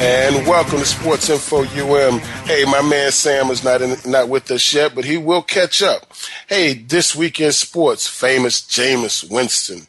And 0.00 0.46
welcome 0.46 0.78
to 0.78 0.84
Sports 0.84 1.28
Info 1.28 1.64
UM. 1.64 2.20
Hey, 2.46 2.64
my 2.64 2.82
man 2.82 3.10
Sam 3.10 3.50
is 3.50 3.64
not 3.64 3.82
in, 3.82 3.96
not 4.06 4.28
with 4.28 4.48
us 4.52 4.72
yet, 4.72 4.94
but 4.94 5.04
he 5.04 5.16
will 5.16 5.42
catch 5.42 5.82
up. 5.82 6.12
Hey, 6.46 6.74
this 6.74 7.16
weekend 7.16 7.54
sports, 7.54 8.06
famous 8.06 8.60
Jameis 8.60 9.28
Winston 9.28 9.88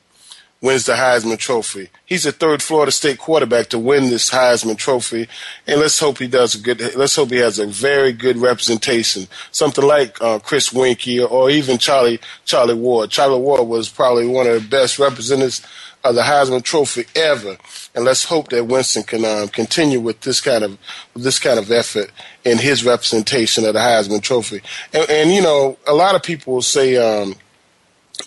wins 0.62 0.88
the 0.88 0.94
Heisman 0.94 1.38
Trophy. 1.38 1.90
He's 2.06 2.24
the 2.24 2.32
third 2.32 2.64
Florida 2.64 2.92
State 2.92 3.20
quarterback 3.20 3.68
to 3.68 3.78
win 3.78 4.10
this 4.10 4.32
Heisman 4.32 4.78
Trophy, 4.78 5.28
and 5.68 5.80
let's 5.80 6.00
hope 6.00 6.18
he 6.18 6.28
does 6.28 6.56
a 6.56 6.60
good. 6.60 6.96
Let's 6.96 7.16
hope 7.16 7.30
he 7.30 7.38
has 7.38 7.60
a 7.60 7.68
very 7.68 8.12
good 8.12 8.38
representation, 8.38 9.28
something 9.52 9.86
like 9.86 10.20
uh, 10.22 10.40
Chris 10.40 10.70
Weinke 10.70 11.30
or 11.30 11.50
even 11.50 11.78
Charlie 11.78 12.20
Charlie 12.46 12.74
Ward. 12.74 13.12
Charlie 13.12 13.40
Ward 13.40 13.68
was 13.68 13.90
probably 13.90 14.28
one 14.28 14.48
of 14.48 14.62
the 14.62 14.70
best 14.70 14.98
representatives 14.98 15.62
of 16.04 16.16
the 16.16 16.22
Heisman 16.22 16.64
Trophy 16.64 17.06
ever, 17.16 17.58
and 17.94 18.06
let's 18.06 18.24
hope 18.24 18.50
that 18.50 18.66
Winston 18.66 19.04
can 19.04 19.26
um, 19.26 19.50
continue 19.50 20.00
with 20.00 20.22
this 20.22 20.42
kind 20.42 20.64
of 20.64 20.78
this 21.16 21.40
kind 21.40 21.60
of 21.60 21.72
effort 21.72 22.12
in 22.46 22.58
his 22.58 22.86
representation 22.86 23.66
of 23.66 23.74
the 23.74 23.80
Heisman 23.80 24.22
Trophy. 24.22 24.62
And, 24.94 25.10
and 25.10 25.32
you 25.32 25.42
know, 25.42 25.78
a 25.88 25.94
lot 25.94 26.16
of 26.16 26.24
people 26.24 26.54
will 26.54 26.62
say. 26.62 26.98
Um, 26.98 27.36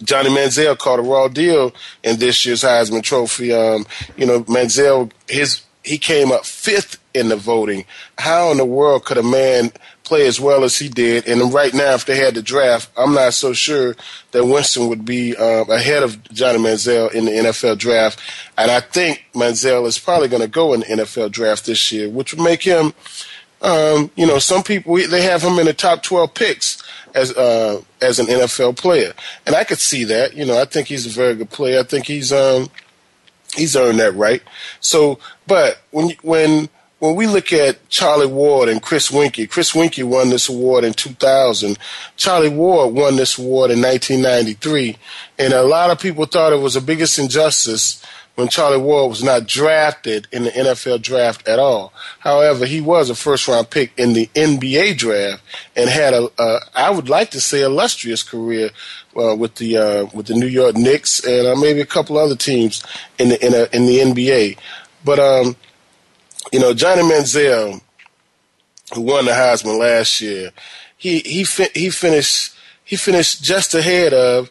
Johnny 0.03 0.31
Manziel 0.31 0.79
caught 0.79 0.99
a 0.99 1.03
raw 1.03 1.29
deal 1.29 1.75
in 2.03 2.19
this 2.19 2.47
year's 2.47 2.63
Heisman 2.63 3.03
Trophy. 3.03 3.53
Um, 3.53 3.85
you 4.17 4.25
know, 4.25 4.43
Manziel, 4.45 5.13
his 5.29 5.61
he 5.85 5.99
came 5.99 6.33
up 6.33 6.45
fifth 6.47 6.99
in 7.15 7.29
the 7.29 7.37
voting. 7.37 7.85
How 8.19 8.51
in 8.51 8.57
the 8.57 8.65
world 8.65 9.05
could 9.05 9.19
a 9.19 9.23
man 9.23 9.73
play 10.13 10.27
as 10.27 10.39
well 10.39 10.63
as 10.63 10.79
he 10.79 10.91
did? 10.91 11.27
And 11.27 11.55
right 11.55 11.73
now, 11.73 11.95
if 11.95 12.05
they 12.05 12.17
had 12.17 12.35
the 12.35 12.43
draft, 12.43 12.91
I'm 12.99 13.15
not 13.15 13.33
so 13.33 13.55
sure 13.55 13.97
that 14.33 14.45
Winston 14.45 14.89
would 14.89 15.07
be 15.07 15.35
um, 15.37 15.71
ahead 15.71 16.03
of 16.03 16.23
Johnny 16.25 16.59
Manziel 16.59 17.11
in 17.15 17.25
the 17.25 17.31
NFL 17.31 17.79
draft. 17.79 18.21
And 18.59 18.71
I 18.71 18.81
think 18.81 19.25
Manziel 19.33 19.87
is 19.87 19.99
probably 19.99 20.29
going 20.29 20.43
to 20.43 20.49
go 20.49 20.75
in 20.75 20.81
the 20.81 20.87
NFL 20.87 21.31
draft 21.31 21.65
this 21.65 21.91
year, 21.91 22.11
which 22.11 22.35
would 22.35 22.45
make 22.45 22.63
him, 22.63 22.93
um, 23.63 24.11
you 24.15 24.27
know, 24.27 24.39
some 24.39 24.63
people 24.63 24.97
they 24.97 25.23
have 25.23 25.41
him 25.41 25.59
in 25.59 25.65
the 25.65 25.73
top 25.73 26.03
12 26.03 26.35
picks 26.35 26.83
as 27.15 27.33
uh, 27.33 27.81
as 28.03 28.19
an 28.19 28.27
NFL 28.27 28.77
player, 28.77 29.15
and 29.47 29.55
I 29.55 29.65
could 29.65 29.79
see 29.79 30.05
that. 30.05 30.35
You 30.35 30.45
know, 30.45 30.61
I 30.61 30.65
think 30.67 30.89
he's 30.89 31.07
a 31.07 31.11
very 31.11 31.37
good 31.37 31.51
player. 31.51 31.81
I 31.81 31.85
think 31.85 32.07
he's 32.07 32.33
um, 32.33 32.69
he's 33.55 33.77
earned 33.77 34.01
that 34.01 34.15
right. 34.15 34.43
So, 34.81 35.19
but 35.47 35.81
when 35.91 36.11
when 36.23 36.69
when 37.03 37.17
we 37.17 37.27
look 37.27 37.53
at 37.53 37.89
Charlie 37.89 38.29
Ward 38.29 38.69
and 38.69 38.81
Chris 38.81 39.11
Weinke, 39.11 39.51
Chris 39.51 39.73
Weinke 39.73 40.05
won 40.05 40.31
this 40.31 40.49
award 40.49 40.85
in 40.85 40.93
2000. 40.93 41.77
Charlie 42.17 42.49
Ward 42.49 42.95
won 42.95 43.17
this 43.17 43.37
award 43.37 43.73
in 43.73 43.83
1993, 43.83 44.97
and 45.37 45.53
a 45.53 45.65
lot 45.65 45.91
of 45.91 46.01
people 46.01 46.27
thought 46.27 46.53
it 46.53 46.61
was 46.61 46.75
the 46.75 46.81
biggest 46.81 47.19
injustice 47.19 48.07
when 48.37 48.47
Charlie 48.47 48.79
Ward 48.79 49.11
was 49.11 49.25
not 49.25 49.49
drafted 49.49 50.29
in 50.31 50.45
the 50.45 50.53
NFL 50.53 51.03
draft 51.03 51.49
at 51.49 51.59
all. 51.59 51.93
However, 52.21 52.67
he 52.67 52.81
was 52.81 53.11
a 53.11 53.17
first 53.17 53.49
round 53.49 53.69
pick 53.69 53.91
in 53.99 54.13
the 54.13 54.29
NBA 54.37 54.97
draft 54.97 55.43
and 55.75 55.91
had 55.91 56.15
a, 56.15 56.29
a 56.39 56.59
I 56.73 56.91
would 56.91 57.09
like 57.09 57.33
to 57.33 57.41
say, 57.41 57.63
illustrious 57.63 58.23
career 58.23 58.71
uh, 59.17 59.35
with 59.35 59.57
the 59.57 59.77
uh, 59.77 60.07
with 60.15 60.27
the 60.27 60.35
New 60.35 60.47
York 60.47 60.77
Knicks 60.77 61.25
and 61.25 61.49
uh, 61.49 61.57
maybe 61.57 61.81
a 61.81 61.85
couple 61.85 62.17
other 62.17 62.37
teams 62.37 62.81
in 63.19 63.31
the 63.31 63.45
in, 63.45 63.55
a, 63.55 63.77
in 63.77 63.87
the 63.87 63.99
NBA. 63.99 64.57
But 65.05 65.19
um, 65.19 65.57
you 66.53 66.61
know, 66.61 66.75
Johnny 66.75 67.03
Manziel, 67.03 67.81
who 68.95 69.01
won 69.01 69.25
the 69.25 69.33
Heisman 69.33 69.79
last 69.79 70.21
year, 70.21 70.51
he 70.97 71.21
he 71.21 71.45
fi- 71.45 71.71
he 71.75 71.91
finished 71.91 72.55
he 72.85 72.97
finished 72.97 73.43
just 73.43 73.75
ahead 73.75 74.13
of 74.13 74.51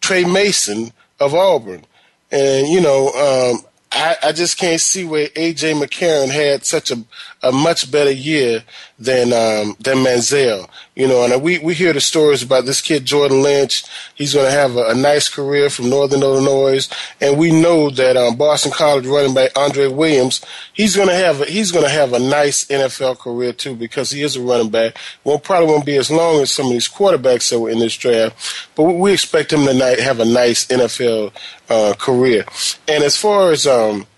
Tre 0.00 0.24
Mason 0.24 0.92
of 1.20 1.34
Auburn. 1.34 1.84
And, 2.30 2.68
you 2.68 2.80
know, 2.80 3.08
um, 3.08 3.62
I, 3.90 4.16
I 4.22 4.32
just 4.32 4.58
can't 4.58 4.80
see 4.80 5.04
where 5.04 5.28
AJ 5.28 5.82
McCarron 5.82 6.28
had 6.30 6.64
such 6.64 6.90
a, 6.90 6.96
a 7.42 7.52
much 7.52 7.90
better 7.90 8.10
year 8.10 8.64
than 8.98 9.32
um, 9.32 9.76
than 9.80 9.98
Manziel. 9.98 10.68
You 10.96 11.06
know, 11.06 11.24
and 11.24 11.40
we, 11.40 11.58
we 11.58 11.74
hear 11.74 11.92
the 11.92 12.00
stories 12.00 12.42
about 12.42 12.64
this 12.64 12.80
kid 12.80 13.04
Jordan 13.04 13.42
Lynch. 13.42 13.84
He's 14.16 14.34
going 14.34 14.46
to 14.46 14.52
have 14.52 14.76
a, 14.76 14.88
a, 14.88 14.94
nice 14.94 15.28
career 15.28 15.70
from 15.70 15.88
Northern 15.88 16.22
Illinois, 16.22 16.88
and 17.20 17.38
we 17.38 17.52
know 17.52 17.90
that 17.90 18.16
um, 18.16 18.36
Boston 18.36 18.72
College 18.72 19.06
running 19.06 19.34
back 19.34 19.56
Andre 19.56 19.86
Williams, 19.86 20.44
he's 20.72 20.96
going 20.96 21.08
to 21.08 21.14
have 21.14 21.40
a, 21.40 21.44
he's 21.44 21.70
going 21.70 21.84
to 21.84 21.90
have 21.90 22.12
a 22.12 22.18
nice 22.18 22.64
NFL 22.64 23.20
career 23.20 23.52
too 23.52 23.76
because 23.76 24.10
he 24.10 24.22
is 24.22 24.34
a 24.34 24.42
running 24.42 24.70
back. 24.70 24.96
Won't 25.22 25.44
probably 25.44 25.68
won't 25.68 25.86
be 25.86 25.96
as 25.96 26.10
long 26.10 26.42
as 26.42 26.50
some 26.50 26.66
of 26.66 26.72
these 26.72 26.88
quarterbacks 26.88 27.50
that 27.50 27.60
were 27.60 27.70
in 27.70 27.78
this 27.78 27.96
draft, 27.96 28.68
but 28.74 28.82
we 28.82 29.12
expect 29.12 29.52
him 29.52 29.64
to 29.64 30.02
have 30.02 30.18
a 30.18 30.24
nice 30.24 30.66
NFL 30.66 31.32
uh, 31.68 31.94
career. 31.98 32.44
And 32.88 33.04
as 33.04 33.16
far 33.16 33.52
as 33.52 33.66
um, 33.68 34.08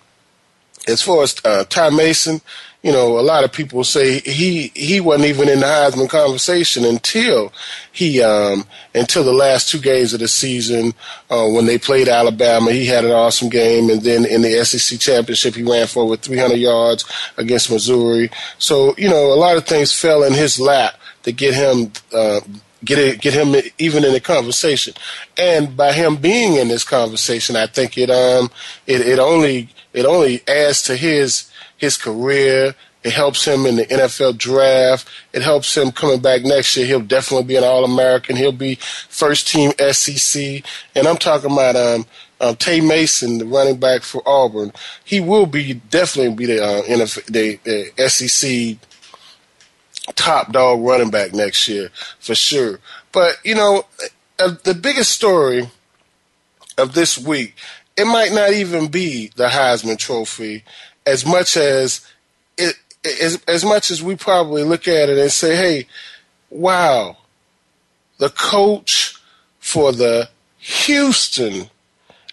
as 0.89 1.03
far 1.03 1.23
as 1.23 1.37
uh, 1.45 1.65
Ty 1.65 1.91
Mason, 1.91 2.41
you 2.83 2.93
know, 2.93 3.19
a 3.19 3.21
lot 3.21 3.45
of 3.45 3.53
people 3.53 3.85
say 3.85 4.21
he 4.21 4.69
he 4.75 5.01
wasn't 5.01 5.29
even 5.29 5.51
in 5.51 5.61
the 5.61 5.67
Heisman 5.67 6.09
conversation 6.09 6.87
until 6.87 7.53
he 7.93 8.23
um, 8.23 8.65
until 8.95 9.23
the 9.23 9.35
last 9.35 9.69
two 9.69 9.79
games 9.79 10.15
of 10.15 10.21
the 10.21 10.29
season 10.29 10.95
uh, 11.29 11.47
when 11.47 11.67
they 11.67 11.77
played 11.77 12.09
Alabama. 12.09 12.73
He 12.73 12.87
had 12.87 13.05
an 13.05 13.11
awesome 13.11 13.51
game, 13.51 13.91
and 13.91 14.01
then 14.01 14.25
in 14.25 14.41
the 14.41 14.65
SEC 14.65 14.99
championship, 14.99 15.55
he 15.55 15.63
ran 15.63 15.89
for 15.89 16.05
over 16.05 16.17
300 16.17 16.57
yards 16.57 17.05
against 17.37 17.71
Missouri. 17.71 18.31
So 18.57 18.95
you 18.97 19.11
know, 19.11 19.33
a 19.33 19.37
lot 19.37 19.59
of 19.59 19.67
things 19.67 19.93
fell 19.93 20.23
in 20.23 20.33
his 20.33 20.59
lap 20.59 20.95
to 21.25 21.33
get 21.33 21.55
him. 21.55 21.93
Uh, 22.15 22.41
get 22.83 22.99
it, 22.99 23.21
get 23.21 23.35
him 23.35 23.55
even 23.77 24.05
in 24.05 24.15
the 24.15 24.21
conversation, 24.21 24.95
and 25.37 25.77
by 25.77 25.93
him 25.93 26.17
being 26.17 26.55
in 26.55 26.69
this 26.69 26.83
conversation, 26.83 27.55
I 27.57 27.67
think 27.67 27.99
it 27.99 28.09
um 28.09 28.51
it, 28.87 29.03
it 29.03 29.19
only 29.19 29.69
it 29.93 30.07
only 30.07 30.41
adds 30.49 30.83
to 30.85 30.97
his 30.97 31.50
his 31.81 31.97
career. 31.97 32.75
It 33.03 33.13
helps 33.15 33.47
him 33.47 33.65
in 33.65 33.77
the 33.77 33.87
NFL 33.87 34.37
draft. 34.37 35.09
It 35.33 35.41
helps 35.41 35.75
him 35.75 35.91
coming 35.91 36.21
back 36.21 36.43
next 36.43 36.77
year. 36.77 36.87
He'll 36.87 37.01
definitely 37.01 37.47
be 37.47 37.57
an 37.57 37.65
All 37.65 37.85
American. 37.85 38.37
He'll 38.37 38.53
be 38.53 38.75
first 38.75 39.49
team 39.49 39.73
SEC. 39.93 40.63
And 40.95 41.07
I'm 41.07 41.17
talking 41.17 41.51
about 41.51 41.77
um, 41.77 42.05
um, 42.43 42.57
Tay 42.57 42.83
Mason, 42.83 43.39
the 43.39 43.47
running 43.47 43.79
back 43.79 44.03
for 44.03 44.23
Auburn. 44.29 44.73
He 45.03 45.19
will 45.19 45.47
be 45.47 45.73
definitely 45.73 46.35
be 46.35 46.47
the, 46.47 46.63
uh, 46.63 46.83
NFL, 46.83 47.25
the, 47.27 47.59
the 47.65 48.09
SEC 48.09 48.77
top 50.15 50.53
dog 50.53 50.81
running 50.83 51.11
back 51.11 51.33
next 51.33 51.69
year 51.69 51.91
for 52.19 52.35
sure. 52.35 52.81
But 53.13 53.37
you 53.45 53.55
know, 53.55 53.87
uh, 54.39 54.57
the 54.65 54.75
biggest 54.75 55.11
story 55.11 55.71
of 56.77 56.93
this 56.93 57.19
week, 57.19 57.55
it 57.97 58.05
might 58.05 58.33
not 58.33 58.53
even 58.53 58.89
be 58.89 59.31
the 59.37 59.49
Heisman 59.49 59.99
Trophy 59.99 60.65
as 61.07 61.27
much 61.27 61.57
as 61.57 62.07
it, 62.57 62.77
as, 63.05 63.43
as 63.49 63.65
much 63.65 63.91
as 63.91 64.03
we 64.03 64.17
probably 64.17 64.63
look 64.63 64.87
at 64.87 65.09
it 65.09 65.19
and 65.19 65.33
say, 65.33 65.57
hey, 65.57 65.87
wow, 66.51 67.17
the 68.19 68.31
coach 68.31 69.17
for 69.59 69.93
the 69.93 70.29
Houston, 70.59 71.71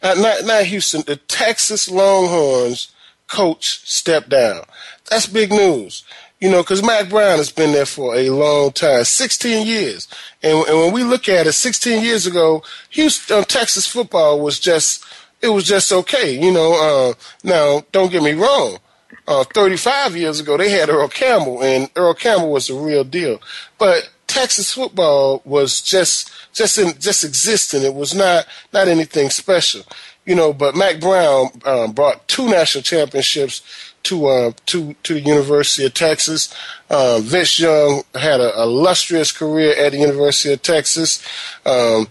uh, 0.02 0.16
not, 0.18 0.46
not 0.46 0.64
Houston, 0.66 1.04
the 1.06 1.16
Texas 1.16 1.90
Longhorns 1.90 2.92
coach 3.28 3.88
stepped 3.90 4.30
down. 4.30 4.64
That's 5.10 5.28
big 5.28 5.52
news. 5.52 6.04
You 6.40 6.52
know, 6.52 6.62
because 6.62 6.84
Mack 6.84 7.10
Brown 7.10 7.38
has 7.38 7.52
been 7.52 7.72
there 7.72 7.88
for 7.88 8.16
a 8.16 8.30
long 8.30 8.72
time, 8.72 9.04
16 9.04 9.66
years. 9.66 10.08
And, 10.44 10.68
and 10.68 10.78
when 10.78 10.94
we 10.94 11.04
look 11.04 11.28
at 11.28 11.48
it, 11.48 11.54
16 11.54 12.04
years 12.04 12.28
ago, 12.28 12.62
Houston, 12.92 13.40
uh, 13.40 13.44
Texas 13.44 13.88
football 13.88 14.40
was 14.40 14.60
just, 14.60 15.04
it 15.42 15.50
was 15.50 15.66
just 15.66 15.92
okay. 15.92 16.40
You 16.40 16.52
know, 16.52 16.74
uh, 16.74 17.14
now, 17.44 17.84
don't 17.92 18.12
get 18.12 18.24
me 18.24 18.34
wrong. 18.34 18.80
Uh, 19.28 19.44
35 19.44 20.16
years 20.16 20.40
ago, 20.40 20.58
they 20.58 20.70
had 20.70 20.90
Earl 20.90 21.10
Campbell, 21.10 21.62
and 21.62 21.90
Earl 21.96 22.14
Campbell 22.14 22.52
was 22.52 22.70
a 22.70 22.76
real 22.76 23.04
deal. 23.04 23.42
But 23.78 24.10
Texas 24.28 24.74
football 24.74 25.42
was 25.46 25.82
just 25.82 26.32
just 26.54 26.78
in, 26.78 26.98
just 27.00 27.24
existing. 27.24 27.84
It 27.84 27.94
was 27.94 28.14
not 28.14 28.46
not 28.74 28.88
anything 28.88 29.30
special, 29.30 29.84
you 30.26 30.36
know. 30.36 30.54
But 30.54 30.76
Mack 30.76 31.00
Brown 31.00 31.50
um, 31.66 31.92
brought 31.92 32.28
two 32.28 32.48
national 32.48 32.84
championships 32.84 33.62
to 34.04 34.28
uh, 34.28 34.52
to 34.68 34.94
to 35.04 35.14
the 35.14 35.22
University 35.22 35.86
of 35.86 35.94
Texas. 35.94 36.54
Um, 36.90 37.24
Vince 37.24 37.60
Young 37.60 38.04
had 38.16 38.40
an 38.40 38.52
illustrious 38.58 39.32
career 39.32 39.74
at 39.76 39.92
the 39.92 40.00
University 40.00 40.54
of 40.54 40.62
Texas. 40.62 41.26
Um, 41.66 42.08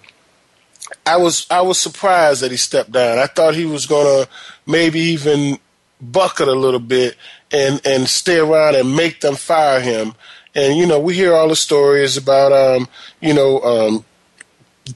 I 1.07 1.17
was 1.17 1.47
I 1.51 1.61
was 1.61 1.79
surprised 1.79 2.43
that 2.43 2.51
he 2.51 2.57
stepped 2.57 2.93
down. 2.93 3.19
I 3.19 3.27
thought 3.27 3.55
he 3.55 3.65
was 3.65 3.87
gonna 3.87 4.27
maybe 4.67 4.99
even 4.99 5.59
bucket 6.01 6.49
a 6.49 6.53
little 6.53 6.81
bit 6.81 7.17
and 7.53 7.81
and 7.87 8.09
stay 8.09 8.39
around 8.39 8.75
and 8.75 8.97
make 8.97 9.21
them 9.21 9.37
fire 9.37 9.81
him. 9.81 10.15
And 10.55 10.77
you 10.77 10.87
know, 10.87 10.99
we 10.99 11.15
hear 11.15 11.35
all 11.35 11.49
the 11.49 11.57
stories 11.57 12.17
about 12.17 12.53
um, 12.53 12.89
you 13.21 13.33
know, 13.33 13.61
um, 13.61 14.05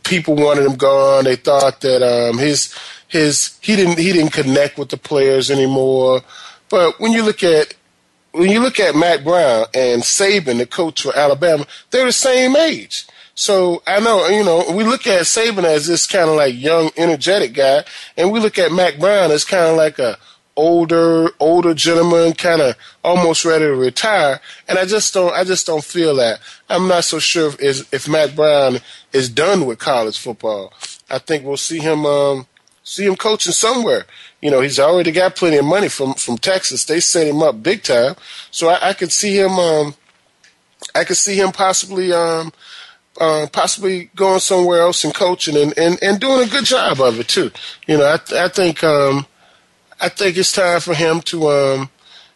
people 0.03 0.35
wanted 0.35 0.67
him 0.67 0.77
gone. 0.77 1.25
They 1.25 1.37
thought 1.37 1.81
that 1.83 2.03
um, 2.03 2.39
his 2.39 2.75
his 3.07 3.59
he 3.61 3.77
didn't 3.77 3.99
he 3.99 4.13
didn't 4.13 4.33
connect 4.33 4.79
with 4.79 4.89
the 4.89 4.97
players 4.97 5.51
anymore. 5.51 6.23
But 6.69 6.99
when 6.99 7.13
you 7.13 7.23
look 7.23 7.43
at 7.43 7.75
when 8.33 8.51
you 8.51 8.61
look 8.61 8.81
at 8.81 8.95
Mack 8.95 9.25
Brown 9.25 9.67
and 9.75 10.03
Saban, 10.03 10.59
the 10.59 10.67
coach 10.67 11.03
for 11.03 11.17
Alabama, 11.17 11.67
they're 11.91 12.07
the 12.07 12.13
same 12.13 12.57
age. 12.57 13.07
So 13.41 13.83
I 13.87 14.01
know, 14.01 14.27
you 14.27 14.45
know, 14.45 14.71
we 14.71 14.85
look 14.85 15.07
at 15.07 15.23
Saban 15.23 15.65
as 15.65 15.87
this 15.87 16.07
kind 16.07 16.29
of 16.29 16.37
like 16.37 16.55
young, 16.55 16.91
energetic 16.99 17.55
guy, 17.55 17.85
and 18.15 18.31
we 18.31 18.39
look 18.39 18.59
at 18.59 18.71
Mack 18.71 18.99
Brown 18.99 19.31
as 19.31 19.47
kind 19.47 19.65
of 19.65 19.79
like 19.79 19.99
a 19.99 20.19
older, 20.57 21.31
older 21.41 21.73
gentleman, 21.73 22.35
kind 22.35 22.61
of 22.61 22.77
almost 23.03 23.47
ready 23.47 23.65
to 23.65 23.75
retire. 23.75 24.41
And 24.69 24.79
I 24.79 24.85
just 24.85 25.15
don't, 25.15 25.33
I 25.33 25.45
just 25.45 25.67
don't 25.67 25.83
feel 25.83 26.17
that. 26.17 26.41
I'm 26.69 26.87
not 26.87 27.05
so 27.05 27.19
sure 27.19 27.51
if, 27.59 27.91
if 27.95 28.07
Mack 28.07 28.37
Brown 28.37 28.81
is 29.15 29.31
done 29.31 29.65
with 29.65 29.79
college 29.79 30.19
football. 30.19 30.75
I 31.09 31.17
think 31.17 31.47
we'll 31.47 31.57
see 31.57 31.79
him, 31.79 32.05
um, 32.05 32.47
see 32.85 33.07
him 33.07 33.17
coaching 33.17 33.53
somewhere. 33.53 34.05
You 34.43 34.51
know, 34.51 34.61
he's 34.61 34.79
already 34.79 35.13
got 35.13 35.35
plenty 35.35 35.57
of 35.57 35.65
money 35.65 35.89
from 35.89 36.13
from 36.13 36.37
Texas. 36.37 36.85
They 36.85 37.01
set 37.01 37.27
him 37.27 37.43
up 37.43 37.63
big 37.63 37.85
time, 37.85 38.17
so 38.51 38.69
I, 38.69 38.91
I 38.91 38.93
could 38.93 39.13
see 39.13 39.39
him. 39.39 39.53
Um, 39.53 39.95
I 40.95 41.05
could 41.05 41.17
see 41.17 41.37
him 41.37 41.53
possibly, 41.53 42.13
um, 42.13 42.53
uh, 43.21 43.47
possibly 43.53 44.11
going 44.17 44.41
somewhere 44.41 44.81
else 44.81 45.05
and 45.05 45.15
coaching 45.15 45.57
and, 45.57 45.77
and, 45.79 45.99
and 46.03 46.21
doing 46.21 46.47
a 46.47 46.51
good 46.51 46.65
job 46.65 47.01
of 47.01 47.21
it 47.21 47.29
too. 47.29 47.51
You 47.87 47.99
know, 47.99 48.05
I, 48.05 48.45
I 48.45 48.49
think 48.49 48.83
um, 48.83 49.27
I 50.01 50.09
think 50.09 50.37
it's 50.37 50.53
time 50.53 50.81
for 50.81 50.95
him 50.95 51.21
to 51.23 51.49
um, 51.49 51.91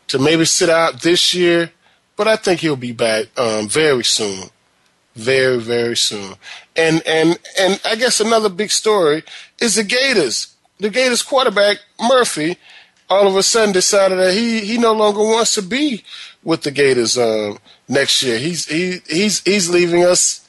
to 0.09 0.19
maybe 0.19 0.45
sit 0.45 0.69
out 0.69 1.01
this 1.01 1.35
year, 1.35 1.73
but 2.17 2.29
I 2.29 2.37
think 2.37 2.61
he'll 2.61 2.77
be 2.77 2.93
back 2.93 3.27
um, 3.39 3.69
very 3.69 4.05
soon 4.05 4.51
very 5.15 5.59
very 5.59 5.97
soon. 5.97 6.35
And 6.77 7.03
and 7.07 7.39
and 7.59 7.81
I 7.85 7.97
guess 7.97 8.21
another 8.21 8.49
big 8.49 8.71
story 8.71 9.23
is 9.61 9.77
the 9.77 9.85
Gators. 9.85 10.55
The 10.79 10.91
Gators 10.91 11.23
quarterback 11.23 11.79
Murphy 12.01 12.59
all 13.09 13.29
of 13.29 13.37
a 13.37 13.43
sudden 13.43 13.73
decided 13.73 14.19
that 14.19 14.35
he 14.35 14.61
he 14.61 14.79
no 14.79 14.93
longer 14.93 15.21
wants 15.21 15.55
to 15.55 15.63
be 15.63 16.05
with 16.43 16.63
the 16.63 16.71
Gators 16.71 17.17
um, 17.17 17.59
next 17.89 18.23
year. 18.23 18.39
He's 18.39 18.67
he 18.67 18.99
he's 19.09 19.41
he's 19.43 19.71
leaving 19.71 20.05
us. 20.05 20.44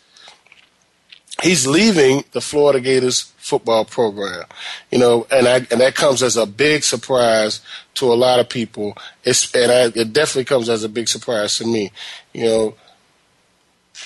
He's 1.43 1.67
leaving 1.67 2.23
the 2.31 2.41
Florida 2.41 2.79
Gators 2.79 3.33
football 3.37 3.85
program, 3.85 4.45
you 4.89 4.97
know, 4.97 5.27
and 5.29 5.47
I, 5.47 5.55
and 5.69 5.81
that 5.81 5.93
comes 5.93 6.23
as 6.23 6.37
a 6.37 6.45
big 6.45 6.83
surprise 6.83 7.59
to 7.95 8.11
a 8.11 8.15
lot 8.15 8.39
of 8.39 8.49
people. 8.49 8.97
It's 9.23 9.53
and 9.53 9.71
I, 9.71 9.99
it 9.99 10.13
definitely 10.13 10.45
comes 10.45 10.69
as 10.69 10.83
a 10.83 10.89
big 10.89 11.07
surprise 11.07 11.57
to 11.57 11.65
me, 11.65 11.91
you 12.33 12.45
know 12.45 12.75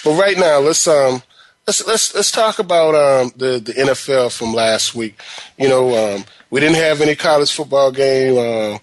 but 0.04 0.14
right 0.14 0.38
now, 0.38 0.60
let's 0.60 0.88
um 0.88 1.22
let's 1.68 1.86
let's 1.86 2.16
let's 2.16 2.32
talk 2.32 2.60
about 2.60 2.96
um 2.96 3.32
the 3.36 3.60
the 3.60 3.74
NFL 3.74 4.36
from 4.36 4.54
last 4.54 4.96
week. 4.96 5.20
You 5.58 5.68
know, 5.68 6.16
um, 6.16 6.26
we 6.50 6.60
didn't 6.60 6.78
have 6.78 7.02
any 7.02 7.16
college 7.16 7.52
football 7.52 7.92
game, 7.92 8.38
uh, 8.38 8.78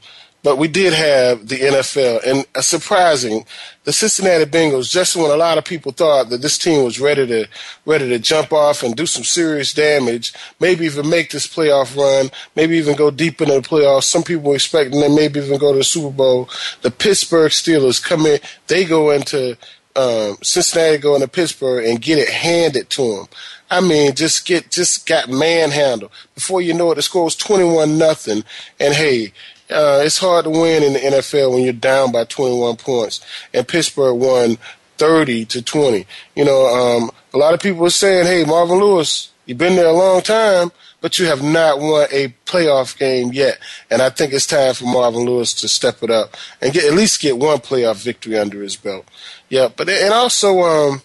but 0.46 0.58
we 0.58 0.68
did 0.68 0.92
have 0.92 1.48
the 1.48 1.56
NFL, 1.56 2.22
and 2.24 2.46
uh, 2.54 2.60
surprising, 2.60 3.44
the 3.82 3.92
Cincinnati 3.92 4.44
Bengals. 4.44 4.88
Just 4.88 5.16
when 5.16 5.32
a 5.32 5.36
lot 5.36 5.58
of 5.58 5.64
people 5.64 5.90
thought 5.90 6.28
that 6.28 6.40
this 6.40 6.56
team 6.56 6.84
was 6.84 7.00
ready 7.00 7.26
to 7.26 7.48
ready 7.84 8.08
to 8.08 8.20
jump 8.20 8.52
off 8.52 8.84
and 8.84 8.94
do 8.94 9.06
some 9.06 9.24
serious 9.24 9.74
damage, 9.74 10.32
maybe 10.60 10.84
even 10.84 11.10
make 11.10 11.32
this 11.32 11.48
playoff 11.48 11.96
run, 11.96 12.30
maybe 12.54 12.76
even 12.76 12.94
go 12.94 13.10
deep 13.10 13.40
into 13.40 13.54
the 13.54 13.60
playoffs. 13.60 14.04
Some 14.04 14.22
people 14.22 14.50
were 14.50 14.54
expecting 14.54 15.00
them 15.00 15.16
maybe 15.16 15.40
even 15.40 15.58
go 15.58 15.72
to 15.72 15.78
the 15.78 15.84
Super 15.84 16.14
Bowl. 16.14 16.48
The 16.82 16.92
Pittsburgh 16.92 17.50
Steelers 17.50 18.00
come 18.00 18.24
in, 18.24 18.38
they 18.68 18.84
go 18.84 19.10
into 19.10 19.58
um, 19.96 20.36
Cincinnati 20.42 20.98
going 20.98 21.22
to 21.22 21.28
Pittsburgh 21.28 21.86
and 21.86 22.00
get 22.00 22.18
it 22.18 22.28
handed 22.28 22.88
to 22.90 23.16
them. 23.16 23.26
I 23.68 23.80
mean, 23.80 24.14
just 24.14 24.46
get 24.46 24.70
just 24.70 25.08
got 25.08 25.28
manhandled. 25.28 26.12
Before 26.36 26.60
you 26.62 26.72
know 26.72 26.92
it, 26.92 26.94
the 26.94 27.02
score 27.02 27.24
was 27.24 27.34
twenty 27.34 27.64
one 27.64 27.98
nothing. 27.98 28.44
And 28.78 28.94
hey, 28.94 29.32
uh, 29.70 30.02
it's 30.04 30.18
hard 30.18 30.44
to 30.44 30.50
win 30.50 30.82
in 30.82 30.92
the 30.92 30.98
NFL 30.98 31.52
when 31.52 31.64
you're 31.64 31.72
down 31.72 32.12
by 32.12 32.24
twenty 32.24 32.58
one 32.58 32.76
points. 32.76 33.20
And 33.52 33.66
Pittsburgh 33.66 34.18
won 34.18 34.58
thirty 34.96 35.44
to 35.46 35.62
twenty. 35.62 36.06
You 36.34 36.44
know, 36.44 36.66
um, 36.66 37.10
a 37.34 37.38
lot 37.38 37.54
of 37.54 37.60
people 37.60 37.84
are 37.86 37.90
saying, 37.90 38.26
"Hey, 38.26 38.44
Marvin 38.44 38.78
Lewis, 38.78 39.30
you've 39.44 39.58
been 39.58 39.76
there 39.76 39.86
a 39.88 39.92
long 39.92 40.22
time." 40.22 40.72
But 41.02 41.18
you 41.18 41.26
have 41.26 41.42
not 41.42 41.78
won 41.78 42.08
a 42.10 42.34
playoff 42.46 42.98
game 42.98 43.32
yet, 43.32 43.58
and 43.90 44.02
I 44.02 44.08
think 44.08 44.32
it's 44.32 44.46
time 44.46 44.74
for 44.74 44.86
Marvin 44.86 45.24
Lewis 45.24 45.52
to 45.54 45.68
step 45.68 46.02
it 46.02 46.10
up 46.10 46.34
and 46.60 46.72
get 46.72 46.84
at 46.84 46.94
least 46.94 47.20
get 47.20 47.38
one 47.38 47.58
playoff 47.58 48.02
victory 48.02 48.36
under 48.36 48.60
his 48.62 48.76
belt. 48.76 49.06
Yeah, 49.48 49.68
but 49.68 49.88
and 49.88 50.12
also 50.12 50.62
um, 50.62 51.02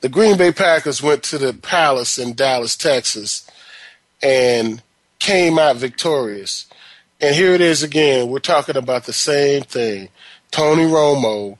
the 0.00 0.08
Green 0.08 0.36
Bay 0.36 0.52
Packers 0.52 1.02
went 1.02 1.22
to 1.24 1.38
the 1.38 1.52
Palace 1.52 2.18
in 2.18 2.34
Dallas, 2.34 2.76
Texas, 2.76 3.50
and 4.22 4.80
came 5.18 5.58
out 5.58 5.76
victorious. 5.76 6.66
And 7.20 7.34
here 7.34 7.52
it 7.52 7.60
is 7.60 7.82
again. 7.82 8.28
We're 8.28 8.38
talking 8.40 8.76
about 8.76 9.04
the 9.04 9.12
same 9.12 9.62
thing. 9.62 10.10
Tony 10.50 10.84
Romo, 10.84 11.58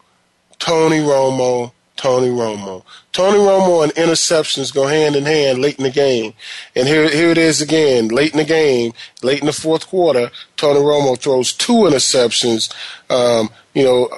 Tony 0.58 0.98
Romo, 0.98 1.72
Tony 1.96 2.28
Romo. 2.28 2.84
Tony 3.12 3.38
Romo 3.38 3.82
and 3.82 3.92
interceptions 3.94 4.72
go 4.72 4.86
hand 4.86 5.16
in 5.16 5.24
hand 5.24 5.60
late 5.60 5.78
in 5.78 5.84
the 5.84 5.90
game. 5.90 6.34
And 6.74 6.86
here, 6.86 7.08
here 7.08 7.30
it 7.30 7.38
is 7.38 7.62
again, 7.62 8.08
late 8.08 8.32
in 8.32 8.38
the 8.38 8.44
game, 8.44 8.92
late 9.22 9.40
in 9.40 9.46
the 9.46 9.52
fourth 9.52 9.86
quarter, 9.86 10.30
Tony 10.58 10.80
Romo 10.80 11.18
throws 11.18 11.54
two 11.54 11.72
interceptions. 11.72 12.72
Um, 13.08 13.48
you 13.72 13.84
know, 13.84 14.10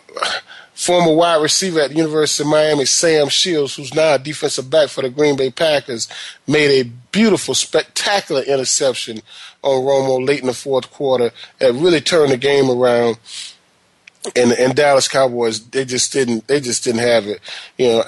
former 0.79 1.13
wide 1.13 1.43
receiver 1.43 1.81
at 1.81 1.91
the 1.91 1.97
University 1.97 2.45
of 2.45 2.51
Miami, 2.51 2.85
Sam 2.85 3.29
Shields, 3.29 3.75
who's 3.75 3.93
now 3.93 4.15
a 4.15 4.19
defensive 4.19 4.71
back 4.71 4.89
for 4.89 5.03
the 5.03 5.11
Green 5.11 5.37
Bay 5.37 5.51
Packers, 5.51 6.09
made 6.47 6.71
a 6.71 6.89
beautiful, 7.11 7.55
spectacular 7.55 8.43
interception 8.43 9.21
on 9.63 9.83
Romo 9.83 10.25
late 10.25 10.41
in 10.41 10.47
the 10.47 10.55
fourth 10.55 10.89
quarter 10.93 11.33
that 11.59 11.73
really 11.73 12.01
turned 12.01 12.31
the 12.31 12.37
game 12.37 12.71
around. 12.71 13.19
And 14.37 14.53
and 14.53 14.75
Dallas 14.75 15.09
Cowboys, 15.09 15.65
they 15.69 15.85
just 15.85 16.13
didn't, 16.13 16.47
they 16.47 16.61
just 16.61 16.85
didn't 16.85 17.01
have 17.01 17.27
it. 17.27 17.41
You 17.77 17.89
know, 17.89 18.05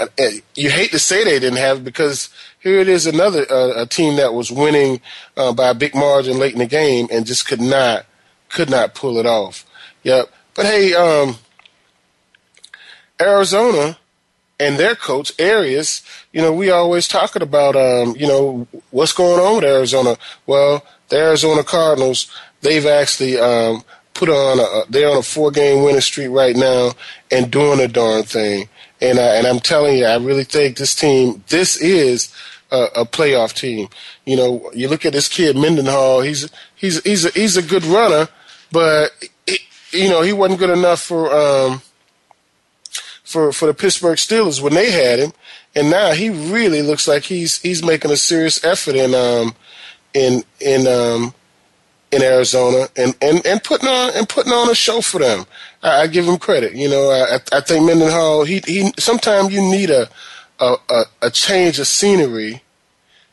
you 0.55 0.71
hate 0.71 0.93
to 0.93 0.99
say 0.99 1.25
they 1.25 1.39
didn't 1.41 1.59
have 1.59 1.79
it 1.79 1.85
because 1.85 2.29
here 2.61 2.79
it 2.79 2.89
is, 2.89 3.07
another 3.07 3.51
uh, 3.51 3.83
a 3.83 3.87
team 3.87 4.17
that 4.17 4.35
was 4.35 4.51
winning 4.51 5.01
uh, 5.37 5.53
by 5.53 5.71
a 5.71 5.75
big 5.75 5.95
margin 5.95 6.39
late 6.39 6.53
in 6.53 6.59
the 6.59 6.67
game 6.67 7.09
and 7.11 7.27
just 7.27 7.49
could 7.49 7.61
not, 7.61 8.07
could 8.49 8.71
not 8.71 8.95
pull 8.95 9.19
it 9.19 9.27
off. 9.27 9.65
Yep. 10.05 10.31
But 10.55 10.67
hey, 10.67 10.95
um, 10.95 11.37
Arizona 13.21 13.99
and 14.59 14.79
their 14.79 14.95
coach 14.95 15.33
Arians, 15.39 16.03
you 16.33 16.43
know, 16.43 16.53
we 16.53 16.71
always 16.71 17.09
talking 17.09 17.43
about, 17.43 17.77
um, 17.77 18.15
you 18.17 18.27
know, 18.27 18.67
what's 18.91 19.13
going 19.13 19.41
on 19.41 19.57
with 19.57 19.65
Arizona. 19.65 20.17
Well, 20.47 20.85
the 21.09 21.17
Arizona 21.17 21.65
Cardinals, 21.65 22.31
they've 22.61 22.87
actually 22.87 23.39
um, 23.39 23.83
put 24.15 24.29
on 24.29 24.61
a, 24.61 24.91
they're 24.91 25.09
on 25.09 25.17
a 25.17 25.23
four 25.23 25.51
game 25.51 25.83
winning 25.83 26.01
streak 26.01 26.31
right 26.31 26.55
now 26.55 26.93
and 27.31 27.51
doing 27.51 27.81
a 27.81 27.89
darn 27.89 28.23
thing. 28.23 28.69
And 29.01 29.19
I, 29.19 29.37
and 29.37 29.47
I'm 29.47 29.61
telling 29.61 29.97
you, 29.97 30.05
I 30.05 30.17
really 30.17 30.45
think 30.45 30.77
this 30.77 30.95
team, 30.95 31.43
this 31.49 31.79
is 31.79 32.33
a, 32.71 32.89
a 32.97 33.05
playoff 33.07 33.55
team. 33.55 33.89
You 34.27 34.37
know, 34.37 34.71
you 34.75 34.89
look 34.89 35.07
at 35.07 35.13
this 35.13 35.29
kid 35.29 35.57
Mendenhall. 35.57 36.21
He's 36.21 36.51
he's 36.77 37.03
he's 37.03 37.25
a, 37.25 37.31
he's 37.31 37.57
a 37.57 37.63
good 37.63 37.85
runner, 37.85 38.29
but 38.71 39.11
you 39.93 40.09
know 40.09 40.23
he 40.23 40.33
wasn't 40.33 40.61
good 40.61 40.71
enough 40.71 41.01
for. 41.01 41.33
Um, 41.35 41.83
for, 43.31 43.53
for 43.53 43.67
the 43.67 43.75
Pittsburgh 43.75 44.19
Steelers 44.19 44.61
when 44.61 44.75
they 44.75 44.91
had 44.91 45.21
him, 45.21 45.33
and 45.77 45.89
now 45.89 46.11
he 46.13 46.31
really 46.31 46.83
looks 46.83 47.07
like 47.07 47.23
he's 47.23 47.61
he's 47.61 47.85
making 47.85 48.11
a 48.11 48.17
serious 48.17 48.63
effort 48.65 48.97
in 48.97 49.15
um 49.15 49.55
in 50.13 50.43
in 50.61 50.87
um 50.89 51.33
in 52.11 52.23
Arizona 52.23 52.89
and, 52.97 53.17
and, 53.23 53.47
and 53.47 53.63
putting 53.63 53.89
on 53.89 54.11
and 54.17 54.29
putting 54.29 54.53
on 54.53 54.69
a 54.69 54.75
show 54.75 55.01
for 55.01 55.21
them. 55.21 55.47
I, 55.81 56.03
I 56.03 56.07
give 56.09 56.27
him 56.27 56.39
credit. 56.39 56.75
You 56.75 56.89
know, 56.89 57.11
I, 57.11 57.39
I 57.57 57.61
think 57.61 57.87
Mendenhall. 57.87 58.43
He 58.45 58.61
he. 58.67 58.93
Sometimes 58.99 59.55
you 59.55 59.61
need 59.61 59.91
a 59.91 60.09
a, 60.59 60.75
a, 60.89 61.05
a 61.23 61.31
change 61.31 61.79
of 61.79 61.87
scenery 61.87 62.63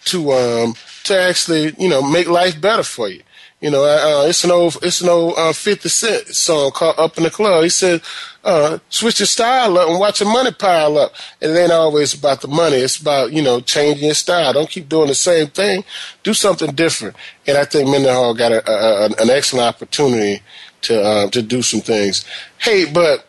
to 0.06 0.32
um 0.32 0.76
to 1.06 1.20
actually 1.20 1.74
you 1.80 1.90
know 1.90 2.04
make 2.04 2.28
life 2.28 2.62
better 2.62 2.84
for 2.84 3.10
you. 3.10 3.24
You 3.62 3.72
know, 3.72 3.84
uh, 3.84 4.28
it's 4.28 4.44
an 4.44 4.52
old 4.52 4.78
it's 4.84 5.02
an 5.02 5.10
old 5.10 5.34
uh, 5.36 5.52
Fifty 5.54 5.90
Cent 5.90 6.28
song 6.28 6.70
called 6.70 7.00
"Up 7.00 7.18
in 7.18 7.24
the 7.24 7.32
Club." 7.32 7.64
He 7.64 7.70
said, 7.70 8.04
uh, 8.48 8.80
"Switch 8.90 9.20
your 9.20 9.28
style 9.28 9.78
up 9.78 9.90
and 9.90 10.00
watch 10.00 10.22
your 10.22 10.32
money 10.32 10.52
pile 10.52 10.98
up." 10.98 11.14
And 11.42 11.52
it 11.52 11.60
ain't 11.60 11.72
always 11.72 12.14
about 12.14 12.42
the 12.42 12.48
money; 12.48 12.78
it's 12.78 12.98
about 12.98 13.34
you 13.34 13.42
know 13.42 13.60
changing 13.60 14.06
your 14.06 14.16
style. 14.16 14.54
Don't 14.54 14.70
keep 14.70 14.90
doing 14.90 15.08
the 15.08 15.16
same 15.16 15.48
thing. 15.48 15.84
Do 16.24 16.34
something 16.34 16.72
different. 16.72 17.16
And 17.46 17.58
I 17.58 17.66
think 17.66 17.90
Mendenhall 17.90 18.34
got 18.34 18.52
a, 18.52 18.72
a, 18.72 19.06
an 19.06 19.30
excellent 19.30 19.68
opportunity 19.68 20.42
to 20.84 21.02
uh, 21.02 21.30
to 21.30 21.42
do 21.42 21.62
some 21.62 21.82
things. 21.82 22.26
Hey, 22.58 22.92
but 22.92 23.28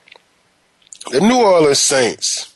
the 1.11 1.21
New 1.21 1.43
Orleans 1.43 1.79
Saints, 1.79 2.55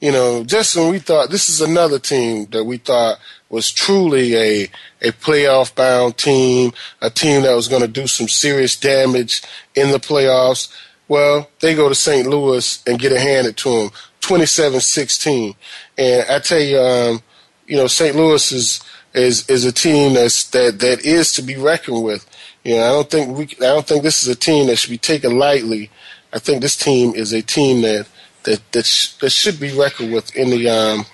you 0.00 0.12
know, 0.12 0.44
just 0.44 0.76
when 0.76 0.90
we 0.90 0.98
thought 0.98 1.30
this 1.30 1.48
is 1.48 1.60
another 1.60 1.98
team 1.98 2.46
that 2.46 2.64
we 2.64 2.78
thought 2.78 3.18
was 3.48 3.70
truly 3.70 4.34
a 4.34 4.62
a 5.02 5.12
playoff 5.12 5.74
bound 5.74 6.16
team, 6.16 6.72
a 7.00 7.10
team 7.10 7.42
that 7.42 7.54
was 7.54 7.68
going 7.68 7.82
to 7.82 7.88
do 7.88 8.06
some 8.06 8.28
serious 8.28 8.76
damage 8.76 9.42
in 9.74 9.92
the 9.92 9.98
playoffs. 9.98 10.72
Well, 11.12 11.50
they 11.60 11.74
go 11.74 11.90
to 11.90 11.94
St. 11.94 12.26
Louis 12.26 12.82
and 12.86 12.98
get 12.98 13.12
it 13.12 13.20
handed 13.20 13.58
to 13.58 13.68
them, 13.68 13.90
27-16. 14.22 15.54
And 15.98 16.30
I 16.30 16.38
tell 16.38 16.58
you, 16.58 16.78
um, 16.78 17.20
you 17.66 17.76
know, 17.76 17.86
St. 17.86 18.16
Louis 18.16 18.50
is 18.50 18.82
is 19.12 19.46
is 19.50 19.66
a 19.66 19.72
team 19.72 20.14
that's 20.14 20.48
that 20.52 20.78
that 20.78 21.04
is 21.04 21.34
to 21.34 21.42
be 21.42 21.56
reckoned 21.56 22.02
with. 22.02 22.26
You 22.64 22.76
know, 22.76 22.84
I 22.84 22.88
don't 22.92 23.10
think 23.10 23.36
we 23.36 23.44
I 23.44 23.74
don't 23.74 23.86
think 23.86 24.02
this 24.02 24.22
is 24.22 24.28
a 24.30 24.34
team 24.34 24.68
that 24.68 24.76
should 24.76 24.90
be 24.90 24.96
taken 24.96 25.38
lightly. 25.38 25.90
I 26.32 26.38
think 26.38 26.62
this 26.62 26.78
team 26.78 27.14
is 27.14 27.34
a 27.34 27.42
team 27.42 27.82
that 27.82 28.08
that 28.44 28.72
that, 28.72 28.86
sh- 28.86 29.12
that 29.16 29.32
should 29.32 29.60
be 29.60 29.76
reckoned 29.76 30.14
with 30.14 30.34
in 30.34 30.48
the 30.48 30.70
um 30.70 31.04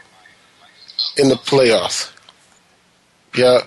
in 1.16 1.28
the 1.28 1.34
playoffs. 1.34 2.12
Yeah. 3.34 3.62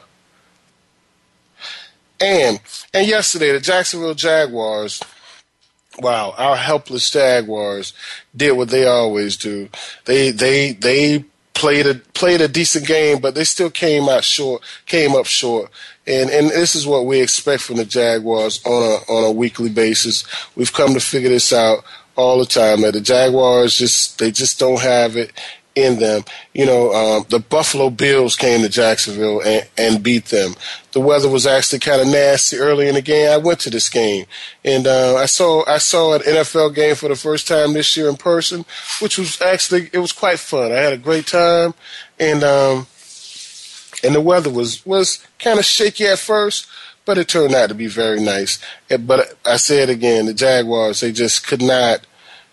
And 2.22 2.62
and 2.94 3.06
yesterday 3.06 3.52
the 3.52 3.60
Jacksonville 3.60 4.16
Jaguars, 4.16 5.02
wow, 6.02 6.34
our 6.38 6.56
helpless 6.56 7.10
Jaguars 7.10 7.94
did 8.36 8.54
what 8.54 8.70
they 8.70 8.86
always 8.86 9.38
do. 9.38 9.70
They 10.06 10.32
they 10.32 10.74
they 10.74 11.26
played 11.54 11.86
a 11.86 11.96
played 11.96 12.42
a 12.42 12.48
decent 12.48 12.88
game, 12.88 13.20
but 13.20 13.36
they 13.36 13.44
still 13.44 13.70
came 13.70 14.10
out 14.10 14.24
short, 14.24 14.64
came 14.86 15.16
up 15.16 15.26
short. 15.26 15.70
And 16.08 16.30
and 16.30 16.50
this 16.50 16.76
is 16.76 16.88
what 16.88 17.06
we 17.06 17.22
expect 17.22 17.62
from 17.62 17.78
the 17.78 17.86
Jaguars 17.86 18.64
on 18.66 18.72
a 18.72 19.12
on 19.12 19.24
a 19.24 19.32
weekly 19.32 19.70
basis. 19.70 20.26
We've 20.56 20.74
come 20.74 20.94
to 20.94 21.00
figure 21.00 21.30
this 21.30 21.54
out 21.54 21.84
all 22.16 22.40
the 22.40 22.46
time 22.46 22.82
that 22.82 22.94
the 22.94 23.02
Jaguars 23.02 23.78
just 23.78 24.20
they 24.20 24.32
just 24.32 24.60
don't 24.60 24.82
have 24.82 25.16
it 25.16 25.32
in 25.76 26.00
them. 26.00 26.24
You 26.54 26.66
know, 26.66 26.94
um, 26.94 27.26
the 27.30 27.40
Buffalo 27.40 27.90
Bills 27.90 28.36
came 28.36 28.62
to 28.62 28.70
Jacksonville 28.70 29.42
and, 29.42 29.68
and 29.78 30.04
beat 30.04 30.26
them. 30.26 30.56
The 30.92 31.00
weather 31.00 31.30
was 31.30 31.48
actually 31.48 31.80
kind 31.80 32.02
of 32.02 32.08
nasty 32.08 32.58
early 32.58 32.88
in 32.88 32.96
the 32.96 33.02
game. 33.02 33.32
I 33.32 33.38
went 33.38 33.60
to 33.62 33.70
this 33.70 33.90
game 33.90 34.26
and 34.66 34.86
uh, 34.86 35.16
I 35.16 35.26
saw 35.26 35.64
I 35.68 35.78
saw 35.78 36.16
an 36.16 36.22
NFL 36.22 36.76
game 36.76 36.96
for 36.96 37.08
the 37.08 37.16
first 37.16 37.48
time 37.48 37.74
this 37.74 37.96
year 37.96 38.10
in 38.10 38.18
person, 38.18 38.66
which 39.00 39.18
was 39.18 39.42
actually 39.42 39.90
it 39.94 40.00
was 40.00 40.12
quite 40.12 40.40
fun. 40.40 40.72
I 40.72 40.76
had 40.76 40.94
a 40.94 40.98
great 40.98 41.28
time 41.28 41.74
and 42.20 42.44
um, 42.44 42.88
and 44.04 44.16
the 44.16 44.22
weather 44.22 44.50
was 44.50 44.86
was 44.86 45.26
kind 45.40 45.60
of 45.60 45.66
shaky 45.66 46.06
at 46.08 46.20
first. 46.20 46.68
But 47.04 47.18
it 47.18 47.28
turned 47.28 47.56
out 47.56 47.70
to 47.70 47.76
be 47.76 47.88
very 47.88 48.22
nice. 48.22 48.60
But 48.88 49.36
I 49.44 49.58
said 49.58 49.90
again: 49.90 50.28
the 50.28 50.36
Jaguars 50.36 51.00
they 51.00 51.12
just 51.12 51.48
could 51.48 51.62
not 51.62 52.06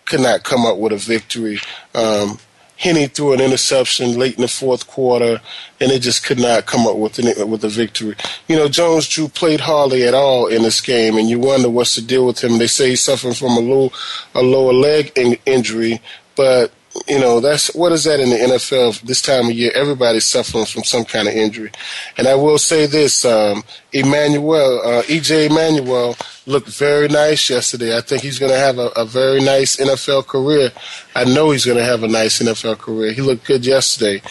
could 0.05 0.21
not 0.21 0.43
come 0.43 0.65
up 0.65 0.77
with 0.77 0.91
a 0.91 0.97
victory. 0.97 1.59
Um, 1.93 2.39
Henne 2.79 3.09
threw 3.09 3.33
an 3.33 3.41
interception 3.41 4.17
late 4.17 4.35
in 4.35 4.41
the 4.41 4.47
fourth 4.47 4.87
quarter, 4.87 5.41
and 5.81 5.91
they 5.91 5.99
just 5.99 6.23
could 6.25 6.39
not 6.39 6.65
come 6.65 6.87
up 6.87 6.95
with 6.95 7.17
with 7.17 7.63
a 7.65 7.69
victory. 7.69 8.15
You 8.47 8.55
know, 8.55 8.69
Jones 8.69 9.09
Drew 9.09 9.27
played 9.27 9.59
hardly 9.59 10.07
at 10.07 10.13
all 10.13 10.47
in 10.47 10.63
this 10.63 10.79
game, 10.79 11.17
and 11.17 11.29
you 11.29 11.39
wonder 11.39 11.69
what's 11.69 11.95
the 11.95 12.01
deal 12.01 12.25
with 12.25 12.41
him. 12.41 12.57
They 12.57 12.67
say 12.67 12.91
he's 12.91 13.01
suffering 13.01 13.33
from 13.33 13.57
a 13.57 13.59
low 13.59 13.91
a 14.33 14.41
lower 14.41 14.71
leg 14.71 15.11
in, 15.17 15.37
injury, 15.45 16.01
but 16.37 16.71
you 17.07 17.19
know, 17.19 17.39
that's 17.39 17.73
what 17.75 17.91
is 17.91 18.03
that 18.05 18.19
in 18.19 18.29
the 18.29 18.35
NFL 18.35 19.01
this 19.01 19.21
time 19.21 19.45
of 19.45 19.51
year? 19.51 19.71
Everybody's 19.75 20.25
suffering 20.25 20.65
from 20.65 20.83
some 20.83 21.05
kind 21.05 21.27
of 21.27 21.33
injury. 21.33 21.71
And 22.17 22.27
I 22.27 22.35
will 22.35 22.57
say 22.57 22.87
this, 22.87 23.25
um, 23.25 23.63
Emmanuel, 23.93 24.81
uh, 24.83 25.03
EJ 25.03 25.49
Manuel 25.49 26.15
looked 26.47 26.69
very 26.69 27.07
nice 27.07 27.49
yesterday. 27.49 27.95
I 27.95 28.01
think 28.01 28.23
he's 28.23 28.39
going 28.39 28.51
to 28.51 28.57
have 28.57 28.79
a, 28.79 28.87
a, 28.95 29.05
very 29.05 29.39
nice 29.39 29.77
NFL 29.77 30.25
career. 30.27 30.71
I 31.15 31.25
know 31.25 31.51
he's 31.51 31.65
going 31.65 31.77
to 31.77 31.83
have 31.83 32.03
a 32.03 32.07
nice 32.07 32.41
NFL 32.41 32.79
career. 32.79 33.11
He 33.13 33.21
looked 33.21 33.45
good 33.45 33.65
yesterday. 33.65 34.21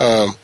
Um, 0.00 0.36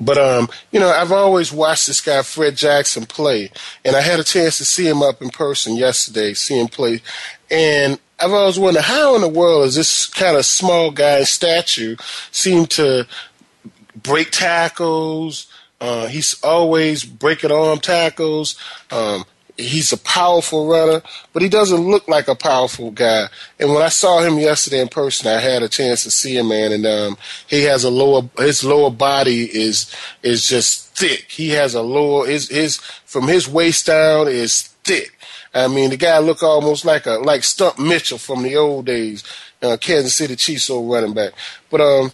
but 0.00 0.18
um, 0.18 0.48
you 0.70 0.78
know, 0.80 0.90
I've 0.90 1.12
always 1.12 1.52
watched 1.52 1.86
this 1.86 2.00
guy 2.00 2.22
Fred 2.22 2.56
Jackson 2.56 3.06
play, 3.06 3.50
and 3.84 3.96
I 3.96 4.00
had 4.00 4.20
a 4.20 4.24
chance 4.24 4.58
to 4.58 4.64
see 4.64 4.86
him 4.86 5.02
up 5.02 5.20
in 5.22 5.30
person 5.30 5.76
yesterday, 5.76 6.34
see 6.34 6.58
him 6.58 6.68
play, 6.68 7.00
and 7.50 7.98
I've 8.20 8.32
always 8.32 8.58
wondered 8.58 8.82
how 8.82 9.14
in 9.14 9.20
the 9.20 9.28
world 9.28 9.66
is 9.66 9.76
this 9.76 10.06
kind 10.06 10.36
of 10.36 10.44
small 10.44 10.90
guy 10.90 11.22
statue 11.24 11.96
seem 12.32 12.66
to 12.66 13.06
break 13.94 14.30
tackles. 14.30 15.46
Uh, 15.80 16.06
he's 16.06 16.42
always 16.42 17.04
breaking 17.04 17.52
arm 17.52 17.78
tackles. 17.78 18.56
Um, 18.90 19.24
he's 19.58 19.92
a 19.92 19.98
powerful 19.98 20.68
runner, 20.68 21.02
but 21.32 21.42
he 21.42 21.48
doesn't 21.48 21.80
look 21.80 22.08
like 22.08 22.28
a 22.28 22.34
powerful 22.34 22.90
guy. 22.90 23.26
And 23.58 23.72
when 23.72 23.82
I 23.82 23.88
saw 23.88 24.20
him 24.20 24.38
yesterday 24.38 24.80
in 24.80 24.88
person, 24.88 25.28
I 25.28 25.40
had 25.40 25.62
a 25.62 25.68
chance 25.68 26.04
to 26.04 26.10
see 26.10 26.36
him, 26.36 26.48
man. 26.48 26.72
And 26.72 26.86
um, 26.86 27.18
he 27.46 27.64
has 27.64 27.84
a 27.84 27.90
lower, 27.90 28.28
his 28.38 28.64
lower 28.64 28.90
body 28.90 29.44
is 29.44 29.94
is 30.22 30.48
just 30.48 30.96
thick. 30.96 31.26
He 31.28 31.50
has 31.50 31.74
a 31.74 31.82
lower, 31.82 32.26
his 32.26 32.48
his 32.48 32.78
from 33.04 33.28
his 33.28 33.48
waist 33.48 33.86
down 33.86 34.28
is 34.28 34.62
thick. 34.84 35.17
I 35.58 35.68
mean, 35.68 35.90
the 35.90 35.96
guy 35.96 36.18
looked 36.18 36.42
almost 36.42 36.84
like 36.84 37.06
a 37.06 37.12
like 37.12 37.44
Stump 37.44 37.78
Mitchell 37.78 38.18
from 38.18 38.42
the 38.42 38.56
old 38.56 38.86
days, 38.86 39.24
uh, 39.62 39.76
Kansas 39.80 40.14
City 40.14 40.36
Chiefs 40.36 40.70
old 40.70 40.90
running 40.90 41.14
back. 41.14 41.32
But 41.70 41.80
um, 41.80 42.12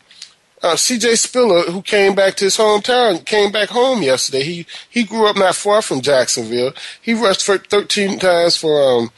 uh, 0.62 0.76
C.J. 0.76 1.16
Spiller, 1.16 1.70
who 1.70 1.82
came 1.82 2.14
back 2.14 2.36
to 2.36 2.46
his 2.46 2.56
hometown, 2.56 3.24
came 3.26 3.52
back 3.52 3.68
home 3.68 4.02
yesterday. 4.02 4.42
He 4.44 4.66
he 4.88 5.04
grew 5.04 5.26
up 5.26 5.36
not 5.36 5.54
far 5.54 5.82
from 5.82 6.00
Jacksonville. 6.00 6.72
He 7.02 7.12
rushed 7.12 7.44
for 7.44 7.58
13 7.58 8.18
times 8.18 8.56
for 8.56 8.82
um, 8.82 9.10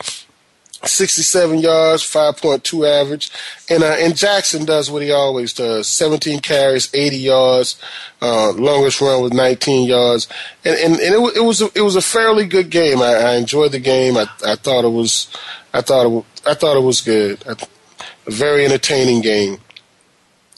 67 0.86 1.58
yards, 1.58 2.02
5.2 2.02 2.88
average. 2.88 3.30
And, 3.68 3.82
uh, 3.82 3.96
and 3.98 4.16
Jackson 4.16 4.64
does 4.64 4.90
what 4.90 5.02
he 5.02 5.10
always 5.12 5.52
does 5.52 5.88
17 5.88 6.40
carries, 6.40 6.92
80 6.94 7.16
yards. 7.16 7.80
Uh, 8.20 8.52
longest 8.52 9.00
run 9.00 9.22
was 9.22 9.32
19 9.32 9.88
yards. 9.88 10.28
And, 10.64 10.76
and, 10.76 10.94
and 10.94 11.14
it, 11.14 11.36
it, 11.36 11.44
was 11.44 11.62
a, 11.62 11.70
it 11.74 11.82
was 11.82 11.96
a 11.96 12.02
fairly 12.02 12.46
good 12.46 12.70
game. 12.70 13.00
I, 13.02 13.14
I 13.14 13.34
enjoyed 13.36 13.72
the 13.72 13.78
game. 13.78 14.16
I, 14.16 14.26
I 14.44 14.56
thought 14.56 14.84
it 14.84 14.92
was, 14.92 15.28
I 15.74 15.80
thought 15.80 16.06
it, 16.06 16.24
I 16.46 16.54
thought 16.54 16.76
it 16.76 16.84
was 16.84 17.00
good. 17.00 17.44
A 17.46 17.56
very 18.30 18.64
entertaining 18.64 19.20
game. 19.20 19.58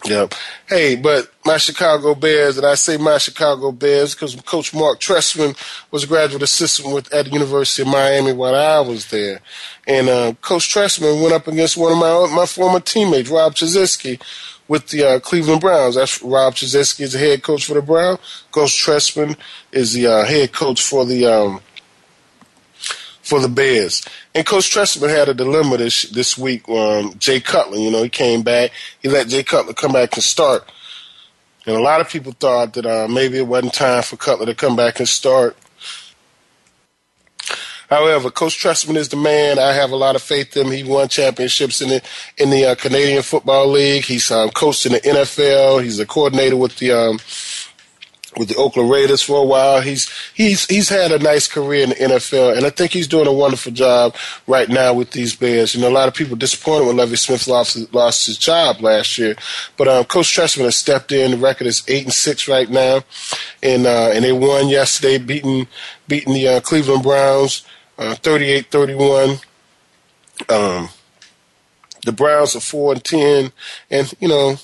Yep. 0.05 0.35
Hey, 0.69 0.97
but 0.97 1.31
my 1.45 1.57
Chicago 1.57 2.15
Bears, 2.15 2.57
and 2.57 2.67
I 2.67 2.77
say 2.77 2.97
my 2.97 3.19
Chicago 3.19 3.73
Bears 3.73 4.15
because 4.15 4.37
Coach 4.43 4.73
Mark 4.73 5.01
Trestman 5.01 5.57
was 5.91 6.05
a 6.05 6.07
graduate 6.07 6.43
assistant 6.43 6.95
with, 6.95 7.13
at 7.13 7.27
the 7.27 7.33
University 7.33 7.83
of 7.83 7.89
Miami 7.89 8.33
while 8.33 8.55
I 8.55 8.81
was 8.81 9.11
there. 9.11 9.41
And 9.87 10.09
uh, 10.09 10.35
Coach 10.41 10.73
Trestman 10.73 11.21
went 11.21 11.35
up 11.35 11.49
against 11.49 11.77
one 11.77 11.93
of 11.93 11.99
my 11.99 12.35
my 12.35 12.47
former 12.47 12.81
teammates, 12.81 13.29
Rob 13.29 13.55
Chudzinski, 13.55 14.23
with 14.69 14.89
the 14.89 15.05
uh, 15.05 15.21
Cleveland 15.21 15.61
Browns. 15.61 15.97
That's 15.97 16.23
Rob 16.23 16.55
Chudzinski 16.55 17.01
is 17.01 17.13
the 17.15 17.19
head 17.19 17.43
coach 17.43 17.67
for 17.67 17.75
the 17.75 17.83
Browns. 17.83 18.21
Coach 18.53 18.71
Trestman 18.71 19.37
is 19.73 19.95
the 19.95 20.07
uh, 20.07 20.25
head 20.25 20.53
coach 20.53 20.83
for 20.83 21.05
the 21.05 21.27
um, 21.27 21.61
for 23.29 23.41
the 23.41 23.49
Bears. 23.49 24.03
And 24.35 24.47
Coach 24.47 24.71
Trestman 24.75 25.11
had 25.11 25.29
a 25.29 25.35
dilemma 25.35 25.77
this 25.77 26.03
this 26.05 26.39
week. 26.39 26.67
Um, 26.67 27.15
Jay 27.19 27.41
Cutler, 27.41 27.77
you 27.77 27.91
know, 27.91 28.03
he 28.03 28.09
came 28.09 28.43
back. 28.43 28.71
He 29.03 29.09
let 29.11 29.29
Jay 29.29 29.43
Cutler 29.43 29.75
come 29.75 29.93
back 29.93 30.15
and 30.15 30.23
start. 30.23 30.67
And 31.67 31.77
a 31.77 31.81
lot 31.81 32.01
of 32.01 32.09
people 32.09 32.33
thought 32.33 32.73
that 32.73 32.87
uh, 32.87 33.07
maybe 33.07 33.37
it 33.37 33.47
wasn't 33.47 33.75
time 33.75 34.03
for 34.03 34.17
Cutler 34.17 34.47
to 34.47 34.55
come 34.55 34.77
back 34.77 34.99
and 34.99 35.09
start. 35.09 35.57
However, 37.91 38.31
Coach 38.31 38.63
Trestman 38.63 38.97
is 38.97 39.11
the 39.11 39.17
man. 39.17 39.59
I 39.59 39.73
have 39.73 39.91
a 39.91 39.97
lot 39.97 40.17
of 40.17 40.23
faith 40.23 40.57
in 40.57 40.67
him. 40.67 40.73
He 40.73 40.83
won 40.83 41.09
championships 41.09 41.83
in 41.83 41.89
the 41.89 42.03
in 42.39 42.49
the 42.51 42.65
uh, 42.65 42.75
Canadian 42.77 43.23
Football 43.23 43.69
League. 43.69 44.05
He's 44.05 44.31
um, 44.31 44.51
coached 44.51 44.87
in 44.87 44.93
the 44.93 45.01
NFL. 45.01 45.83
He's 45.83 45.99
a 45.99 46.07
coordinator 46.07 46.57
with 46.57 46.77
the 46.77 46.93
um, 46.93 47.19
with 48.39 48.49
the 48.49 48.57
Oakland 48.57 48.91
Raiders 48.91 49.23
for 49.23 49.43
a 49.43 49.45
while. 49.45 49.81
He's 49.81 50.11
he's 50.35 50.65
he's 50.67 50.89
had 50.89 51.13
a 51.13 51.19
nice 51.19 51.47
career 51.49 51.83
in 51.83 51.91
the 51.91 51.95
NFL, 51.97 52.57
and 52.57 52.65
I 52.65 52.71
think 52.71 52.93
he's 52.93 53.09
doing 53.09 53.27
a 53.27 53.33
wonderful 53.33 53.73
job 53.73 54.15
right 54.47 54.69
now 54.69 54.95
with 54.95 55.11
these 55.11 55.35
Bears. 55.35 55.75
You 55.75 55.81
know, 55.81 55.89
a 55.89 55.91
lot 55.91 56.09
of 56.09 56.15
people 56.15 56.37
disappointed 56.37 56.87
when 56.87 56.97
Lovie 56.97 57.17
Smith 57.17 57.47
lost 57.49 57.93
lost 57.93 58.27
his 58.27 58.39
job 58.39 58.81
last 58.81 59.19
year, 59.19 59.37
but 59.77 59.89
um, 59.89 60.05
Coach 60.05 60.35
Trestman 60.35 60.65
has 60.65 60.77
stepped 60.77 61.13
in. 61.13 61.33
The 61.33 61.37
record 61.37 61.67
is 61.67 61.83
eight 61.89 62.05
and 62.05 62.13
six 62.13 62.49
right 62.49 62.71
now, 62.71 63.03
and 63.63 63.87
uh, 63.87 64.11
and 64.13 64.25
they 64.25 64.33
won 64.33 64.69
yesterday, 64.69 65.19
beating 65.19 65.67
beating 66.07 66.33
the 66.33 66.49
uh, 66.49 66.61
Cleveland 66.61 67.03
Browns 67.03 67.65
uh, 67.99 68.15
38-31. 68.23 69.43
Um, 70.49 70.89
the 72.05 72.13
Browns 72.13 72.55
are 72.55 72.61
four 72.61 72.93
and 72.93 73.05
ten, 73.05 73.53
and 73.91 74.15
you 74.21 74.29
know 74.29 74.57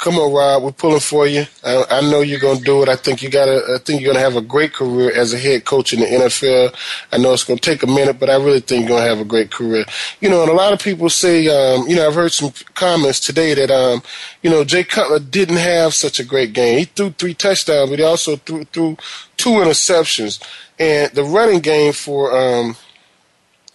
come 0.00 0.16
on, 0.16 0.32
Rob, 0.32 0.62
we're 0.62 0.72
pulling 0.72 1.00
for 1.00 1.26
you. 1.26 1.44
I, 1.62 1.84
I 1.90 2.00
know 2.00 2.22
you're 2.22 2.40
going 2.40 2.58
to 2.58 2.64
do 2.64 2.82
it. 2.82 2.88
I 2.88 2.96
think 2.96 3.22
you 3.22 3.28
got. 3.28 3.48
I 3.48 3.78
think 3.78 4.00
you're 4.00 4.12
going 4.12 4.16
to 4.16 4.30
have 4.30 4.36
a 4.36 4.46
great 4.46 4.72
career 4.72 5.12
as 5.14 5.34
a 5.34 5.38
head 5.38 5.66
coach 5.66 5.92
in 5.92 6.00
the 6.00 6.06
NFL. 6.06 6.74
I 7.12 7.18
know 7.18 7.34
it's 7.34 7.44
going 7.44 7.58
to 7.58 7.70
take 7.70 7.82
a 7.82 7.86
minute, 7.86 8.18
but 8.18 8.30
I 8.30 8.36
really 8.36 8.60
think 8.60 8.80
you're 8.80 8.96
going 8.96 9.02
to 9.02 9.08
have 9.08 9.20
a 9.20 9.28
great 9.28 9.50
career. 9.50 9.84
You 10.20 10.30
know, 10.30 10.42
and 10.42 10.50
a 10.50 10.54
lot 10.54 10.72
of 10.72 10.82
people 10.82 11.10
say, 11.10 11.46
um, 11.48 11.86
you 11.86 11.96
know, 11.96 12.06
I've 12.06 12.14
heard 12.14 12.32
some 12.32 12.52
comments 12.74 13.20
today 13.20 13.52
that, 13.54 13.70
um, 13.70 14.02
you 14.42 14.48
know, 14.48 14.64
Jay 14.64 14.84
Cutler 14.84 15.18
didn't 15.18 15.58
have 15.58 15.92
such 15.92 16.18
a 16.18 16.24
great 16.24 16.54
game. 16.54 16.78
He 16.78 16.84
threw 16.86 17.10
three 17.10 17.34
touchdowns, 17.34 17.90
but 17.90 17.98
he 17.98 18.04
also 18.04 18.36
threw, 18.36 18.64
threw 18.64 18.96
two 19.36 19.50
interceptions. 19.50 20.42
And 20.78 21.12
the 21.12 21.24
running 21.24 21.60
game 21.60 21.92
for 21.92 22.34
um, 22.34 22.76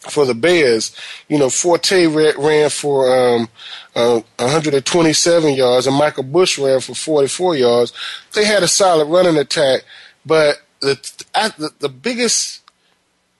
for 0.09 0.25
the 0.25 0.33
Bears, 0.33 0.95
you 1.27 1.37
know, 1.37 1.49
Forte 1.49 2.05
ran 2.07 2.69
for 2.69 3.35
um, 3.35 3.49
uh, 3.95 4.21
127 4.37 5.53
yards, 5.53 5.87
and 5.87 5.95
Michael 5.95 6.23
Bush 6.23 6.57
ran 6.57 6.79
for 6.79 6.95
44 6.95 7.55
yards. 7.55 7.93
They 8.33 8.45
had 8.45 8.63
a 8.63 8.67
solid 8.67 9.05
running 9.05 9.37
attack, 9.37 9.81
but 10.25 10.61
the 10.81 10.99
the, 11.33 11.71
the 11.79 11.89
biggest 11.89 12.61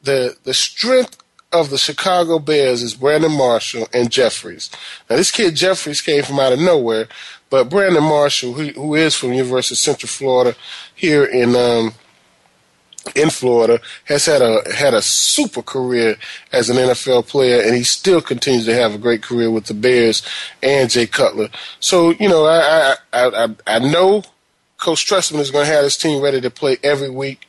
the 0.03 0.37
the 0.43 0.53
strength 0.53 1.21
of 1.51 1.69
the 1.69 1.77
Chicago 1.77 2.39
Bears 2.39 2.81
is 2.81 2.93
Brandon 2.93 3.31
Marshall 3.31 3.87
and 3.93 4.11
Jeffries. 4.11 4.69
Now, 5.09 5.15
this 5.15 5.31
kid 5.31 5.55
Jeffries 5.55 6.01
came 6.01 6.23
from 6.23 6.39
out 6.39 6.53
of 6.53 6.59
nowhere, 6.59 7.07
but 7.49 7.69
Brandon 7.69 8.03
Marshall, 8.03 8.53
who, 8.53 8.67
who 8.69 8.95
is 8.95 9.15
from 9.15 9.33
University 9.33 9.73
of 9.73 9.79
Central 9.79 10.09
Florida, 10.09 10.55
here 10.93 11.23
in 11.23 11.55
um, 11.55 11.93
in 13.15 13.29
Florida, 13.29 13.79
has 14.05 14.25
had 14.25 14.41
a 14.41 14.61
had 14.73 14.93
a 14.93 15.01
super 15.01 15.61
career 15.61 16.17
as 16.51 16.69
an 16.69 16.77
NFL 16.77 17.27
player, 17.27 17.61
and 17.61 17.75
he 17.75 17.83
still 17.83 18.21
continues 18.21 18.65
to 18.65 18.73
have 18.73 18.95
a 18.95 18.97
great 18.97 19.21
career 19.21 19.51
with 19.51 19.65
the 19.65 19.73
Bears 19.73 20.23
and 20.63 20.89
Jay 20.89 21.07
Cutler. 21.07 21.49
So 21.79 22.11
you 22.11 22.29
know, 22.29 22.45
I 22.45 22.95
I 23.13 23.27
I, 23.27 23.55
I 23.67 23.79
know 23.79 24.23
Coach 24.77 25.05
Trestman 25.05 25.39
is 25.39 25.51
going 25.51 25.65
to 25.65 25.71
have 25.71 25.83
his 25.83 25.97
team 25.97 26.21
ready 26.21 26.41
to 26.41 26.49
play 26.49 26.77
every 26.83 27.09
week, 27.09 27.47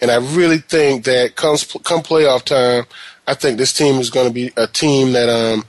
and 0.00 0.10
I 0.10 0.16
really 0.16 0.58
think 0.58 1.04
that 1.04 1.36
comes 1.36 1.64
come 1.84 2.02
playoff 2.02 2.44
time, 2.44 2.84
I 3.28 3.34
think 3.34 3.58
this 3.58 3.74
team 3.74 4.00
is 4.00 4.10
going 4.10 4.26
to 4.26 4.32
be 4.32 4.52
a 4.56 4.66
team 4.66 5.12
that 5.12 5.28
um 5.28 5.64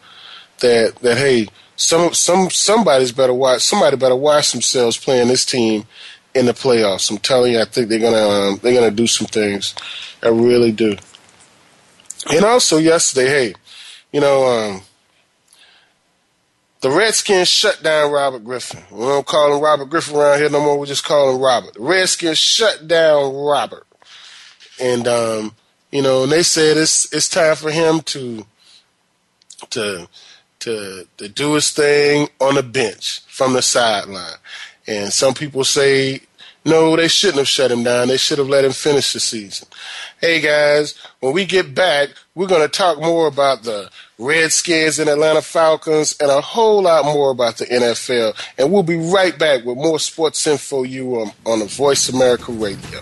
that 0.59 0.95
that 1.01 1.17
hey 1.17 1.47
some 1.75 2.13
some 2.13 2.49
somebody's 2.49 3.11
better 3.11 3.33
watch 3.33 3.61
somebody 3.61 3.97
better 3.97 4.15
watch 4.15 4.53
themselves 4.53 4.97
playing 4.97 5.27
this 5.27 5.45
team 5.45 5.85
in 6.39 6.45
the 6.45 6.53
playoffs. 6.53 7.11
I'm 7.11 7.17
telling 7.17 7.53
you, 7.53 7.61
I 7.61 7.65
think 7.65 7.89
they're 7.89 7.99
gonna 7.99 8.29
um, 8.29 8.59
they're 8.63 8.73
gonna 8.73 8.91
do 8.91 9.07
some 9.07 9.27
things. 9.27 9.75
I 10.23 10.29
really 10.29 10.71
do. 10.71 10.95
And 12.33 12.45
also 12.45 12.77
yesterday, 12.77 13.27
hey, 13.27 13.53
you 14.11 14.21
know, 14.21 14.45
um, 14.45 14.81
the 16.81 16.89
Redskins 16.89 17.49
shut 17.49 17.83
down 17.83 18.11
Robert 18.11 18.43
Griffin. 18.43 18.83
We 18.91 19.05
don't 19.05 19.25
call 19.25 19.55
him 19.55 19.61
Robert 19.61 19.89
Griffin 19.89 20.15
around 20.15 20.39
here 20.39 20.49
no 20.49 20.61
more. 20.61 20.79
We 20.79 20.87
just 20.87 21.03
call 21.03 21.35
him 21.35 21.41
Robert. 21.41 21.73
The 21.73 21.81
Redskins 21.81 22.37
shut 22.37 22.87
down 22.87 23.35
Robert, 23.35 23.85
and 24.79 25.07
um, 25.07 25.55
you 25.91 26.01
know, 26.01 26.23
and 26.23 26.31
they 26.31 26.43
said 26.43 26.77
it's 26.77 27.11
it's 27.13 27.29
time 27.29 27.55
for 27.55 27.71
him 27.71 28.01
to 28.01 28.45
to 29.71 30.07
to 30.59 31.07
to 31.17 31.27
do 31.27 31.53
his 31.53 31.71
thing 31.71 32.29
on 32.39 32.55
the 32.55 32.63
bench 32.63 33.21
from 33.27 33.53
the 33.53 33.61
sideline. 33.61 34.37
And 34.87 35.13
some 35.13 35.35
people 35.35 35.63
say, 35.63 36.21
no, 36.69 36.95
they 36.95 37.07
shouldn't 37.07 37.39
have 37.39 37.47
shut 37.47 37.71
him 37.71 37.83
down. 37.83 38.07
They 38.07 38.17
should 38.17 38.37
have 38.37 38.47
let 38.47 38.63
him 38.63 38.71
finish 38.71 39.13
the 39.13 39.19
season. 39.19 39.67
Hey 40.21 40.39
guys, 40.39 40.95
when 41.19 41.33
we 41.33 41.45
get 41.45 41.73
back, 41.73 42.09
we're 42.35 42.47
going 42.47 42.61
to 42.61 42.69
talk 42.69 42.99
more 42.99 43.27
about 43.27 43.63
the 43.63 43.89
Redskins 44.17 44.99
and 44.99 45.09
Atlanta 45.09 45.41
Falcons 45.41 46.15
and 46.19 46.29
a 46.29 46.41
whole 46.41 46.83
lot 46.83 47.05
more 47.05 47.31
about 47.31 47.57
the 47.57 47.65
NFL. 47.65 48.35
And 48.57 48.71
we'll 48.71 48.83
be 48.83 48.97
right 48.97 49.37
back 49.37 49.65
with 49.65 49.77
more 49.77 49.99
Sports 49.99 50.45
Info 50.45 50.83
you 50.83 51.21
on, 51.21 51.31
on 51.45 51.59
the 51.59 51.65
Voice 51.65 52.09
America 52.09 52.51
Radio. 52.51 53.01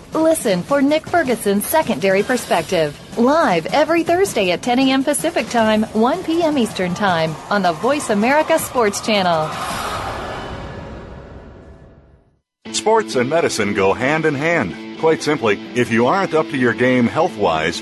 Listen 0.13 0.61
for 0.61 0.81
Nick 0.81 1.07
Ferguson's 1.07 1.65
Secondary 1.65 2.21
Perspective, 2.21 3.17
live 3.17 3.65
every 3.67 4.03
Thursday 4.03 4.51
at 4.51 4.61
10 4.61 4.79
a.m. 4.79 5.03
Pacific 5.05 5.47
Time, 5.47 5.83
1 5.83 6.23
p.m. 6.25 6.57
Eastern 6.57 6.93
Time 6.93 7.33
on 7.49 7.61
the 7.61 7.71
Voice 7.71 8.09
America 8.09 8.59
Sports 8.59 8.99
Channel. 8.99 9.49
Sports 12.73 13.15
and 13.15 13.29
medicine 13.29 13.73
go 13.73 13.93
hand 13.93 14.25
in 14.25 14.35
hand. 14.35 14.99
Quite 14.99 15.23
simply, 15.23 15.57
if 15.75 15.91
you 15.91 16.07
aren't 16.07 16.33
up 16.33 16.47
to 16.49 16.57
your 16.57 16.73
game 16.73 17.07
health 17.07 17.37
wise, 17.37 17.81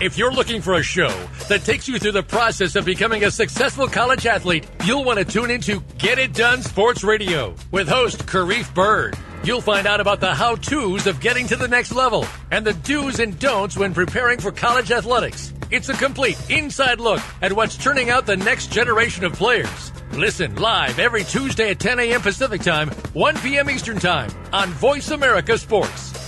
If 0.00 0.16
you're 0.16 0.32
looking 0.32 0.62
for 0.62 0.74
a 0.74 0.82
show 0.82 1.08
that 1.48 1.64
takes 1.64 1.88
you 1.88 1.98
through 1.98 2.12
the 2.12 2.22
process 2.22 2.76
of 2.76 2.84
becoming 2.84 3.24
a 3.24 3.32
successful 3.32 3.88
college 3.88 4.26
athlete, 4.26 4.64
you'll 4.84 5.02
want 5.02 5.18
to 5.18 5.24
tune 5.24 5.50
into 5.50 5.80
Get 5.98 6.20
It 6.20 6.34
Done 6.34 6.62
Sports 6.62 7.02
Radio 7.02 7.56
with 7.72 7.88
host 7.88 8.24
Karif 8.24 8.72
Bird. 8.74 9.18
You'll 9.42 9.60
find 9.60 9.88
out 9.88 10.00
about 10.00 10.20
the 10.20 10.32
how 10.32 10.54
to's 10.54 11.08
of 11.08 11.18
getting 11.18 11.48
to 11.48 11.56
the 11.56 11.66
next 11.66 11.90
level 11.90 12.24
and 12.52 12.64
the 12.64 12.74
do's 12.74 13.18
and 13.18 13.36
don'ts 13.40 13.76
when 13.76 13.92
preparing 13.92 14.38
for 14.38 14.52
college 14.52 14.92
athletics. 14.92 15.52
It's 15.72 15.88
a 15.88 15.94
complete 15.94 16.38
inside 16.48 17.00
look 17.00 17.20
at 17.42 17.52
what's 17.52 17.76
turning 17.76 18.08
out 18.08 18.24
the 18.24 18.36
next 18.36 18.70
generation 18.70 19.24
of 19.24 19.32
players. 19.32 19.92
Listen 20.12 20.54
live 20.54 21.00
every 21.00 21.24
Tuesday 21.24 21.70
at 21.72 21.80
10 21.80 21.98
a.m. 21.98 22.20
Pacific 22.20 22.62
Time, 22.62 22.88
1 23.14 23.36
p.m. 23.38 23.68
Eastern 23.68 23.98
Time 23.98 24.30
on 24.52 24.68
Voice 24.68 25.10
America 25.10 25.58
Sports. 25.58 26.27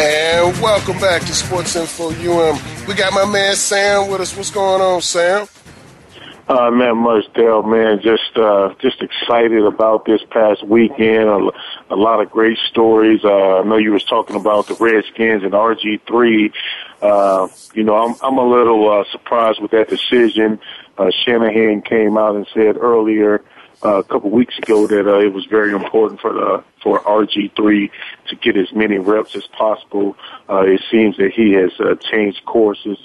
And 0.00 0.56
welcome 0.62 0.96
back 1.00 1.22
to 1.22 1.34
Sports 1.34 1.74
Info 1.74 2.10
UM. 2.10 2.56
We 2.86 2.94
got 2.94 3.12
my 3.12 3.24
man 3.24 3.56
Sam 3.56 4.08
with 4.08 4.20
us. 4.20 4.36
What's 4.36 4.52
going 4.52 4.80
on, 4.80 5.02
Sam? 5.02 5.48
Uh, 6.46 6.70
not 6.70 6.94
much, 6.94 7.24
Dale, 7.34 7.64
man. 7.64 8.00
Just, 8.00 8.36
uh, 8.36 8.74
just 8.80 9.02
excited 9.02 9.64
about 9.64 10.04
this 10.04 10.20
past 10.30 10.64
weekend. 10.64 11.28
A, 11.28 11.50
a 11.90 11.96
lot 11.96 12.22
of 12.22 12.30
great 12.30 12.58
stories. 12.70 13.24
Uh, 13.24 13.58
I 13.58 13.62
know 13.64 13.76
you 13.76 13.90
was 13.90 14.04
talking 14.04 14.36
about 14.36 14.68
the 14.68 14.74
Redskins 14.74 15.42
and 15.42 15.52
RG3. 15.52 16.52
Uh, 17.02 17.48
you 17.74 17.82
know, 17.82 17.96
I'm, 17.96 18.14
I'm 18.22 18.38
a 18.38 18.48
little, 18.48 18.88
uh, 18.88 19.04
surprised 19.10 19.60
with 19.60 19.72
that 19.72 19.88
decision. 19.88 20.60
Uh, 20.96 21.10
Shanahan 21.10 21.82
came 21.82 22.16
out 22.16 22.36
and 22.36 22.46
said 22.54 22.76
earlier, 22.76 23.42
uh, 23.84 23.96
a 23.96 24.04
couple 24.04 24.30
weeks 24.30 24.56
ago 24.58 24.86
that, 24.86 25.08
uh, 25.08 25.18
it 25.18 25.32
was 25.32 25.46
very 25.46 25.72
important 25.72 26.20
for 26.20 26.32
the, 26.32 26.64
for 26.82 27.00
RG3 27.00 27.90
to 28.28 28.36
get 28.36 28.56
as 28.56 28.72
many 28.72 28.98
reps 28.98 29.34
as 29.36 29.46
possible. 29.46 30.16
Uh, 30.48 30.62
it 30.62 30.80
seems 30.90 31.16
that 31.16 31.32
he 31.32 31.52
has, 31.52 31.72
uh, 31.80 31.94
changed 31.96 32.44
courses 32.44 32.98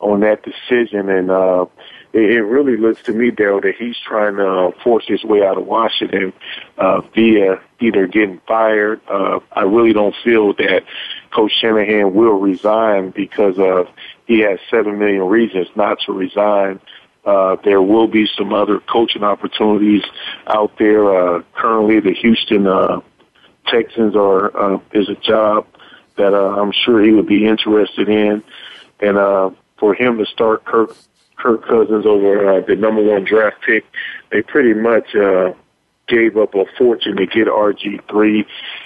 on 0.00 0.20
that 0.20 0.42
decision 0.42 1.08
and, 1.08 1.30
uh, 1.30 1.66
it, 2.12 2.30
it 2.30 2.42
really 2.42 2.76
looks 2.76 3.02
to 3.02 3.12
me, 3.12 3.30
Daryl, 3.30 3.62
that 3.62 3.74
he's 3.78 3.96
trying 3.98 4.36
to 4.36 4.72
force 4.82 5.04
his 5.06 5.24
way 5.24 5.42
out 5.44 5.58
of 5.58 5.66
Washington 5.66 6.32
uh, 6.76 7.00
via 7.14 7.60
either 7.80 8.06
getting 8.06 8.40
fired. 8.46 9.00
Uh, 9.08 9.40
I 9.52 9.62
really 9.62 9.92
don't 9.92 10.14
feel 10.24 10.54
that 10.54 10.84
Coach 11.30 11.52
Shanahan 11.60 12.14
will 12.14 12.38
resign 12.38 13.10
because 13.10 13.58
of 13.58 13.88
he 14.26 14.40
has 14.40 14.58
seven 14.70 14.98
million 14.98 15.22
reasons 15.22 15.68
not 15.76 15.98
to 16.06 16.12
resign. 16.12 16.80
Uh, 17.24 17.56
there 17.62 17.82
will 17.82 18.08
be 18.08 18.26
some 18.38 18.54
other 18.54 18.80
coaching 18.80 19.22
opportunities 19.22 20.02
out 20.46 20.72
there. 20.78 21.36
Uh, 21.36 21.42
currently, 21.54 22.00
the 22.00 22.14
Houston 22.14 22.66
uh, 22.66 23.00
Texans 23.70 24.16
are 24.16 24.56
uh, 24.56 24.80
is 24.92 25.08
a 25.08 25.14
job 25.14 25.66
that 26.16 26.34
uh, 26.34 26.60
I'm 26.60 26.72
sure 26.72 27.02
he 27.02 27.12
would 27.12 27.26
be 27.26 27.46
interested 27.46 28.08
in, 28.08 28.42
and 29.00 29.16
uh, 29.16 29.50
for 29.78 29.94
him 29.94 30.18
to 30.18 30.26
start 30.26 30.64
Kirk 30.64 30.96
Kirk 31.36 31.66
Cousins 31.66 32.04
over 32.04 32.58
uh, 32.58 32.66
the 32.66 32.76
number 32.76 33.02
one 33.02 33.24
draft 33.24 33.62
pick. 33.64 33.84
They 34.30 34.42
pretty 34.42 34.74
much 34.74 35.14
uh, 35.14 35.52
gave 36.08 36.36
up 36.36 36.54
a 36.54 36.64
fortune 36.76 37.16
to 37.16 37.26
get 37.26 37.46
RG3, 37.46 38.44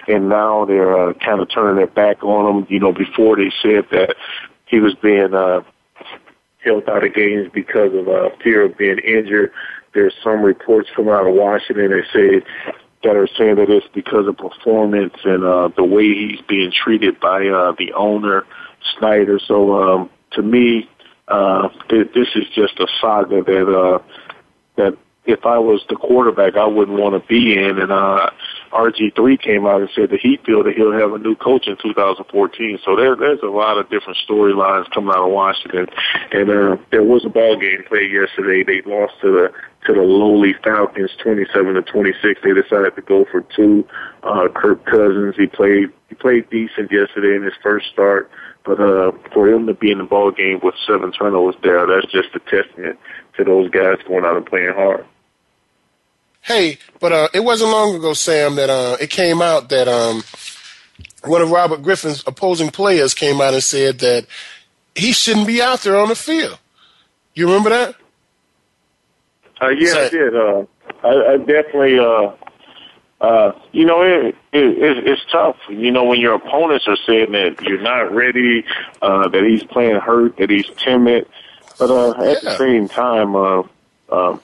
and 0.08 0.28
now 0.28 0.64
they're 0.64 1.10
uh, 1.10 1.14
kind 1.14 1.40
of 1.40 1.48
turning 1.50 1.76
their 1.76 1.86
back 1.86 2.22
on 2.22 2.62
him. 2.62 2.66
You 2.68 2.80
know, 2.80 2.92
before 2.92 3.36
they 3.36 3.52
said 3.62 3.86
that 3.90 4.14
he 4.66 4.80
was 4.80 4.94
being 4.94 5.34
uh, 5.34 5.62
held 6.64 6.88
out 6.88 7.04
of 7.04 7.14
games 7.14 7.50
because 7.52 7.94
of 7.94 8.08
uh, 8.08 8.30
fear 8.42 8.64
of 8.64 8.76
being 8.76 8.98
injured. 8.98 9.52
There's 9.94 10.14
some 10.22 10.42
reports 10.42 10.88
coming 10.94 11.12
out 11.12 11.26
of 11.26 11.34
Washington 11.34 11.90
that 11.90 12.04
say 12.12 12.72
that 13.02 13.16
are 13.16 13.28
saying 13.36 13.56
that 13.56 13.68
it's 13.68 13.86
because 13.94 14.26
of 14.26 14.36
performance 14.36 15.14
and 15.24 15.44
uh, 15.44 15.68
the 15.76 15.84
way 15.84 16.04
he's 16.04 16.40
being 16.42 16.72
treated 16.72 17.18
by 17.20 17.46
uh, 17.46 17.72
the 17.78 17.92
owner, 17.94 18.44
Snyder. 18.98 19.38
So 19.46 19.82
um, 19.82 20.10
to 20.32 20.42
me, 20.42 20.88
uh, 21.28 21.68
th- 21.88 22.12
this 22.14 22.28
is 22.34 22.44
just 22.54 22.78
a 22.80 22.86
saga 23.00 23.42
that 23.42 23.68
uh, 23.68 23.98
that 24.76 24.96
if 25.24 25.46
I 25.46 25.58
was 25.58 25.84
the 25.88 25.96
quarterback, 25.96 26.56
I 26.56 26.66
wouldn't 26.66 26.98
want 26.98 27.20
to 27.20 27.28
be 27.28 27.56
in. 27.56 27.78
And 27.78 27.92
uh, 27.92 28.30
RG3 28.72 29.40
came 29.40 29.66
out 29.66 29.80
and 29.80 29.90
said 29.94 30.10
that 30.10 30.20
he 30.20 30.38
feel 30.44 30.64
that 30.64 30.74
he'll 30.74 30.92
have 30.92 31.12
a 31.12 31.18
new 31.18 31.36
coach 31.36 31.66
in 31.66 31.76
2014. 31.76 32.78
So 32.84 32.96
there, 32.96 33.14
there's 33.14 33.42
a 33.42 33.46
lot 33.46 33.78
of 33.78 33.90
different 33.90 34.18
storylines 34.26 34.90
coming 34.90 35.10
out 35.10 35.24
of 35.24 35.30
Washington. 35.30 35.86
And 36.32 36.50
uh, 36.50 36.76
there 36.90 37.02
was 37.02 37.24
a 37.24 37.28
ball 37.28 37.58
game 37.58 37.84
played 37.86 38.10
yesterday. 38.10 38.64
They 38.64 38.82
lost 38.88 39.14
to 39.20 39.30
the 39.30 39.52
to 39.86 39.94
the 39.94 40.00
lowly 40.00 40.54
Falcons, 40.62 41.10
27 41.24 41.74
to 41.74 41.82
26. 41.82 42.40
They 42.44 42.52
decided 42.52 42.94
to 42.94 43.02
go 43.02 43.26
for 43.30 43.44
two. 43.56 43.84
Uh, 44.22 44.46
Kirk 44.54 44.84
Cousins, 44.86 45.34
he 45.36 45.46
played 45.46 45.90
he 46.08 46.14
played 46.14 46.48
decent 46.50 46.90
yesterday 46.90 47.36
in 47.36 47.42
his 47.42 47.54
first 47.62 47.86
start. 47.92 48.30
But 48.64 48.80
uh, 48.80 49.12
for 49.34 49.48
him 49.48 49.66
to 49.66 49.74
be 49.74 49.90
in 49.90 49.98
the 49.98 50.04
ball 50.04 50.30
game 50.30 50.60
with 50.62 50.74
seven 50.86 51.12
turnovers 51.12 51.56
there, 51.62 51.86
that's 51.86 52.10
just 52.12 52.28
a 52.34 52.38
testament 52.38 52.98
to 53.36 53.44
those 53.44 53.70
guys 53.70 53.98
going 54.06 54.24
out 54.24 54.36
and 54.36 54.46
playing 54.46 54.72
hard. 54.74 55.04
Hey, 56.42 56.78
but 57.00 57.12
uh, 57.12 57.28
it 57.32 57.40
wasn't 57.40 57.70
long 57.70 57.94
ago, 57.94 58.14
Sam, 58.14 58.56
that 58.56 58.68
uh, 58.68 58.96
it 59.00 59.10
came 59.10 59.40
out 59.40 59.68
that 59.68 59.88
um, 59.88 60.22
one 61.24 61.40
of 61.40 61.50
Robert 61.50 61.82
Griffin's 61.82 62.24
opposing 62.26 62.70
players 62.70 63.14
came 63.14 63.40
out 63.40 63.54
and 63.54 63.62
said 63.62 64.00
that 64.00 64.26
he 64.94 65.12
shouldn't 65.12 65.46
be 65.46 65.62
out 65.62 65.80
there 65.80 65.96
on 65.96 66.08
the 66.08 66.16
field. 66.16 66.58
You 67.34 67.46
remember 67.46 67.70
that? 67.70 67.94
Uh, 69.60 69.68
yeah, 69.68 69.94
I 69.94 70.08
did. 70.08 70.36
Uh, 70.36 70.64
I, 71.04 71.32
I 71.32 71.36
definitely 71.36 71.98
uh, 71.98 72.32
uh, 73.22 73.52
you 73.70 73.84
know, 73.84 74.02
it, 74.02 74.34
it, 74.52 75.06
it's 75.06 75.22
tough. 75.30 75.56
You 75.68 75.92
know, 75.92 76.02
when 76.04 76.18
your 76.18 76.34
opponents 76.34 76.88
are 76.88 76.96
saying 77.06 77.30
that 77.32 77.62
you're 77.62 77.80
not 77.80 78.12
ready, 78.12 78.64
uh, 79.00 79.28
that 79.28 79.44
he's 79.44 79.62
playing 79.62 80.00
hurt, 80.00 80.36
that 80.38 80.50
he's 80.50 80.68
timid, 80.76 81.28
but 81.78 81.88
uh, 81.88 82.10
at 82.10 82.42
yeah. 82.42 82.50
the 82.50 82.58
same 82.58 82.88
time, 82.88 83.36
uh, 83.36 83.62
uh, 84.08 84.36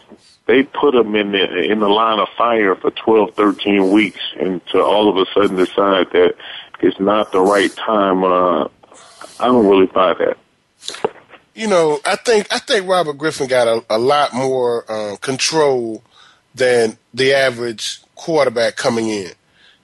they 0.48 0.62
put 0.62 0.94
him 0.94 1.14
in 1.14 1.32
the 1.32 1.62
in 1.70 1.78
the 1.78 1.88
line 1.88 2.18
of 2.18 2.28
fire 2.30 2.74
for 2.74 2.90
12, 2.90 3.34
13 3.34 3.92
weeks, 3.92 4.20
and 4.40 4.66
to 4.68 4.82
all 4.82 5.08
of 5.08 5.16
a 5.16 5.30
sudden 5.32 5.56
decide 5.56 6.10
that 6.12 6.34
it's 6.80 6.98
not 6.98 7.30
the 7.32 7.40
right 7.40 7.74
time. 7.76 8.24
Uh, 8.24 8.64
I 9.38 9.44
don't 9.44 9.68
really 9.68 9.86
buy 9.86 10.14
that. 10.14 10.38
You 11.54 11.68
know, 11.68 12.00
I 12.06 12.16
think 12.16 12.46
I 12.50 12.58
think 12.58 12.88
Robert 12.88 13.18
Griffin 13.18 13.46
got 13.46 13.68
a, 13.68 13.84
a 13.90 13.98
lot 13.98 14.32
more 14.32 14.90
uh, 14.90 15.16
control 15.16 16.02
than 16.54 16.96
the 17.12 17.34
average 17.34 18.00
quarterback 18.14 18.76
coming 18.76 19.10
in. 19.10 19.32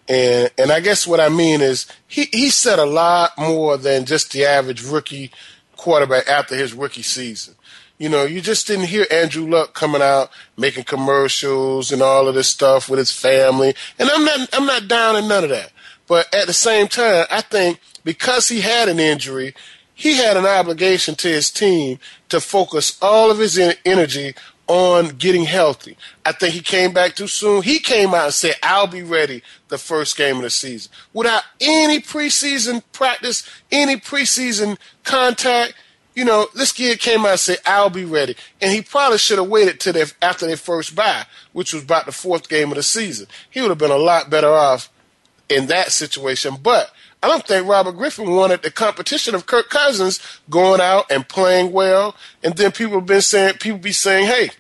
And 0.09 0.51
and 0.57 0.73
I 0.73 0.81
guess 0.81 1.07
what 1.07 1.21
I 1.21 1.29
mean 1.29 1.61
is 1.61 1.87
he, 2.07 2.25
he 2.33 2.49
said 2.49 2.79
a 2.79 2.87
lot 2.87 3.33
more 3.37 3.77
than 3.77 4.07
just 4.07 4.33
the 4.33 4.47
average 4.47 4.83
rookie 4.83 5.31
quarterback 5.77 6.27
after 6.27 6.57
his 6.57 6.73
rookie 6.73 7.03
season. 7.03 7.55
You 7.99 8.09
know, 8.09 8.25
you 8.25 8.41
just 8.41 8.67
didn't 8.67 8.87
hear 8.87 9.07
Andrew 9.11 9.49
Luck 9.49 9.73
coming 9.73 10.03
out 10.03 10.31
making 10.57 10.85
commercials 10.85 11.93
and 11.93 12.03
all 12.03 12.27
of 12.27 12.35
this 12.35 12.49
stuff 12.49 12.89
with 12.89 12.99
his 12.99 13.13
family. 13.13 13.75
And 13.99 14.11
I'm 14.11 14.25
not 14.25 14.49
I'm 14.53 14.67
not 14.67 14.89
down 14.89 15.17
in 15.17 15.29
none 15.29 15.45
of 15.45 15.51
that. 15.51 15.71
But 16.07 16.33
at 16.35 16.47
the 16.47 16.53
same 16.53 16.89
time, 16.89 17.27
I 17.31 17.41
think 17.41 17.81
because 18.05 18.49
he 18.49 18.61
had 18.61 18.89
an 18.89 18.99
injury, 18.99 19.55
he 19.95 20.17
had 20.17 20.37
an 20.37 20.45
obligation 20.45 21.15
to 21.17 21.29
his 21.29 21.51
team 21.51 21.99
to 22.29 22.41
focus 22.41 22.99
all 23.01 23.31
of 23.31 23.39
his 23.39 23.59
energy 23.85 24.35
on 24.67 25.09
getting 25.11 25.45
healthy. 25.45 25.97
I 26.25 26.33
think 26.33 26.55
he 26.55 26.61
came 26.61 26.93
back 26.93 27.15
too 27.15 27.27
soon. 27.27 27.63
He 27.63 27.79
came 27.79 28.15
out 28.15 28.27
and 28.27 28.35
said, 28.35 28.55
I'll 28.63 28.87
be 28.87 29.03
ready 29.03 29.43
the 29.69 29.79
first 29.79 30.17
game 30.17 30.37
of 30.37 30.43
the 30.43 30.51
season. 30.51 30.91
Without 31.13 31.43
any 31.61 32.01
preseason 32.01 32.83
practice, 32.93 33.49
any 33.71 33.97
preseason 33.97 34.79
contact, 35.05 35.75
you 36.15 36.25
know, 36.25 36.49
this 36.55 36.73
kid 36.73 37.01
came 37.01 37.21
out 37.21 37.31
and 37.31 37.41
said, 37.41 37.59
I'll 37.67 37.91
be 37.91 38.05
ready. 38.05 38.37
And 38.61 38.73
he 38.73 38.83
probably 38.83 39.19
should 39.19 39.39
have 39.39 39.49
waited 39.49 39.81
till 39.81 39.93
their, 39.93 40.07
after 40.23 40.47
their 40.47 40.57
first 40.57 40.95
bye, 40.95 41.25
which 41.53 41.73
was 41.73 41.83
about 41.83 42.07
the 42.07 42.13
fourth 42.13 42.49
game 42.49 42.71
of 42.71 42.77
the 42.77 42.83
season. 42.83 43.27
He 43.51 43.61
would 43.61 43.71
have 43.71 43.79
been 43.79 43.91
a 43.91 43.97
lot 43.97 44.31
better 44.31 44.49
off 44.49 44.91
in 45.49 45.67
that 45.67 45.91
situation. 45.93 46.57
But 46.63 46.93
I 47.23 47.29
don't 47.29 47.47
think 47.47 47.67
Robert 47.67 47.93
Griffin 47.93 48.31
wanted 48.31 48.63
the 48.63 48.71
competition 48.71 49.35
of 49.35 49.47
Kirk 49.47 49.71
Cousins 49.71 50.21
going 50.49 50.81
out 50.81 51.11
and 51.11 51.29
playing 51.29 51.73
well. 51.73 52.15
And 52.43 52.55
then 52.57 52.71
people 52.71 52.97
have 52.99 53.07
been 53.07 53.21
saying, 53.21 53.55
people 53.55 53.79
be 53.79 53.93
saying, 53.93 54.27
hey, 54.27 54.51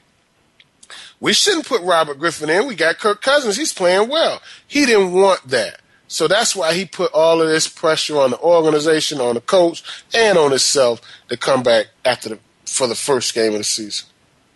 we 1.20 1.32
shouldn't 1.32 1.66
put 1.66 1.82
Robert 1.82 2.18
Griffin 2.18 2.50
in. 2.50 2.66
We 2.66 2.74
got 2.74 2.98
Kirk 2.98 3.22
Cousins. 3.22 3.56
He's 3.56 3.72
playing 3.72 4.08
well. 4.08 4.42
He 4.66 4.86
didn't 4.86 5.12
want 5.12 5.46
that. 5.48 5.80
So 6.08 6.28
that's 6.28 6.54
why 6.54 6.74
he 6.74 6.84
put 6.84 7.12
all 7.12 7.40
of 7.40 7.48
this 7.48 7.66
pressure 7.66 8.18
on 8.18 8.30
the 8.30 8.38
organization, 8.38 9.20
on 9.20 9.34
the 9.34 9.40
coach, 9.40 9.82
and 10.14 10.36
on 10.38 10.50
himself 10.50 11.00
to 11.28 11.36
come 11.36 11.62
back 11.62 11.86
after 12.04 12.28
the 12.30 12.38
for 12.66 12.86
the 12.86 12.94
first 12.94 13.34
game 13.34 13.52
of 13.52 13.58
the 13.58 13.64
season. 13.64 14.08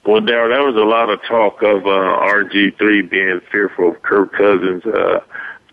Well, 0.06 0.20
Daryl, 0.20 0.48
there 0.48 0.62
was 0.62 0.76
a 0.76 0.86
lot 0.88 1.10
of 1.10 1.20
talk 1.22 1.62
of 1.62 1.84
uh, 1.84 1.88
RG3 1.88 3.10
being 3.10 3.40
fearful 3.52 3.90
of 3.90 4.02
Kirk 4.02 4.32
Cousins 4.32 4.84
uh, 4.86 5.20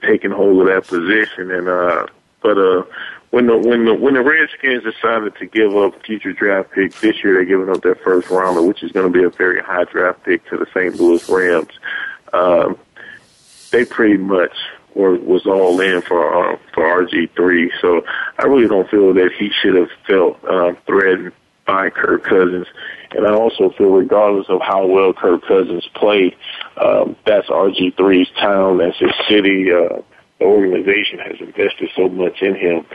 taking 0.01 0.31
hold 0.31 0.61
of 0.61 0.67
that 0.67 0.87
position, 0.87 1.51
and 1.51 1.67
uh, 1.67 2.07
but 2.41 2.57
uh, 2.57 2.83
when 3.31 3.47
the 3.47 3.57
when 3.57 3.85
the 3.85 3.93
when 3.93 4.13
the 4.13 4.21
Redskins 4.21 4.83
decided 4.83 5.35
to 5.37 5.45
give 5.45 5.75
up 5.75 6.03
future 6.05 6.33
draft 6.33 6.71
picks 6.71 6.99
this 7.01 7.23
year, 7.23 7.35
they're 7.35 7.45
giving 7.45 7.69
up 7.69 7.81
their 7.81 7.95
first 7.95 8.29
rounder, 8.29 8.61
which 8.61 8.83
is 8.83 8.91
going 8.91 9.11
to 9.11 9.17
be 9.17 9.23
a 9.23 9.29
very 9.29 9.61
high 9.61 9.85
draft 9.85 10.23
pick 10.23 10.47
to 10.49 10.57
the 10.57 10.65
St. 10.73 10.95
Louis 10.95 11.27
Rams. 11.29 11.71
Um, 12.33 12.77
they 13.71 13.85
pretty 13.85 14.17
much 14.17 14.55
were 14.95 15.15
was 15.19 15.45
all 15.45 15.79
in 15.79 16.01
for 16.01 16.53
uh, 16.53 16.57
for 16.73 16.83
RG 16.83 17.35
three. 17.35 17.71
So 17.81 18.03
I 18.39 18.45
really 18.45 18.67
don't 18.67 18.89
feel 18.89 19.13
that 19.13 19.31
he 19.37 19.51
should 19.61 19.75
have 19.75 19.89
felt 20.07 20.43
uh, 20.45 20.73
threatened 20.87 21.33
by 21.65 21.89
Kirk 21.89 22.23
Cousins. 22.23 22.67
And 23.11 23.25
I 23.27 23.33
also 23.33 23.69
feel, 23.77 23.91
regardless 23.91 24.47
of 24.49 24.61
how 24.61 24.85
well 24.87 25.13
Kirk 25.13 25.43
Cousins 25.47 25.87
played, 25.95 26.35
um, 26.77 27.15
that's 27.25 27.47
RG3's 27.47 28.31
town, 28.39 28.79
that's 28.79 28.97
his 28.97 29.11
city. 29.27 29.71
Uh, 29.71 30.01
the 30.39 30.45
organization 30.45 31.19
has 31.19 31.39
invested 31.39 31.89
so 31.95 32.09
much 32.09 32.41
in 32.41 32.55
him 32.55 32.85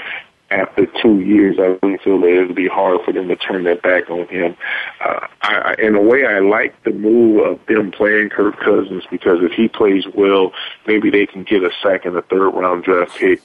after 0.50 0.86
two 1.00 1.20
years, 1.20 1.56
I 1.58 1.78
really 1.82 1.98
feel 1.98 2.20
that 2.20 2.28
it 2.28 2.46
would 2.46 2.56
be 2.56 2.68
hard 2.68 3.00
for 3.04 3.12
them 3.12 3.28
to 3.28 3.36
turn 3.36 3.64
that 3.64 3.82
back 3.82 4.10
on 4.10 4.26
him. 4.28 4.56
Uh, 5.00 5.26
I, 5.42 5.74
in 5.78 5.94
a 5.94 6.02
way, 6.02 6.26
I 6.26 6.40
like 6.40 6.82
the 6.82 6.92
move 6.92 7.46
of 7.46 7.66
them 7.66 7.92
playing 7.92 8.30
Kirk 8.30 8.58
Cousins 8.58 9.04
because 9.10 9.38
if 9.42 9.52
he 9.52 9.68
plays 9.68 10.04
well, 10.14 10.52
maybe 10.86 11.10
they 11.10 11.26
can 11.26 11.44
get 11.44 11.62
a 11.62 11.70
second 11.82 12.16
or 12.16 12.22
third 12.22 12.50
round 12.50 12.84
draft 12.84 13.16
pick 13.16 13.40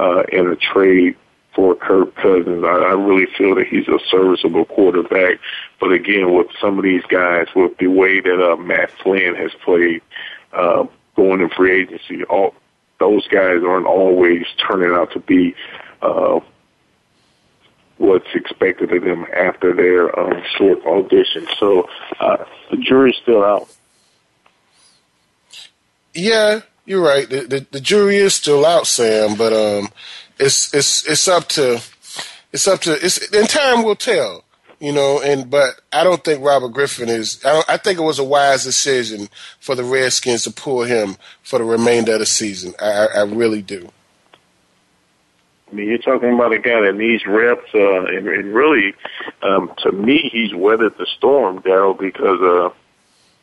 uh, 0.00 0.22
in 0.32 0.46
a 0.46 0.56
trade 0.56 1.16
for 1.54 1.74
Kirk 1.74 2.14
Cousins. 2.16 2.64
I, 2.64 2.68
I 2.68 2.92
really 2.92 3.26
feel 3.36 3.54
that 3.56 3.66
he's 3.66 3.88
a 3.88 3.98
serviceable 4.10 4.64
quarterback. 4.64 5.38
But 5.80 5.92
again, 5.92 6.34
with 6.34 6.48
some 6.60 6.78
of 6.78 6.84
these 6.84 7.04
guys, 7.04 7.46
with 7.54 7.76
the 7.78 7.88
way 7.88 8.20
that 8.20 8.52
uh, 8.52 8.56
Matt 8.56 8.90
Flynn 9.02 9.34
has 9.34 9.52
played, 9.64 10.02
uh, 10.52 10.84
going 11.16 11.40
in 11.40 11.48
free 11.50 11.82
agency, 11.82 12.24
all 12.24 12.54
those 13.00 13.26
guys 13.28 13.62
aren't 13.66 13.86
always 13.86 14.44
turning 14.68 14.92
out 14.92 15.12
to 15.12 15.20
be 15.20 15.54
uh, 16.06 16.40
what's 17.98 18.34
expected 18.34 18.92
of 18.92 19.02
them 19.02 19.26
after 19.34 19.74
their 19.74 20.18
um, 20.18 20.42
short 20.56 20.84
audition. 20.86 21.46
So 21.58 21.88
uh, 22.20 22.44
the 22.70 22.76
jury's 22.76 23.16
still 23.22 23.44
out. 23.44 23.68
Yeah, 26.14 26.60
you're 26.84 27.02
right. 27.02 27.28
The, 27.28 27.40
the, 27.42 27.66
the 27.70 27.80
jury 27.80 28.16
is 28.16 28.34
still 28.34 28.64
out, 28.64 28.86
Sam, 28.86 29.36
but 29.36 29.52
um, 29.52 29.88
it's 30.38 30.72
it's 30.74 31.06
it's 31.06 31.28
up 31.28 31.48
to 31.50 31.82
it's 32.52 32.66
up 32.66 32.80
to 32.82 32.92
it's 32.92 33.18
and 33.32 33.48
time 33.48 33.82
will 33.82 33.96
tell 33.96 34.44
you 34.80 34.92
know. 34.92 35.20
And 35.20 35.50
but 35.50 35.80
I 35.92 36.04
don't 36.04 36.24
think 36.24 36.44
Robert 36.44 36.70
Griffin 36.70 37.08
is. 37.08 37.40
I, 37.44 37.62
I 37.68 37.76
think 37.76 37.98
it 37.98 38.02
was 38.02 38.18
a 38.18 38.24
wise 38.24 38.64
decision 38.64 39.28
for 39.60 39.74
the 39.74 39.84
Redskins 39.84 40.44
to 40.44 40.50
pull 40.50 40.84
him 40.84 41.16
for 41.42 41.58
the 41.58 41.64
remainder 41.64 42.14
of 42.14 42.20
the 42.20 42.26
season. 42.26 42.74
I, 42.80 43.08
I 43.14 43.22
really 43.22 43.62
do. 43.62 43.90
I 45.70 45.74
mean, 45.74 45.88
you're 45.88 45.98
talking 45.98 46.32
about 46.32 46.52
a 46.52 46.58
guy 46.58 46.80
that 46.82 46.94
needs 46.94 47.26
reps, 47.26 47.74
uh, 47.74 48.04
and, 48.04 48.28
and 48.28 48.54
really, 48.54 48.94
um, 49.42 49.72
to 49.78 49.92
me, 49.92 50.28
he's 50.32 50.54
weathered 50.54 50.96
the 50.96 51.06
storm, 51.16 51.60
Daryl, 51.60 51.98
because 51.98 52.40
uh, 52.40 52.74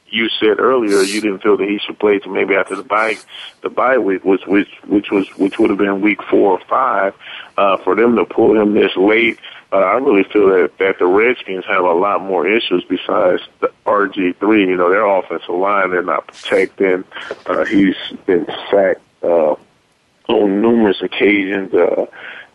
you 0.08 0.30
said 0.40 0.60
earlier 0.60 1.02
you 1.02 1.20
didn't 1.20 1.44
feel 1.44 1.58
that 1.58 1.68
he 1.68 1.80
should 1.80 2.00
play 2.00 2.20
to 2.20 2.30
maybe 2.30 2.56
after 2.56 2.76
the 2.78 2.84
bye, 2.84 3.18
the 3.62 3.70
bye 3.70 3.98
week, 3.98 4.24
which 4.24 4.46
which 4.48 4.70
which 4.88 5.12
was 5.12 5.28
which 5.38 5.60
would 5.60 5.70
have 5.70 5.80
been 5.80 6.02
week 6.02 6.24
four 6.24 6.52
or 6.52 6.66
five, 6.70 7.14
uh, 7.58 7.78
for 7.78 7.96
them 7.96 8.16
to 8.16 8.26
pull 8.26 8.60
him 8.60 8.74
this 8.74 8.96
late 8.96 9.38
uh, 9.74 9.78
I 9.78 9.94
really 9.96 10.24
feel 10.24 10.50
that 10.50 10.78
that 10.78 11.00
the 11.00 11.08
Redskins 11.08 11.66
have 11.66 11.84
a 11.84 11.94
lot 11.94 12.22
more 12.22 12.48
issues 12.48 12.86
besides 12.88 13.42
the 13.60 13.72
RG 13.88 14.38
three. 14.38 14.68
You 14.68 14.78
know, 14.78 14.90
their 14.90 15.06
offensive 15.06 15.50
line 15.50 15.90
they're 15.90 16.04
not 16.04 16.28
protecting. 16.28 17.04
Uh, 17.48 17.66
he's 17.66 17.96
been 18.28 18.46
sacked 18.70 19.02
uh, 19.24 19.56
on 20.28 20.62
numerous 20.62 21.02
occasions. 21.02 21.74
Uh, 21.74 22.06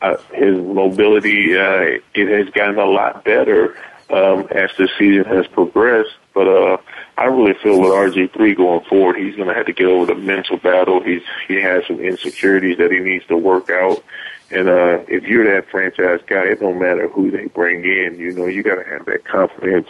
uh, 0.00 0.16
his 0.32 0.56
mobility 0.56 1.56
uh, 1.56 1.98
it 2.14 2.28
has 2.28 2.48
gotten 2.54 2.78
a 2.78 2.84
lot 2.84 3.24
better 3.24 3.76
um, 4.10 4.46
as 4.52 4.70
the 4.78 4.88
season 4.98 5.24
has 5.24 5.46
progressed. 5.48 6.14
But 6.34 6.46
uh, 6.46 6.76
I 7.16 7.24
really 7.24 7.54
feel 7.54 7.80
with 7.80 7.90
RG 7.90 8.32
three 8.32 8.54
going 8.54 8.84
forward, 8.84 9.16
he's 9.16 9.34
going 9.34 9.48
to 9.48 9.54
have 9.54 9.66
to 9.66 9.72
get 9.72 9.86
over 9.86 10.06
the 10.06 10.14
mental 10.14 10.56
battle. 10.56 11.02
He's 11.02 11.22
he 11.48 11.56
has 11.56 11.84
some 11.86 11.98
insecurities 11.98 12.78
that 12.78 12.92
he 12.92 13.00
needs 13.00 13.26
to 13.26 13.36
work 13.36 13.70
out 13.70 14.02
and 14.50 14.68
uh, 14.68 15.04
if 15.08 15.24
you're 15.24 15.44
that 15.54 15.68
franchise 15.70 16.20
guy, 16.26 16.44
it 16.44 16.60
don't 16.60 16.78
matter 16.78 17.08
who 17.08 17.30
they 17.30 17.46
bring 17.46 17.84
in. 17.84 18.18
You 18.18 18.32
know, 18.32 18.46
you 18.46 18.62
got 18.62 18.76
to 18.76 18.84
have 18.84 19.04
that 19.04 19.24
confidence 19.24 19.88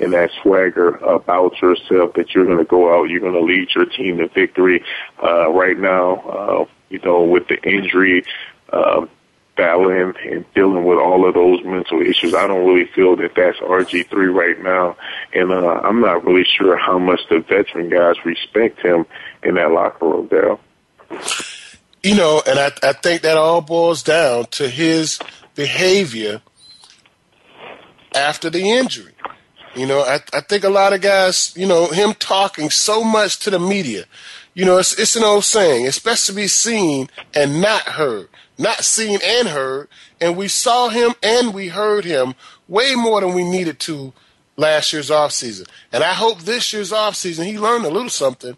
and 0.00 0.12
that 0.14 0.30
swagger 0.42 0.96
about 0.96 1.60
yourself 1.60 2.14
that 2.14 2.34
you're 2.34 2.46
going 2.46 2.58
to 2.58 2.64
go 2.64 2.94
out, 2.94 3.10
you're 3.10 3.20
going 3.20 3.34
to 3.34 3.40
lead 3.40 3.68
your 3.74 3.84
team 3.84 4.16
to 4.18 4.28
victory. 4.28 4.82
Uh, 5.22 5.50
right 5.50 5.78
now, 5.78 6.16
uh, 6.20 6.64
you 6.88 6.98
know, 7.00 7.22
with 7.22 7.48
the 7.48 7.62
injury, 7.62 8.24
uh, 8.72 9.06
battling 9.56 10.14
and 10.24 10.44
dealing 10.54 10.84
with 10.84 10.98
all 10.98 11.26
of 11.26 11.34
those 11.34 11.64
mental 11.64 12.00
issues. 12.00 12.32
I 12.32 12.46
don't 12.46 12.66
really 12.66 12.86
feel 12.94 13.16
that 13.16 13.34
that's 13.34 13.58
RG3 13.58 14.32
right 14.32 14.62
now. 14.62 14.96
And, 15.34 15.50
uh, 15.50 15.80
I'm 15.82 16.00
not 16.00 16.24
really 16.24 16.44
sure 16.44 16.76
how 16.76 16.98
much 16.98 17.20
the 17.28 17.40
veteran 17.40 17.88
guys 17.88 18.24
respect 18.24 18.80
him 18.80 19.04
in 19.42 19.56
that 19.56 19.72
locker 19.72 20.06
room, 20.06 20.28
Dale 20.28 20.60
you 22.02 22.14
know, 22.14 22.42
and 22.46 22.58
I, 22.58 22.70
I 22.82 22.92
think 22.92 23.22
that 23.22 23.36
all 23.36 23.60
boils 23.60 24.02
down 24.02 24.46
to 24.52 24.68
his 24.68 25.18
behavior 25.54 26.42
after 28.14 28.50
the 28.50 28.70
injury. 28.70 29.12
You 29.74 29.86
know, 29.86 30.00
I, 30.00 30.20
I 30.32 30.40
think 30.40 30.64
a 30.64 30.70
lot 30.70 30.92
of 30.92 31.00
guys, 31.00 31.52
you 31.56 31.66
know, 31.66 31.86
him 31.88 32.14
talking 32.14 32.70
so 32.70 33.04
much 33.04 33.40
to 33.40 33.50
the 33.50 33.58
media, 33.58 34.04
you 34.58 34.64
know, 34.64 34.78
it's, 34.78 34.98
it's 34.98 35.14
an 35.14 35.22
old 35.22 35.44
saying, 35.44 35.86
it's 35.86 36.00
best 36.00 36.26
to 36.26 36.32
be 36.32 36.48
seen 36.48 37.08
and 37.32 37.60
not 37.60 37.82
heard, 37.82 38.28
not 38.58 38.82
seen 38.82 39.20
and 39.24 39.46
heard. 39.46 39.86
And 40.20 40.36
we 40.36 40.48
saw 40.48 40.88
him 40.88 41.14
and 41.22 41.54
we 41.54 41.68
heard 41.68 42.04
him 42.04 42.34
way 42.66 42.96
more 42.96 43.20
than 43.20 43.34
we 43.34 43.48
needed 43.48 43.78
to 43.78 44.12
last 44.56 44.92
year's 44.92 45.12
off 45.12 45.30
season. 45.30 45.66
And 45.92 46.02
I 46.02 46.12
hope 46.12 46.40
this 46.40 46.72
year's 46.72 46.92
off 46.92 47.14
season 47.14 47.46
he 47.46 47.56
learned 47.56 47.84
a 47.84 47.88
little 47.88 48.10
something 48.10 48.56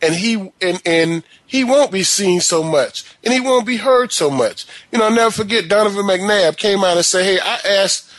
and 0.00 0.14
he 0.14 0.50
and 0.62 0.80
and 0.86 1.22
he 1.46 1.64
won't 1.64 1.92
be 1.92 2.02
seen 2.02 2.40
so 2.40 2.62
much 2.62 3.04
and 3.22 3.34
he 3.34 3.40
won't 3.40 3.66
be 3.66 3.76
heard 3.76 4.10
so 4.10 4.30
much. 4.30 4.64
You 4.90 5.00
know, 5.00 5.04
I'll 5.04 5.14
never 5.14 5.30
forget 5.30 5.68
Donovan 5.68 6.06
McNabb 6.06 6.56
came 6.56 6.82
out 6.82 6.96
and 6.96 7.04
said, 7.04 7.24
Hey, 7.24 7.38
I 7.38 7.60
asked 7.82 8.10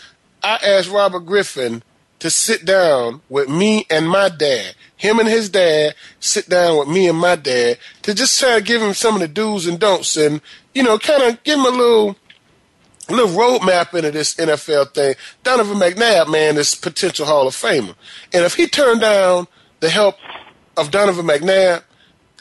I 0.43 0.59
asked 0.63 0.91
Robert 0.91 1.21
Griffin 1.21 1.81
to 2.19 2.29
sit 2.29 2.63
down 2.63 3.21
with 3.27 3.49
me 3.49 3.87
and 3.89 4.07
my 4.07 4.29
dad. 4.29 4.75
Him 4.97 5.19
and 5.19 5.27
his 5.27 5.49
dad 5.49 5.95
sit 6.19 6.47
down 6.47 6.79
with 6.79 6.87
me 6.87 7.07
and 7.07 7.17
my 7.17 7.35
dad 7.35 7.77
to 8.03 8.13
just 8.13 8.39
try 8.39 8.57
to 8.57 8.63
give 8.63 8.81
him 8.81 8.93
some 8.93 9.15
of 9.15 9.21
the 9.21 9.27
do's 9.27 9.67
and 9.67 9.79
don'ts 9.79 10.15
and, 10.15 10.41
you 10.73 10.83
know, 10.83 10.97
kind 10.97 11.23
of 11.23 11.43
give 11.43 11.59
him 11.59 11.65
a 11.65 11.69
little 11.69 12.15
a 13.09 13.13
little 13.13 13.37
roadmap 13.37 13.93
into 13.93 14.11
this 14.11 14.35
NFL 14.35 14.93
thing. 14.93 15.15
Donovan 15.43 15.77
McNabb, 15.77 16.31
man, 16.31 16.57
is 16.57 16.73
potential 16.75 17.25
Hall 17.25 17.47
of 17.47 17.53
Famer. 17.53 17.95
And 18.33 18.45
if 18.45 18.55
he 18.55 18.67
turned 18.67 19.01
down 19.01 19.47
the 19.81 19.89
help 19.89 20.15
of 20.77 20.89
Donovan 20.91 21.25
McNabb, 21.27 21.83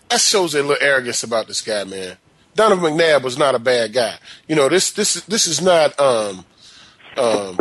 that 0.09 0.21
shows 0.21 0.55
a 0.55 0.63
little 0.63 0.77
arrogance 0.81 1.23
about 1.23 1.49
this 1.49 1.63
guy, 1.63 1.85
man. 1.85 2.17
Donovan 2.55 2.93
McNabb 2.93 3.23
was 3.23 3.39
not 3.39 3.55
a 3.55 3.59
bad 3.59 3.93
guy. 3.93 4.17
You 4.47 4.55
know, 4.55 4.69
this 4.69 4.93
this 4.93 5.15
this 5.23 5.47
is 5.47 5.63
not 5.63 5.99
um 5.99 6.45
um 7.17 7.59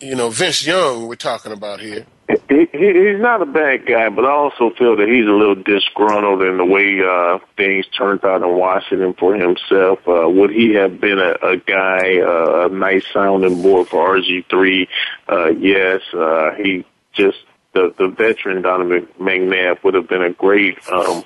you 0.00 0.14
know 0.14 0.30
Vince 0.30 0.66
Young 0.66 1.06
we're 1.06 1.16
talking 1.16 1.52
about 1.52 1.80
here. 1.80 2.06
He, 2.28 2.68
he, 2.72 2.86
he's 2.92 3.20
not 3.20 3.40
a 3.40 3.46
bad 3.46 3.86
guy, 3.86 4.10
but 4.10 4.26
I 4.26 4.30
also 4.30 4.70
feel 4.76 4.96
that 4.96 5.08
he's 5.08 5.26
a 5.26 5.32
little 5.32 5.54
disgruntled 5.54 6.42
in 6.42 6.58
the 6.58 6.64
way 6.64 7.00
uh, 7.00 7.38
things 7.56 7.86
turned 7.96 8.22
out 8.22 8.42
in 8.42 8.54
Washington 8.54 9.14
for 9.14 9.34
himself. 9.34 10.00
Uh, 10.06 10.28
would 10.28 10.50
he 10.50 10.74
have 10.74 11.00
been 11.00 11.18
a, 11.18 11.32
a 11.42 11.56
guy, 11.56 12.18
uh, 12.18 12.66
a 12.66 12.68
nice 12.68 13.04
sounding 13.14 13.62
board 13.62 13.88
for 13.88 14.18
RG3? 14.18 14.88
Uh, 15.26 15.48
yes, 15.58 16.02
uh, 16.12 16.50
he 16.56 16.84
just 17.14 17.38
the 17.72 17.94
the 17.98 18.08
veteran 18.08 18.62
Donovan 18.62 19.08
McNabb 19.18 19.82
would 19.82 19.94
have 19.94 20.08
been 20.08 20.22
a 20.22 20.32
great 20.32 20.76
um, 20.90 21.24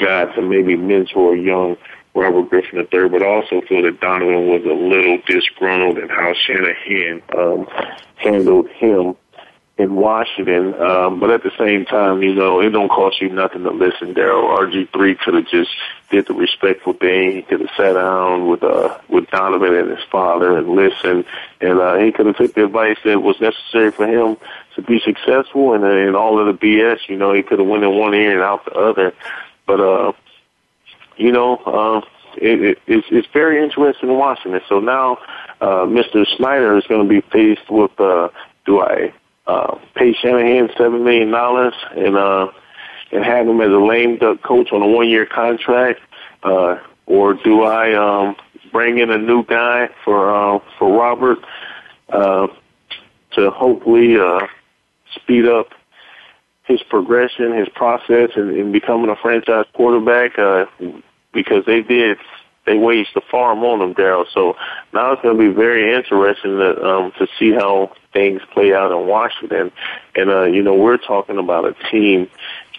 guy 0.00 0.26
to 0.34 0.42
maybe 0.42 0.76
mentor 0.76 1.36
young 1.36 1.76
Robert 2.14 2.48
Griffin 2.48 2.78
III, 2.78 3.08
but 3.08 3.22
also 3.22 3.60
feel 3.68 3.82
that 3.82 4.00
Donovan 4.00 4.46
was 4.48 4.62
a 4.64 4.72
little 4.72 5.18
disgruntled 5.26 5.98
in 5.98 6.08
how 6.08 6.32
Shanahan 6.46 7.22
um, 7.36 7.66
handled 8.16 8.68
him 8.70 9.16
in 9.76 9.96
Washington. 9.96 10.74
Um, 10.80 11.18
but 11.18 11.30
at 11.30 11.42
the 11.42 11.50
same 11.58 11.84
time, 11.84 12.22
you 12.22 12.32
know, 12.32 12.60
it 12.60 12.70
don't 12.70 12.88
cost 12.88 13.20
you 13.20 13.28
nothing 13.28 13.64
to 13.64 13.70
listen, 13.70 14.14
Daryl. 14.14 14.56
RG3 14.56 15.18
could 15.18 15.34
have 15.34 15.48
just 15.48 15.70
did 16.10 16.26
the 16.26 16.34
respectful 16.34 16.92
thing. 16.92 17.32
He 17.32 17.42
could 17.42 17.60
have 17.60 17.70
sat 17.76 17.94
down 17.94 18.48
with, 18.48 18.62
uh, 18.62 18.98
with 19.08 19.28
Donovan 19.30 19.74
and 19.74 19.90
his 19.90 20.04
father 20.12 20.56
and 20.56 20.68
listened. 20.68 21.24
And, 21.60 21.80
uh, 21.80 21.96
he 21.96 22.12
could 22.12 22.26
have 22.26 22.36
took 22.36 22.54
the 22.54 22.64
advice 22.64 22.98
that 23.04 23.20
was 23.20 23.40
necessary 23.40 23.90
for 23.90 24.06
him 24.06 24.36
to 24.76 24.82
be 24.82 25.00
successful 25.00 25.74
and, 25.74 25.82
uh, 25.82 25.88
and 25.88 26.14
all 26.14 26.38
of 26.38 26.46
the 26.46 26.66
BS, 26.66 27.08
you 27.08 27.16
know, 27.16 27.32
he 27.32 27.42
could 27.42 27.58
have 27.58 27.68
went 27.68 27.82
in 27.82 27.98
one 27.98 28.14
ear 28.14 28.32
and 28.32 28.42
out 28.42 28.64
the 28.66 28.74
other. 28.74 29.12
But, 29.66 29.80
uh, 29.80 30.12
you 31.16 31.32
know, 31.32 31.56
uh, 31.56 32.00
it, 32.36 32.62
it, 32.62 32.78
it's, 32.86 33.06
it's 33.10 33.28
very 33.32 33.62
interesting 33.62 34.08
in 34.08 34.16
Washington. 34.16 34.60
So 34.68 34.78
now, 34.78 35.18
uh, 35.60 35.84
Mr. 35.86 36.24
Snyder 36.36 36.76
is 36.76 36.84
going 36.86 37.02
to 37.02 37.08
be 37.08 37.22
faced 37.32 37.68
with, 37.68 37.98
uh, 37.98 38.28
do 38.66 38.80
I 38.80 39.12
uh, 39.46 39.78
pay 39.94 40.14
Shanahan 40.14 40.70
seven 40.76 41.04
million 41.04 41.30
dollars 41.30 41.74
and 41.96 42.16
uh, 42.16 42.48
and 43.12 43.24
have 43.24 43.46
him 43.46 43.60
as 43.60 43.68
a 43.68 43.78
lame 43.78 44.18
duck 44.18 44.42
coach 44.42 44.72
on 44.72 44.82
a 44.82 44.88
one 44.88 45.08
year 45.08 45.26
contract, 45.26 46.00
uh, 46.42 46.78
or 47.06 47.34
do 47.34 47.62
I 47.62 47.94
um, 47.94 48.36
bring 48.72 48.98
in 48.98 49.10
a 49.10 49.18
new 49.18 49.44
guy 49.44 49.88
for 50.04 50.34
uh, 50.34 50.58
for 50.78 50.96
Robert 50.96 51.38
uh, 52.08 52.48
to 53.32 53.50
hopefully 53.50 54.16
uh, 54.18 54.46
speed 55.14 55.46
up 55.46 55.68
his 56.64 56.82
progression, 56.82 57.56
his 57.56 57.68
process, 57.68 58.30
in, 58.36 58.50
in 58.50 58.72
becoming 58.72 59.10
a 59.10 59.16
franchise 59.16 59.66
quarterback? 59.74 60.38
Uh, 60.38 60.64
because 61.34 61.64
they 61.66 61.82
did 61.82 62.16
they 62.66 62.78
waged 62.78 63.14
the 63.14 63.20
farm 63.30 63.62
on 63.64 63.78
them, 63.80 63.94
Daryl. 63.94 64.26
So 64.32 64.56
now 64.92 65.12
it's 65.12 65.22
going 65.22 65.36
to 65.36 65.48
be 65.48 65.54
very 65.54 65.94
interesting 65.94 66.56
to, 66.58 66.84
um, 66.84 67.12
to 67.18 67.26
see 67.38 67.52
how 67.52 67.92
things 68.12 68.40
play 68.52 68.72
out 68.72 68.90
in 68.92 69.06
Washington. 69.06 69.70
And, 70.14 70.30
uh, 70.30 70.44
you 70.44 70.62
know, 70.62 70.74
we're 70.74 70.96
talking 70.96 71.38
about 71.38 71.66
a 71.66 71.74
team 71.90 72.28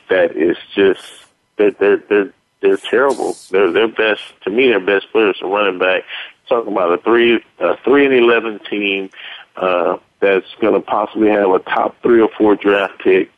that 0.10 0.36
is 0.36 0.58
just, 0.74 1.26
they're, 1.58 1.72
they're, 1.72 1.98
they're, 1.98 2.34
they're 2.62 2.78
terrible. 2.78 3.36
Their 3.52 3.72
their 3.72 3.88
best 3.88 4.24
to 4.44 4.50
me 4.50 4.70
their 4.70 4.80
best 4.80 5.12
players 5.12 5.38
are 5.42 5.50
running 5.50 5.78
back 5.78 6.04
talking 6.50 6.72
about 6.72 6.94
a 6.94 6.98
three, 7.04 7.44
a 7.60 7.78
three 7.84 8.06
and 8.06 8.14
eleven 8.14 8.60
team 8.70 9.10
uh, 9.56 9.98
that's 10.20 10.48
going 10.62 10.74
to 10.74 10.80
possibly 10.80 11.30
have 11.30 11.50
a 11.52 11.60
top 11.60 11.96
three 12.02 12.22
or 12.22 12.30
four 12.38 12.56
draft 12.56 13.00
pick 13.04 13.30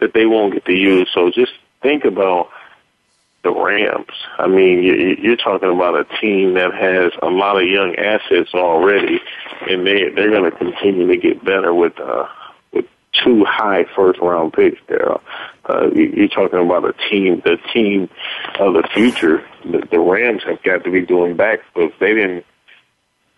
that 0.00 0.14
they 0.14 0.26
won't 0.26 0.54
get 0.54 0.64
to 0.64 0.72
use. 0.72 1.08
So 1.14 1.30
just 1.30 1.52
think 1.80 2.04
about 2.04 2.48
the 3.46 3.52
Rams. 3.52 4.10
I 4.38 4.48
mean, 4.48 4.82
you're 4.82 5.36
talking 5.36 5.70
about 5.70 5.94
a 5.94 6.04
team 6.20 6.54
that 6.54 6.74
has 6.74 7.12
a 7.22 7.28
lot 7.28 7.62
of 7.62 7.68
young 7.68 7.94
assets 7.94 8.50
already, 8.54 9.20
and 9.70 9.86
they 9.86 10.08
they're 10.10 10.30
going 10.30 10.50
to 10.50 10.56
continue 10.56 11.06
to 11.06 11.16
get 11.16 11.44
better 11.44 11.72
with 11.72 11.98
uh, 12.00 12.26
with 12.72 12.86
two 13.24 13.44
high 13.44 13.84
first 13.94 14.18
round 14.20 14.52
picks. 14.52 14.80
There, 14.88 15.12
uh, 15.12 15.90
you're 15.94 16.28
talking 16.28 16.58
about 16.58 16.84
a 16.84 16.94
team, 17.08 17.40
the 17.44 17.58
team 17.72 18.08
of 18.58 18.74
the 18.74 18.88
future. 18.92 19.44
The, 19.64 20.00
Rams 20.00 20.42
have 20.44 20.62
got 20.62 20.82
to 20.84 20.90
be 20.90 21.02
doing 21.06 21.36
back, 21.36 21.60
but 21.74 21.92
they 22.00 22.14
didn't. 22.14 22.44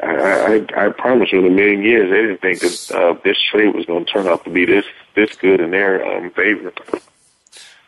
I, 0.01 0.65
I, 0.77 0.87
I 0.87 0.89
promise 0.91 1.33
you, 1.33 1.41
in 1.41 1.47
a 1.47 1.55
million 1.55 1.83
years, 1.83 2.11
they 2.11 2.23
didn't 2.23 2.41
think 2.41 2.61
that 2.61 2.97
uh, 2.97 3.21
this 3.25 3.37
trade 3.51 3.75
was 3.75 3.85
going 3.85 4.07
to 4.07 4.11
turn 4.11 4.27
out 4.27 4.45
to 4.45 4.51
be 4.51 4.65
this 4.65 4.87
this 5.15 5.37
good 5.37 5.61
in 5.61 5.71
their 5.71 6.03
um, 6.05 6.31
favor. 6.31 6.73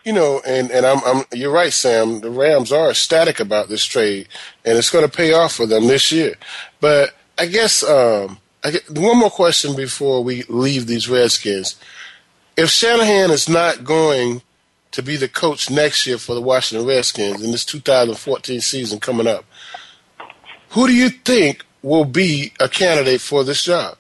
You 0.05 0.15
know, 0.15 0.41
and 0.47 0.71
and 0.71 0.87
I'm, 0.87 1.01
I'm 1.05 1.25
you're 1.33 1.53
right, 1.53 1.73
Sam. 1.73 2.21
The 2.21 2.31
Rams 2.31 2.73
are 2.73 2.91
ecstatic 2.91 3.39
about 3.39 3.69
this 3.69 3.85
trade, 3.85 4.29
and 4.65 4.79
it's 4.79 4.91
going 4.91 5.05
to 5.05 5.15
pay 5.15 5.33
off 5.35 5.55
for 5.55 5.67
them 5.67 5.87
this 5.87 6.11
year. 6.11 6.37
But 6.81 7.11
I 7.37 7.47
guess 7.47 7.83
um, 7.83 8.39
I 8.65 8.71
get, 8.73 8.91
one 8.91 9.19
more 9.19 9.31
question 9.31 9.77
before 9.77 10.23
we 10.23 10.45
leave 10.45 10.87
these 10.87 11.09
Redskins. 11.09 11.77
If 12.57 12.71
Shanahan 12.71 13.31
is 13.31 13.49
not 13.49 13.85
going 13.85 14.43
to 14.93 15.03
be 15.03 15.17
the 15.17 15.29
coach 15.29 15.71
next 15.71 16.07
year 16.07 16.19
for 16.19 16.35
the 16.35 16.41
Washington 16.41 16.87
Redskins 16.87 17.43
in 17.43 17.53
this 17.53 17.65
2014 17.65 18.61
season 18.61 19.01
coming 19.01 19.27
up, 19.27 19.45
who 20.71 20.87
do 20.87 20.95
you 20.95 21.11
think 21.11 21.65
will 21.83 22.05
be 22.05 22.53
a 22.61 22.69
candidate 22.69 23.21
for 23.21 23.45
this 23.45 23.65
job? 23.65 23.97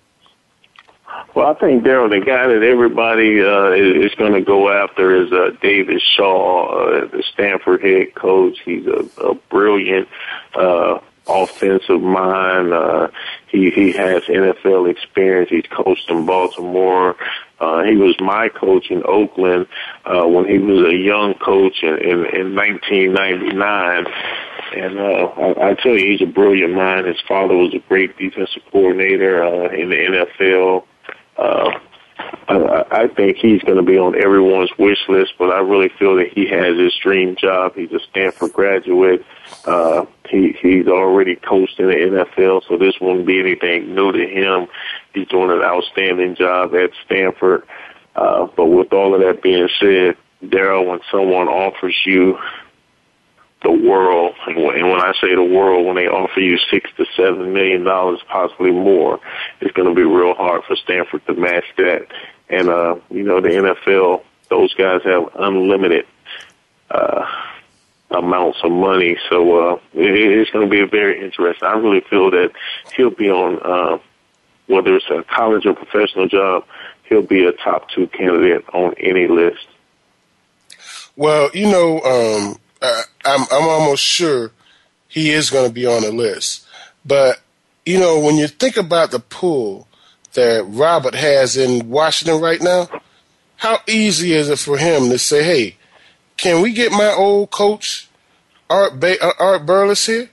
Well, 1.35 1.47
I 1.47 1.55
think 1.55 1.85
Daryl, 1.85 2.11
the 2.11 2.25
guy 2.25 2.47
that 2.47 2.63
everybody 2.63 3.41
uh, 3.41 3.71
is, 3.71 4.15
going 4.17 4.33
to 4.33 4.41
go 4.41 4.71
after 4.71 5.15
is 5.25 5.33
uh, 5.33 5.51
David 5.63 6.03
Shaw, 6.17 6.67
uh, 6.67 7.07
the 7.07 7.23
Stanford 7.33 7.83
head 7.83 8.15
coach. 8.15 8.59
He's 8.65 8.87
a, 8.87 9.07
a 9.23 9.35
brilliant 9.35 10.09
uh, 10.55 10.99
offensive 11.29 12.01
mind. 12.01 12.73
Uh, 12.73 13.09
he 13.49 13.71
he 13.71 13.93
has 13.93 14.23
NFL 14.25 14.91
experience. 14.91 15.51
He's 15.51 15.67
coached 15.71 16.11
in 16.11 16.27
Baltimore. 16.27 17.17
Uh, 17.61 17.83
he 17.85 17.97
was 17.97 18.17
my 18.21 18.49
coach 18.49 18.91
in 18.91 19.03
Oakland 19.05 19.67
uh, 20.07 20.27
when 20.27 20.49
he 20.49 20.59
was 20.59 20.87
a 20.93 20.97
young 20.97 21.35
coach 21.35 21.83
in, 21.83 21.95
in, 21.99 22.27
in 22.35 22.55
1999. 22.57 24.07
And 24.73 24.99
uh, 24.99 25.03
I, 25.03 25.71
I 25.71 25.75
tell 25.75 25.93
you, 25.93 26.11
he's 26.11 26.23
a 26.23 26.31
brilliant 26.31 26.75
mind. 26.75 27.07
His 27.07 27.21
father 27.29 27.55
was 27.55 27.75
a 27.75 27.81
great 27.89 28.17
defensive 28.17 28.63
coordinator 28.73 29.45
uh, 29.45 29.69
in 29.69 29.91
the 29.91 29.97
NFL. 29.97 30.85
Uh, 31.40 31.79
I, 32.48 32.85
I 32.90 33.09
think 33.09 33.38
he's 33.38 33.62
going 33.62 33.76
to 33.76 33.83
be 33.83 33.98
on 33.98 34.20
everyone's 34.20 34.70
wish 34.79 34.98
list, 35.09 35.35
but 35.38 35.50
I 35.50 35.61
really 35.61 35.88
feel 35.98 36.16
that 36.16 36.33
he 36.33 36.46
has 36.48 36.76
his 36.79 36.94
dream 37.03 37.37
job. 37.37 37.74
He's 37.74 37.92
a 37.92 38.00
Stanford 38.11 38.53
graduate. 38.53 39.24
Uh, 39.64 40.05
he, 40.29 40.57
he's 40.61 40.87
already 40.87 41.37
coached 41.37 41.79
in 41.79 41.87
the 41.87 41.94
NFL, 41.94 42.62
so 42.68 42.76
this 42.76 42.94
won't 43.00 43.26
be 43.26 43.40
anything 43.40 43.94
new 43.94 44.12
to 44.12 44.26
him. 44.26 44.68
He's 45.14 45.29
doing 45.29 45.50
an 45.50 45.62
outstanding 45.62 46.35
job 46.37 46.74
at 46.74 46.90
Stanford. 47.07 47.64
Uh, 48.14 48.46
but 48.57 48.66
with 48.66 48.92
all 48.92 49.14
of 49.14 49.20
that 49.20 49.42
being 49.42 49.68
said, 49.81 50.16
Daryl, 50.42 50.87
when 50.87 51.00
someone 51.11 51.48
offers 51.48 51.96
you 52.05 52.38
the 53.62 53.70
world, 53.70 54.35
and 54.46 54.57
when 54.57 55.00
I 55.00 55.12
say 55.20 55.35
the 55.35 55.42
world, 55.42 55.87
when 55.87 55.96
they 55.96 56.09
offer 56.09 56.40
you 56.40 56.59
six 56.70 56.90
to 56.96 57.05
seven 57.16 57.53
million 57.53 57.85
dollars, 57.85 58.20
possibly 58.29 58.70
more, 58.70 59.20
it's 59.61 59.73
going 59.73 59.88
to 59.88 59.94
be 59.94 60.03
real 60.03 60.35
hard 60.35 60.64
for 60.64 60.77
Stanford 60.77 61.25
to 61.27 61.35
match 61.35 61.64
that. 61.77 62.07
And 62.49 62.68
uh, 62.68 62.96
you 63.11 63.23
know, 63.23 63.40
the 63.40 63.49
NFL, 63.49 64.23
those 64.49 64.75
guys 64.75 65.03
have 65.05 65.29
unlimited 65.35 66.07
uh, 66.90 67.27
amounts 68.11 68.59
of 68.64 68.73
money, 68.73 69.16
so 69.29 69.73
uh, 69.73 69.75
it, 69.94 70.38
it's 70.38 70.51
going 70.51 70.68
to 70.68 70.70
be 70.70 70.88
very 70.88 71.25
interesting. 71.25 71.68
I 71.68 71.75
really 71.75 72.01
feel 72.01 72.31
that 72.33 72.51
he'll 72.96 73.11
be 73.11 73.31
on, 73.31 73.61
uh, 73.62 73.99
whether 74.66 74.96
it's 74.96 75.11
a 75.11 75.23
college 75.23 75.66
or 75.66 75.75
professional 75.75 76.27
job, 76.27 76.64
he'll 77.05 77.23
be 77.23 77.44
a 77.44 77.53
top 77.53 77.90
two 77.90 78.09
candidate 78.09 78.64
on 78.73 78.94
any 78.99 79.29
list. 79.29 79.66
Well, 81.14 81.51
you 81.55 81.70
know, 81.70 82.01
um, 82.01 82.59
uh, 82.83 83.03
I'm 83.25 83.46
I'm 83.53 83.68
almost 83.68 84.03
sure 84.03 84.53
he 85.07 85.31
is 85.31 85.51
going 85.51 85.68
to 85.68 85.73
be 85.73 85.87
on 85.87 86.03
the 86.03 86.12
list. 86.12 86.66
But 87.05 87.40
you 87.87 87.99
know, 87.99 88.21
when 88.21 88.37
you 88.37 88.47
think 88.47 88.77
about 88.77 89.11
the 89.11 89.21
pull 89.21 89.88
that 90.35 90.64
Robert 90.69 91.14
has 91.14 91.57
in 91.57 91.88
Washington 91.90 92.40
right 92.40 92.61
now, 92.61 92.88
how 93.57 93.79
easy 93.87 94.33
is 94.33 94.49
it 94.49 94.59
for 94.59 94.79
him 94.79 95.11
to 95.11 95.19
say, 95.19 95.43
"Hey, 95.43 95.77
can 96.37 96.62
we 96.62 96.73
get 96.73 96.93
my 96.93 97.12
old 97.12 97.51
coach 97.51 98.09
Art 98.69 99.01
ba- 99.01 99.23
uh, 99.23 99.33
Art 99.38 99.66
Briles 99.66 100.07
here?" 100.07 100.31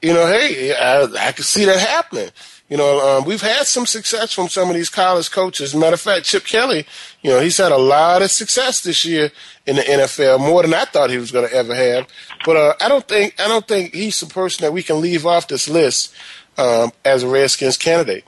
You 0.00 0.12
know, 0.12 0.26
hey, 0.26 0.74
I, 0.74 1.04
I 1.28 1.32
can 1.32 1.44
see 1.44 1.64
that 1.64 1.78
happening. 1.78 2.30
You 2.68 2.78
know, 2.78 3.18
um, 3.18 3.24
we've 3.26 3.42
had 3.42 3.66
some 3.66 3.84
success 3.84 4.32
from 4.32 4.48
some 4.48 4.70
of 4.70 4.74
these 4.74 4.88
college 4.88 5.30
coaches. 5.30 5.74
Matter 5.74 5.94
of 5.94 6.00
fact, 6.00 6.24
Chip 6.24 6.44
Kelly, 6.44 6.86
you 7.20 7.30
know, 7.30 7.38
he's 7.38 7.58
had 7.58 7.70
a 7.70 7.76
lot 7.76 8.22
of 8.22 8.30
success 8.30 8.80
this 8.80 9.04
year 9.04 9.30
in 9.66 9.76
the 9.76 9.82
NFL, 9.82 10.40
more 10.40 10.62
than 10.62 10.72
I 10.72 10.86
thought 10.86 11.10
he 11.10 11.18
was 11.18 11.30
going 11.30 11.46
to 11.46 11.54
ever 11.54 11.74
have. 11.74 12.06
But 12.46 12.56
uh, 12.56 12.74
I 12.80 12.88
don't 12.88 13.06
think 13.06 13.38
I 13.38 13.46
don't 13.46 13.68
think 13.68 13.94
he's 13.94 14.18
the 14.20 14.26
person 14.26 14.64
that 14.64 14.72
we 14.72 14.82
can 14.82 15.00
leave 15.00 15.26
off 15.26 15.48
this 15.48 15.68
list 15.68 16.14
um, 16.58 16.92
as 17.04 17.22
a 17.22 17.28
Redskins 17.28 17.76
candidate. 17.76 18.24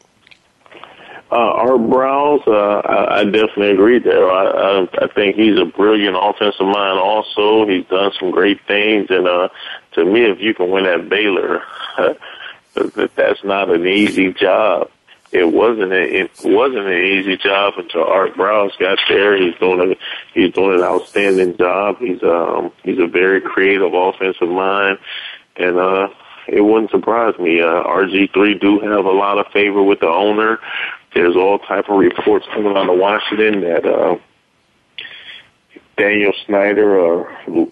Uh, 1.30 1.36
Art 1.36 1.80
Briles, 1.80 2.46
uh, 2.46 2.86
I, 2.86 3.20
I 3.20 3.24
definitely 3.24 3.72
agree 3.72 3.98
there. 3.98 4.30
I, 4.30 4.46
I, 4.46 4.88
I 5.02 5.06
think 5.08 5.34
he's 5.34 5.58
a 5.58 5.64
brilliant 5.64 6.16
offensive 6.20 6.66
mind. 6.66 7.00
Also, 7.00 7.66
he's 7.66 7.86
done 7.86 8.12
some 8.20 8.30
great 8.30 8.60
things, 8.68 9.06
and 9.10 9.26
uh, 9.26 9.48
to 9.92 10.04
me, 10.04 10.26
if 10.26 10.38
you 10.40 10.54
can 10.54 10.70
win 10.70 10.86
at 10.86 11.08
Baylor. 11.08 11.62
that 12.74 13.10
that's 13.14 13.44
not 13.44 13.70
an 13.70 13.86
easy 13.86 14.32
job. 14.32 14.90
It 15.32 15.52
wasn't 15.52 15.92
a, 15.92 16.20
it 16.20 16.30
wasn't 16.44 16.86
an 16.86 17.04
easy 17.04 17.36
job 17.36 17.74
until 17.76 18.04
Art 18.04 18.34
Briles 18.34 18.78
got 18.78 18.98
there. 19.08 19.36
He's 19.36 19.54
doing 19.56 19.92
a 19.92 19.96
he's 20.32 20.52
doing 20.52 20.78
an 20.78 20.84
outstanding 20.84 21.56
job. 21.56 21.98
He's 21.98 22.22
um 22.22 22.70
he's 22.82 22.98
a 22.98 23.06
very 23.06 23.40
creative 23.40 23.92
offensive 23.92 24.48
mind, 24.48 24.98
and 25.56 25.76
uh 25.78 26.08
it 26.48 26.60
wouldn't 26.60 26.90
surprise 26.90 27.38
me. 27.38 27.60
Uh, 27.60 27.82
RG3 27.84 28.60
do 28.60 28.80
have 28.80 29.04
a 29.04 29.10
lot 29.10 29.38
of 29.38 29.46
favor 29.52 29.82
with 29.82 30.00
the 30.00 30.08
owner. 30.08 30.58
There's 31.14 31.36
all 31.36 31.58
type 31.58 31.88
of 31.88 31.98
reports 31.98 32.46
coming 32.52 32.76
out 32.76 32.88
of 32.88 32.98
Washington 32.98 33.60
that 33.60 33.86
uh, 33.86 34.16
Daniel 35.96 36.32
Snyder 36.46 36.98
uh, 36.98 37.24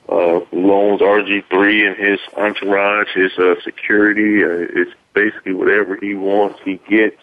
uh, 0.08 0.40
loans 0.52 1.00
RG3 1.00 1.88
and 1.88 1.96
his 1.96 2.20
entourage, 2.36 3.08
his 3.14 3.32
uh, 3.38 3.54
security. 3.64 4.44
Uh, 4.44 4.80
it's 4.80 4.92
basically 5.14 5.54
whatever 5.54 5.96
he 5.96 6.14
wants, 6.14 6.58
he 6.64 6.80
gets. 6.88 7.20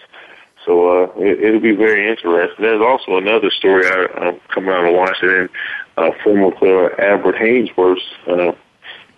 So 0.65 1.03
uh, 1.03 1.11
it, 1.17 1.41
it'll 1.41 1.61
be 1.61 1.75
very 1.75 2.09
interesting. 2.09 2.63
There's 2.63 2.81
also 2.81 3.17
another 3.17 3.49
story 3.49 3.87
uh, 3.87 4.33
coming 4.53 4.71
out 4.71 4.85
of 4.85 4.93
Washington. 4.93 5.49
Uh, 5.97 6.11
former 6.23 6.51
player 6.51 6.99
Albert 6.99 7.35
Haynesworth 7.35 7.97
uh, 8.27 8.51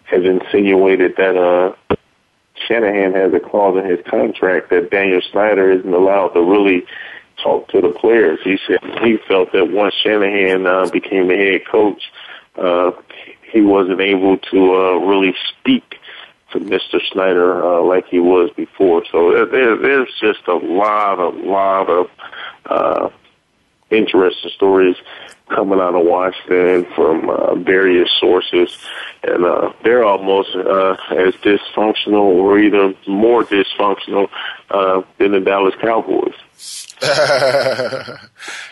has 0.03 0.23
insinuated 0.23 1.15
that 1.17 1.35
uh, 1.35 1.95
Shanahan 2.71 3.13
has 3.13 3.33
a 3.33 3.39
clause 3.39 3.77
in 3.77 3.89
his 3.89 3.99
contract 4.09 4.69
that 4.69 4.91
Daniel 4.91 5.21
Snyder 5.31 5.71
isn't 5.71 5.93
allowed 5.93 6.29
to 6.29 6.41
really 6.41 6.85
talk 7.43 7.67
to 7.69 7.81
the 7.81 7.89
players. 7.89 8.39
He 8.43 8.57
said 8.65 8.79
he 9.03 9.17
felt 9.27 9.51
that 9.51 9.69
once 9.71 9.93
Shanahan 10.01 10.65
uh, 10.65 10.89
became 10.89 11.27
the 11.27 11.35
head 11.35 11.67
coach, 11.69 12.01
uh, 12.55 12.91
he 13.51 13.61
wasn't 13.61 13.99
able 13.99 14.37
to 14.37 14.73
uh, 14.73 14.93
really 14.99 15.35
speak 15.49 15.95
to 16.53 16.59
Mr. 16.59 16.99
Snyder 17.11 17.61
uh, 17.61 17.81
like 17.81 18.07
he 18.07 18.19
was 18.19 18.49
before. 18.55 19.03
So 19.11 19.45
there, 19.45 19.75
there's 19.75 20.13
just 20.21 20.47
a 20.47 20.55
lot, 20.55 21.19
a 21.19 21.29
lot 21.29 21.89
of 21.89 22.09
uh, 22.67 23.09
interesting 23.89 24.51
stories 24.55 24.95
coming 25.53 25.79
out 25.79 25.95
of 25.95 26.05
Washington 26.05 26.85
from 26.95 27.29
uh, 27.29 27.55
various 27.55 28.09
sources, 28.19 28.77
and 29.23 29.45
uh, 29.45 29.71
they're 29.83 30.03
almost 30.03 30.55
uh, 30.55 30.95
as 31.11 31.33
dysfunctional 31.35 32.23
or 32.23 32.57
even 32.59 32.95
more 33.07 33.43
dysfunctional 33.43 34.29
uh, 34.69 35.01
than 35.17 35.33
the 35.33 35.39
Dallas 35.39 35.75
Cowboys. 35.81 36.33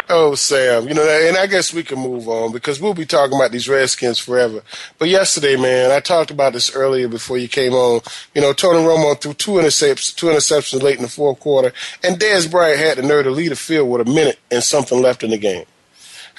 oh, 0.09 0.35
Sam, 0.35 0.87
you 0.87 0.93
know, 0.93 1.01
and 1.01 1.35
I 1.35 1.47
guess 1.47 1.73
we 1.73 1.81
can 1.81 1.97
move 1.97 2.27
on 2.27 2.51
because 2.51 2.79
we'll 2.79 2.93
be 2.93 3.07
talking 3.07 3.35
about 3.35 3.51
these 3.51 3.67
Redskins 3.67 4.19
forever. 4.19 4.61
But 4.99 5.09
yesterday, 5.09 5.55
man, 5.55 5.91
I 5.91 5.99
talked 5.99 6.29
about 6.29 6.53
this 6.53 6.75
earlier 6.75 7.07
before 7.07 7.39
you 7.39 7.47
came 7.47 7.73
on. 7.73 8.01
You 8.35 8.41
know, 8.41 8.53
Tony 8.53 8.79
Romo 8.79 9.19
threw 9.19 9.33
two 9.33 9.53
interceptions, 9.53 10.15
two 10.15 10.27
interceptions 10.27 10.83
late 10.83 10.97
in 10.97 11.01
the 11.01 11.09
fourth 11.09 11.39
quarter, 11.39 11.73
and 12.03 12.19
Dez 12.19 12.49
Bryant 12.49 12.79
had 12.79 12.97
the 12.99 13.03
nerve 13.03 13.25
to 13.25 13.31
lead 13.31 13.49
the 13.51 13.55
field 13.55 13.89
with 13.89 14.07
a 14.07 14.11
minute 14.11 14.37
and 14.51 14.61
something 14.63 15.01
left 15.01 15.23
in 15.23 15.31
the 15.31 15.37
game. 15.39 15.65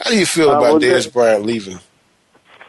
How 0.02 0.10
do 0.10 0.18
you 0.18 0.26
feel 0.26 0.50
uh, 0.50 0.58
about 0.58 0.76
uh, 0.76 0.78
Dez 0.78 1.12
Bryant 1.12 1.44
leaving? 1.44 1.78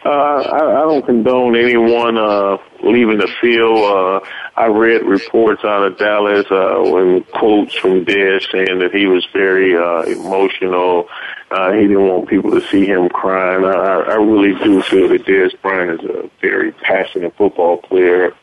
Uh, 0.04 0.10
I, 0.10 0.58
I 0.58 0.82
don't 0.82 1.06
condone 1.06 1.56
anyone 1.56 2.18
uh, 2.18 2.58
leaving 2.84 3.20
the 3.20 3.30
field. 3.40 3.78
Uh, 3.78 4.20
I 4.56 4.66
read 4.66 5.04
reports 5.04 5.64
out 5.64 5.84
of 5.84 5.98
Dallas 5.98 6.46
uh, 6.50 6.82
when 6.84 7.24
quotes 7.34 7.76
from 7.76 8.04
Dez 8.04 8.52
saying 8.52 8.80
that 8.80 8.92
he 8.94 9.06
was 9.06 9.26
very 9.32 9.78
uh, 9.78 10.02
emotional. 10.02 11.08
Uh, 11.52 11.72
he 11.74 11.82
didn't 11.82 12.08
want 12.08 12.30
people 12.30 12.52
to 12.52 12.62
see 12.68 12.86
him 12.86 13.10
crying. 13.10 13.64
I, 13.64 13.70
I 13.70 14.16
really 14.16 14.58
do 14.64 14.82
feel 14.82 15.08
that 15.10 15.26
Dez 15.26 15.54
Bryant 15.62 16.02
is 16.02 16.10
a 16.10 16.30
very 16.42 16.72
passionate 16.72 17.36
football 17.38 17.78
player. 17.78 18.34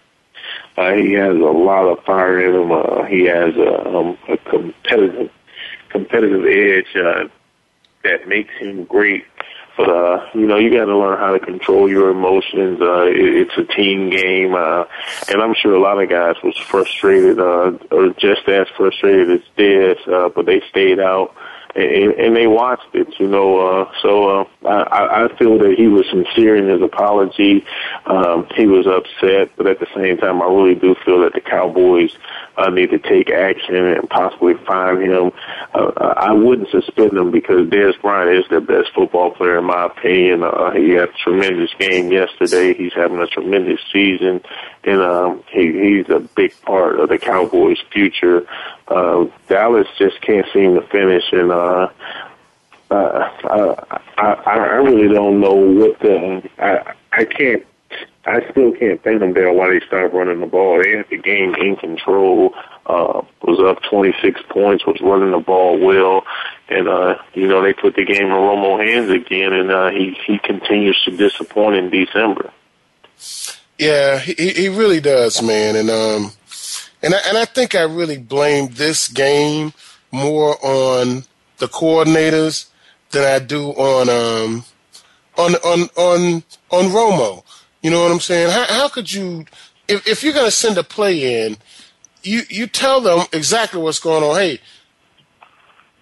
Uh, 0.76 0.92
he 0.92 1.12
has 1.14 1.34
a 1.34 1.40
lot 1.40 1.86
of 1.86 2.04
fire 2.04 2.40
in 2.40 2.62
him. 2.62 2.70
Uh, 2.70 3.04
he 3.04 3.24
has 3.24 3.54
a, 3.56 3.88
um, 3.88 4.16
a 4.28 4.36
competitive 4.36 5.30
competitive 5.88 6.44
edge 6.44 6.94
uh, 6.96 7.28
that 8.08 8.28
makes 8.28 8.54
him 8.54 8.84
great. 8.84 9.24
But 9.76 9.88
uh, 9.90 10.26
you 10.34 10.46
know, 10.46 10.56
you 10.56 10.70
got 10.70 10.86
to 10.86 10.96
learn 10.96 11.18
how 11.18 11.32
to 11.32 11.38
control 11.38 11.88
your 11.88 12.10
emotions. 12.10 12.80
Uh, 12.80 13.06
it, 13.06 13.16
it's 13.16 13.56
a 13.56 13.64
team 13.64 14.10
game, 14.10 14.54
uh, 14.54 14.84
and 15.30 15.40
I'm 15.40 15.54
sure 15.54 15.74
a 15.74 15.80
lot 15.80 16.02
of 16.02 16.08
guys 16.08 16.34
was 16.42 16.58
frustrated, 16.58 17.38
uh, 17.38 17.72
or 17.92 18.10
just 18.18 18.48
as 18.48 18.66
frustrated 18.76 19.30
as 19.30 19.40
this, 19.56 19.98
uh, 20.08 20.30
but 20.34 20.46
they 20.46 20.62
stayed 20.68 20.98
out 20.98 21.34
and, 21.78 22.12
and 22.14 22.36
they 22.36 22.46
watched 22.46 22.94
it, 22.94 23.08
you 23.18 23.28
know. 23.28 23.58
Uh, 23.58 23.92
so 24.02 24.40
uh, 24.40 24.66
I, 24.66 25.24
I 25.24 25.38
feel 25.38 25.58
that 25.58 25.74
he 25.76 25.86
was 25.86 26.06
sincere 26.10 26.56
in 26.56 26.68
his 26.68 26.82
apology. 26.82 27.64
Um, 28.06 28.46
he 28.54 28.66
was 28.66 28.86
upset, 28.86 29.56
but 29.56 29.66
at 29.66 29.78
the 29.80 29.86
same 29.94 30.18
time, 30.18 30.42
I 30.42 30.46
really 30.46 30.74
do 30.74 30.94
feel 31.04 31.20
that 31.22 31.34
the 31.34 31.40
Cowboys 31.40 32.10
uh, 32.56 32.70
need 32.70 32.90
to 32.90 32.98
take 32.98 33.30
action 33.30 33.76
and 33.76 34.08
possibly 34.10 34.54
fine 34.66 35.02
him. 35.02 35.30
Uh, 35.72 35.90
I 36.16 36.32
wouldn't 36.32 36.70
suspend 36.70 37.12
him 37.12 37.30
because 37.30 37.68
Dez 37.68 38.00
Bryant 38.00 38.36
is 38.36 38.44
the 38.50 38.60
best 38.60 38.90
football 38.94 39.30
player 39.30 39.58
in 39.58 39.64
my 39.64 39.86
opinion. 39.86 40.42
Uh, 40.42 40.72
he 40.72 40.90
had 40.90 41.10
a 41.10 41.12
tremendous 41.22 41.70
game 41.78 42.10
yesterday. 42.10 42.74
He's 42.74 42.92
having 42.94 43.18
a 43.18 43.26
tremendous 43.26 43.80
season, 43.92 44.40
and 44.88 45.02
um, 45.02 45.44
he, 45.50 45.72
he's 45.72 46.08
a 46.08 46.20
big 46.20 46.58
part 46.62 46.98
of 46.98 47.08
the 47.08 47.18
Cowboys' 47.18 47.78
future. 47.92 48.46
Uh, 48.88 49.26
Dallas 49.48 49.86
just 49.98 50.20
can't 50.20 50.46
seem 50.52 50.74
to 50.74 50.86
finish, 50.88 51.24
and 51.32 51.52
uh, 51.52 51.88
uh, 52.90 53.30
I, 53.44 53.76
I, 54.16 54.32
I 54.46 54.76
really 54.76 55.12
don't 55.14 55.40
know 55.40 55.54
what 55.54 55.98
the 56.00 56.48
I, 56.58 56.94
I 57.12 57.24
can't 57.24 57.66
I 58.28 58.40
still 58.50 58.72
can't 58.72 59.02
thank 59.02 59.20
them 59.20 59.32
there 59.32 59.52
why 59.52 59.70
they 59.70 59.80
stopped 59.86 60.12
running 60.12 60.40
the 60.40 60.46
ball. 60.46 60.82
They 60.82 60.96
had 60.96 61.08
the 61.08 61.16
game 61.16 61.54
in 61.54 61.76
control, 61.76 62.54
uh, 62.84 63.22
was 63.42 63.58
up 63.60 63.82
26 63.88 64.42
points, 64.50 64.84
was 64.84 65.00
running 65.00 65.30
the 65.30 65.38
ball 65.38 65.78
well, 65.78 66.26
and, 66.68 66.88
uh, 66.88 67.16
you 67.32 67.46
know, 67.48 67.62
they 67.62 67.72
put 67.72 67.96
the 67.96 68.04
game 68.04 68.26
in 68.26 68.32
Romo 68.32 68.84
hands 68.84 69.10
again, 69.10 69.54
and, 69.54 69.70
uh, 69.70 69.90
he, 69.90 70.14
he 70.26 70.38
continues 70.38 71.02
to 71.04 71.16
disappoint 71.16 71.76
in 71.76 71.88
December. 71.88 72.52
Yeah, 73.78 74.18
he, 74.18 74.34
he 74.34 74.68
really 74.68 75.00
does, 75.00 75.40
man. 75.40 75.76
And, 75.76 75.88
um, 75.88 76.32
and 77.02 77.14
I, 77.14 77.18
and 77.28 77.38
I 77.38 77.44
think 77.44 77.74
I 77.74 77.82
really 77.82 78.18
blame 78.18 78.68
this 78.72 79.08
game 79.08 79.72
more 80.10 80.56
on 80.64 81.24
the 81.58 81.66
coordinators 81.68 82.66
than 83.10 83.24
I 83.24 83.38
do 83.44 83.70
on, 83.70 84.08
um, 84.08 84.64
on, 85.36 85.54
on, 85.54 85.88
on, 85.96 86.42
on 86.70 86.84
Romo. 86.90 87.44
You 87.82 87.90
know 87.90 88.02
what 88.02 88.10
I'm 88.10 88.20
saying? 88.20 88.50
How, 88.50 88.64
how 88.64 88.88
could 88.88 89.12
you, 89.12 89.46
if, 89.86 90.06
if 90.08 90.24
you're 90.24 90.32
to 90.34 90.50
send 90.50 90.76
a 90.76 90.82
play 90.82 91.44
in, 91.44 91.56
you, 92.24 92.42
you 92.50 92.66
tell 92.66 93.00
them 93.00 93.26
exactly 93.32 93.80
what's 93.80 94.00
going 94.00 94.24
on. 94.24 94.34
Hey, 94.36 94.60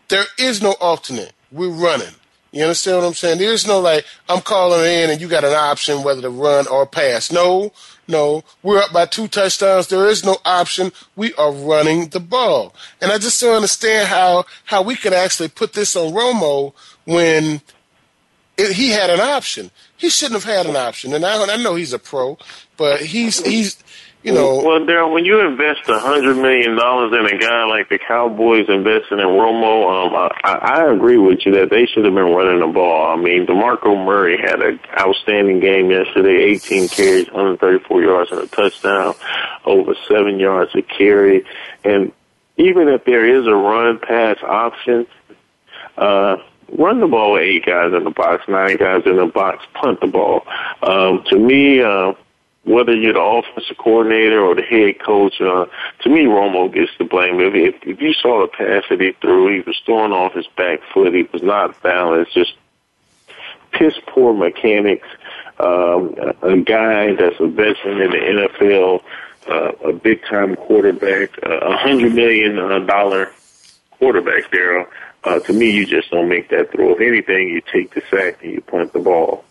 there 0.09 0.25
is 0.39 0.63
no 0.63 0.73
alternate. 0.81 1.33
We're 1.53 1.69
running. 1.69 2.15
You 2.53 2.63
understand 2.63 2.99
what 2.99 3.07
I'm 3.07 3.15
saying? 3.15 3.39
There's 3.39 3.67
no 3.67 3.81
like, 3.81 4.07
I'm 4.29 4.41
calling 4.41 4.85
in 4.85 5.11
and 5.11 5.21
you 5.21 5.29
got 5.29 5.45
an 5.45 5.53
option 5.53 6.03
whether 6.03 6.23
to 6.23 6.31
run 6.31 6.67
or 6.69 6.87
pass. 6.87 7.31
No, 7.31 7.73
no. 8.09 8.45
We're 8.63 8.79
up 8.79 8.93
by 8.93 9.07
two 9.07 9.29
touchdowns. 9.29 9.89
There 9.89 10.09
is 10.09 10.25
no 10.25 10.39
option. 10.45 10.93
We 11.17 11.35
are 11.35 11.53
running 11.53 12.09
the 12.09 12.21
ball. 12.21 12.75
And 13.01 13.13
I 13.13 13.19
just 13.19 13.41
don't 13.41 13.57
understand 13.57 14.09
how, 14.09 14.45
how 14.65 14.83
we 14.83 14.97
could 14.97 15.13
actually 15.13 15.49
put 15.49 15.75
this 15.75 15.97
on 15.97 16.13
Romo 16.13 16.73
when 17.05 17.61
it, 18.57 18.73
he 18.73 18.91
had 18.91 19.11
an 19.11 19.21
option. 19.21 19.71
He 19.97 20.09
shouldn't 20.09 20.43
have 20.43 20.53
had 20.53 20.67
an 20.67 20.77
option. 20.77 21.13
And 21.13 21.25
I, 21.25 21.43
I 21.43 21.57
know 21.57 21.75
he's 21.75 21.93
a 21.93 21.99
pro, 21.99 22.39
but 22.77 23.01
he's 23.01 23.45
he's 23.45 23.83
you 24.27 24.33
know. 24.33 24.57
Well, 24.57 24.81
Daryl, 24.81 25.13
when 25.13 25.25
you 25.25 25.41
invest 25.41 25.89
a 25.89 26.01
hundred 26.01 26.37
million 26.37 26.77
dollars 26.77 27.13
in 27.13 27.27
a 27.27 27.39
guy 27.39 27.65
like 27.65 27.89
the 27.89 27.99
Cowboys 27.99 28.67
investing 28.69 29.21
in 29.21 29.27
Romo, 29.27 30.07
um, 30.09 30.31
I, 30.43 30.55
I 30.55 30.93
agree 30.93 31.17
with 31.17 31.47
you 31.47 31.53
that 31.53 31.71
they 31.71 31.87
should 31.87 32.05
have 32.05 32.15
been 32.15 32.35
running 32.35 32.59
the 32.59 32.67
ball. 32.67 33.13
I 33.13 33.17
mean, 33.17 33.47
Demarco 33.47 34.05
Murray 34.05 34.37
had 34.37 34.61
an 34.61 34.81
outstanding 34.99 35.61
game 35.61 35.93
yesterday: 35.93 36.43
18 36.55 36.89
carries, 36.89 37.27
134 37.27 38.03
yards, 38.03 38.33
and 38.33 38.41
a 38.41 38.47
touchdown, 38.49 39.15
over 39.65 39.95
seven 40.09 40.41
yards 40.41 40.75
a 40.75 40.83
carry. 40.83 41.47
And 41.85 42.11
even 42.57 42.89
if 42.89 43.05
there 43.05 43.25
is 43.25 43.47
a 43.47 43.55
run 43.55 44.01
pass 44.01 44.39
option, 44.43 45.07
uh, 45.97 46.37
run 46.77 46.99
the 46.99 47.07
ball 47.07 47.35
with 47.35 47.43
eight 47.43 47.65
guys 47.65 47.93
in 47.93 48.03
the 48.03 48.11
box, 48.11 48.43
nine 48.49 48.77
guys 48.77 49.03
in 49.07 49.17
the 49.17 49.27
box, 49.27 49.65
punt 49.75 50.01
the 50.01 50.09
ball. 50.09 50.43
Um, 50.83 51.23
to 51.31 51.39
me, 51.39 51.81
uh, 51.81 52.15
whether 52.67 52.95
you're 52.95 53.15
the 53.15 53.21
offensive 53.21 53.79
coordinator 53.79 54.41
or 54.41 54.55
the 54.55 54.63
head 54.63 55.01
coach, 55.01 55.41
uh, 55.41 55.67
to 56.03 56.09
me, 56.09 56.25
Romo 56.25 56.73
gets 56.73 56.91
the 56.99 57.05
blame. 57.05 57.41
If, 57.41 57.75
if, 57.83 58.01
you 58.01 58.13
saw 58.13 58.43
the 58.43 58.49
pass 58.49 58.85
that 58.91 59.01
he 59.01 59.13
threw, 59.21 59.55
he 59.55 59.61
was 59.61 59.81
throwing 59.85 60.13
off 60.13 60.35
his 60.35 60.47
back 60.57 60.81
foot. 60.93 61.15
He 61.15 61.23
was 61.33 61.43
not 61.43 61.81
balanced, 61.83 62.35
just 62.35 62.55
piss 63.73 63.95
poor 64.07 64.35
mechanics. 64.35 65.09
Um, 65.59 66.15
a, 66.43 66.57
guy 66.59 67.15
that's 67.15 67.41
a 67.41 67.47
veteran 67.47 68.03
in 68.03 68.11
the 68.11 68.49
NFL, 68.61 69.03
uh, 69.49 69.89
a 69.89 69.93
big 69.93 70.23
time 70.25 70.55
quarterback, 70.57 71.39
a 71.39 71.49
uh, 71.49 71.77
hundred 71.79 72.15
million 72.15 72.57
dollar 72.87 73.33
quarterback, 73.99 74.51
Daryl 74.51 74.87
uh, 75.27 75.41
to 75.41 75.53
me, 75.53 75.71
you 75.71 75.85
just 75.85 76.11
don't 76.11 76.29
make 76.29 76.49
that 76.51 76.71
throw. 76.71 76.93
If 76.93 77.01
anything, 77.01 77.49
you 77.49 77.61
take 77.61 77.93
the 77.95 78.03
sack 78.11 78.43
and 78.43 78.53
you 78.53 78.61
punt 78.61 78.93
the 78.93 79.01
ball. 79.01 79.45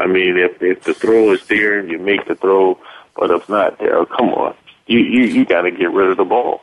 I 0.00 0.06
mean, 0.06 0.38
if 0.38 0.62
if 0.62 0.82
the 0.84 0.94
throw 0.94 1.32
is 1.32 1.46
there, 1.46 1.84
you 1.84 1.98
make 1.98 2.26
the 2.26 2.34
throw. 2.34 2.78
But 3.14 3.30
if 3.30 3.48
not, 3.48 3.78
there, 3.78 4.04
come 4.06 4.30
on, 4.30 4.54
you 4.86 4.98
you 4.98 5.24
you 5.24 5.44
got 5.44 5.62
to 5.62 5.70
get 5.70 5.92
rid 5.92 6.10
of 6.10 6.16
the 6.16 6.24
ball. 6.24 6.62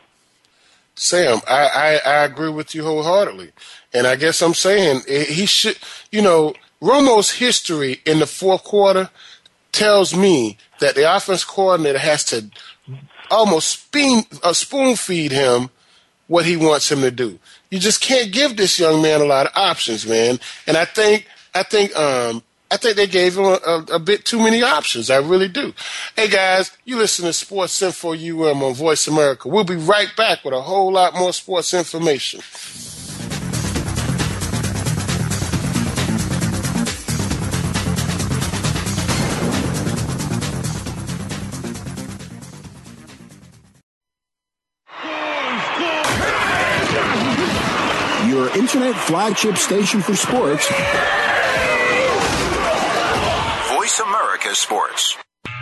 Sam, 0.95 1.39
I, 1.47 1.99
I 2.05 2.09
I 2.09 2.23
agree 2.25 2.49
with 2.49 2.73
you 2.73 2.83
wholeheartedly, 2.83 3.51
and 3.93 4.07
I 4.07 4.15
guess 4.15 4.41
I'm 4.41 4.55
saying 4.55 5.01
he 5.07 5.45
should. 5.45 5.77
You 6.11 6.23
know, 6.23 6.55
Romo's 6.81 7.31
history 7.33 8.01
in 8.05 8.19
the 8.19 8.27
fourth 8.27 8.63
quarter 8.63 9.11
tells 9.71 10.15
me 10.15 10.57
that 10.79 10.95
the 10.95 11.15
offense 11.15 11.43
coordinator 11.43 11.99
has 11.99 12.23
to 12.25 12.49
almost 13.29 13.69
spoon, 13.69 14.23
uh, 14.43 14.53
spoon 14.53 14.95
feed 14.95 15.31
him 15.31 15.69
what 16.27 16.45
he 16.45 16.57
wants 16.57 16.91
him 16.91 17.01
to 17.01 17.11
do. 17.11 17.39
You 17.69 17.79
just 17.79 18.01
can't 18.01 18.31
give 18.31 18.57
this 18.57 18.79
young 18.79 19.01
man 19.01 19.21
a 19.21 19.25
lot 19.25 19.45
of 19.45 19.51
options, 19.55 20.07
man. 20.07 20.39
And 20.65 20.77
I 20.77 20.85
think, 20.85 21.27
I 21.53 21.63
think, 21.63 21.95
um, 21.95 22.41
I 22.69 22.75
think 22.75 22.97
they 22.97 23.07
gave 23.07 23.37
him 23.37 23.45
a, 23.45 23.59
a, 23.65 23.85
a, 23.93 23.99
bit 23.99 24.25
too 24.25 24.39
many 24.39 24.61
options. 24.61 25.09
I 25.09 25.17
really 25.17 25.47
do. 25.47 25.73
Hey 26.17 26.27
guys, 26.27 26.75
you 26.83 26.97
listen 26.97 27.25
to 27.25 27.31
Sports 27.31 27.81
Info 27.81 28.13
UM 28.13 28.61
on 28.61 28.73
Voice 28.73 29.07
America. 29.07 29.47
We'll 29.47 29.63
be 29.63 29.77
right 29.77 30.13
back 30.17 30.43
with 30.43 30.53
a 30.53 30.61
whole 30.61 30.91
lot 30.91 31.15
more 31.15 31.31
sports 31.31 31.73
information. 31.73 32.41
Your 48.27 48.49
internet 48.57 48.95
flagship 49.05 49.55
station 49.55 50.01
for 50.01 50.17
sports. 50.17 50.69
America 53.99 54.53
Sports. 54.53 55.26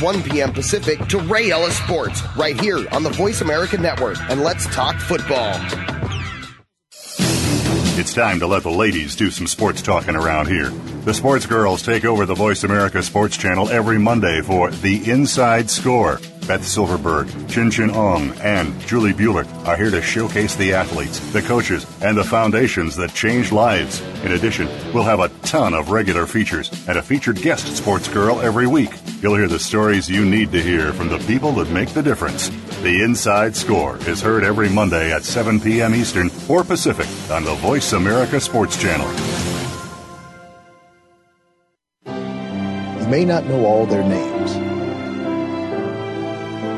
1 0.00 0.22
p.m. 0.22 0.52
Pacific 0.52 0.98
to 1.08 1.18
Ray 1.20 1.50
Ellis 1.50 1.76
Sports 1.78 2.22
right 2.36 2.58
here 2.60 2.86
on 2.92 3.02
the 3.02 3.10
Voice 3.10 3.40
America 3.40 3.78
Network. 3.78 4.18
And 4.30 4.42
let's 4.42 4.66
talk 4.74 4.96
football. 4.96 5.54
It's 7.98 8.12
time 8.12 8.40
to 8.40 8.46
let 8.46 8.62
the 8.62 8.70
ladies 8.70 9.16
do 9.16 9.30
some 9.30 9.46
sports 9.46 9.80
talking 9.80 10.16
around 10.16 10.48
here. 10.48 10.68
The 11.04 11.14
sports 11.14 11.46
girls 11.46 11.82
take 11.82 12.04
over 12.04 12.26
the 12.26 12.34
Voice 12.34 12.62
America 12.62 13.02
Sports 13.02 13.36
Channel 13.38 13.70
every 13.70 13.98
Monday 13.98 14.42
for 14.42 14.70
The 14.70 15.10
Inside 15.10 15.70
Score. 15.70 16.20
Beth 16.46 16.64
Silverberg, 16.64 17.28
Chin 17.48 17.70
Chin 17.70 17.90
Ong, 17.90 18.32
and 18.40 18.78
Julie 18.80 19.12
Bueller 19.12 19.46
are 19.66 19.76
here 19.76 19.90
to 19.90 20.00
showcase 20.00 20.54
the 20.54 20.74
athletes, 20.74 21.18
the 21.32 21.42
coaches, 21.42 21.84
and 22.00 22.16
the 22.16 22.22
foundations 22.24 22.94
that 22.96 23.12
change 23.14 23.50
lives. 23.50 24.00
In 24.22 24.32
addition, 24.32 24.68
we'll 24.92 25.02
have 25.02 25.20
a 25.20 25.28
ton 25.42 25.74
of 25.74 25.90
regular 25.90 26.26
features 26.26 26.70
and 26.86 26.98
a 26.98 27.02
featured 27.02 27.42
guest 27.42 27.76
sports 27.76 28.08
girl 28.08 28.40
every 28.40 28.66
week. 28.66 28.90
You'll 29.20 29.36
hear 29.36 29.48
the 29.48 29.58
stories 29.58 30.08
you 30.08 30.24
need 30.24 30.52
to 30.52 30.62
hear 30.62 30.92
from 30.92 31.08
the 31.08 31.18
people 31.18 31.52
that 31.52 31.70
make 31.70 31.88
the 31.90 32.02
difference. 32.02 32.48
The 32.82 33.02
Inside 33.02 33.56
Score 33.56 33.96
is 34.08 34.20
heard 34.20 34.44
every 34.44 34.68
Monday 34.68 35.12
at 35.12 35.24
7 35.24 35.58
p.m. 35.60 35.94
Eastern 35.94 36.30
or 36.48 36.62
Pacific 36.62 37.08
on 37.30 37.44
the 37.44 37.54
Voice 37.56 37.92
America 37.92 38.40
Sports 38.40 38.80
Channel. 38.80 39.10
You 43.00 43.08
may 43.08 43.24
not 43.24 43.46
know 43.46 43.64
all 43.64 43.86
their 43.86 44.02
names, 44.02 44.56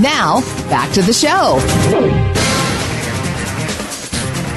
Now, 0.00 0.40
back 0.70 0.90
to 0.94 1.02
the 1.02 1.12
show. 1.12 1.58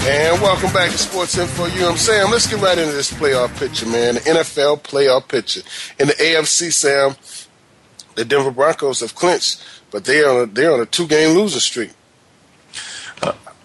And 0.05 0.41
welcome 0.41 0.71
back 0.71 0.89
to 0.91 0.97
Sports 0.97 1.37
Info 1.37 1.65
You, 1.65 1.85
I'm 1.85 1.97
Sam, 1.97 2.31
let's 2.31 2.47
get 2.47 2.61
right 2.61 2.77
into 2.77 2.93
this 2.93 3.11
playoff 3.11 3.53
picture, 3.59 3.85
man. 3.85 4.13
The 4.13 4.19
NFL 4.21 4.83
playoff 4.83 5.27
picture. 5.27 5.61
In 5.99 6.07
the 6.07 6.13
AFC, 6.13 6.71
Sam, 6.71 7.15
the 8.15 8.23
Denver 8.23 8.51
Broncos 8.51 9.01
have 9.01 9.15
clinched, 9.15 9.61
but 9.91 10.05
they 10.05 10.23
are 10.23 10.45
they're 10.45 10.71
on 10.71 10.79
a 10.79 10.85
two 10.85 11.07
game 11.07 11.37
losing 11.37 11.59
streak. 11.59 11.91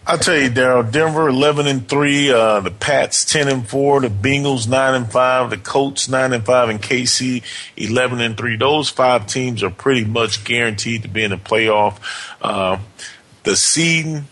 I'll 0.08 0.16
tell 0.16 0.38
you, 0.38 0.48
Daryl. 0.48 0.90
Denver 0.90 1.28
eleven 1.28 1.66
and 1.66 1.86
three. 1.86 2.32
Uh, 2.32 2.60
the 2.60 2.70
Pats 2.70 3.26
ten 3.26 3.46
and 3.46 3.68
four. 3.68 4.00
The 4.00 4.08
Bengals 4.08 4.66
nine 4.66 4.94
and 4.94 5.12
five. 5.12 5.50
The 5.50 5.58
Colts 5.58 6.08
nine 6.08 6.32
and 6.32 6.46
five. 6.46 6.70
And 6.70 6.80
KC 6.80 7.42
eleven 7.76 8.22
and 8.22 8.34
three. 8.34 8.56
Those 8.56 8.88
five 8.88 9.26
teams 9.26 9.62
are 9.62 9.68
pretty 9.68 10.06
much 10.06 10.44
guaranteed 10.44 11.02
to 11.02 11.08
be 11.08 11.24
in 11.24 11.32
the 11.32 11.36
playoff. 11.36 11.98
Uh, 12.40 12.78
the 13.42 13.54
seeding 13.54 14.28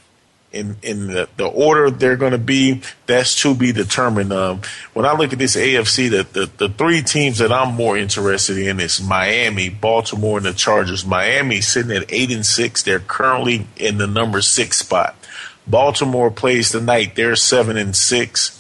in 0.51 0.77
in 0.83 1.09
the, 1.09 1.29
the 1.37 1.47
order 1.47 1.91
they're 1.91 2.17
going 2.17 2.33
to 2.33 2.39
be, 2.39 2.81
that's 3.05 3.43
to 3.43 3.55
be 3.55 3.73
determined. 3.73 4.33
Um, 4.33 4.63
when 4.95 5.05
I 5.05 5.15
look 5.15 5.35
at 5.35 5.39
this 5.39 5.57
AFC, 5.57 6.09
the, 6.09 6.27
the 6.33 6.51
the 6.57 6.73
three 6.73 7.03
teams 7.03 7.37
that 7.37 7.53
I'm 7.53 7.75
more 7.75 7.99
interested 7.99 8.57
in 8.57 8.81
is 8.81 9.03
Miami, 9.03 9.69
Baltimore, 9.69 10.39
and 10.39 10.47
the 10.47 10.55
Chargers. 10.55 11.05
Miami 11.05 11.61
sitting 11.61 11.95
at 11.95 12.11
eight 12.11 12.31
and 12.31 12.47
six. 12.47 12.83
They're 12.83 12.99
currently 12.99 13.67
in 13.77 13.99
the 13.99 14.07
number 14.07 14.41
six 14.41 14.79
spot. 14.79 15.15
Baltimore 15.67 16.31
plays 16.31 16.71
tonight. 16.71 17.15
They're 17.15 17.37
seven 17.37 17.77
and 17.77 17.95
six. 17.95 18.57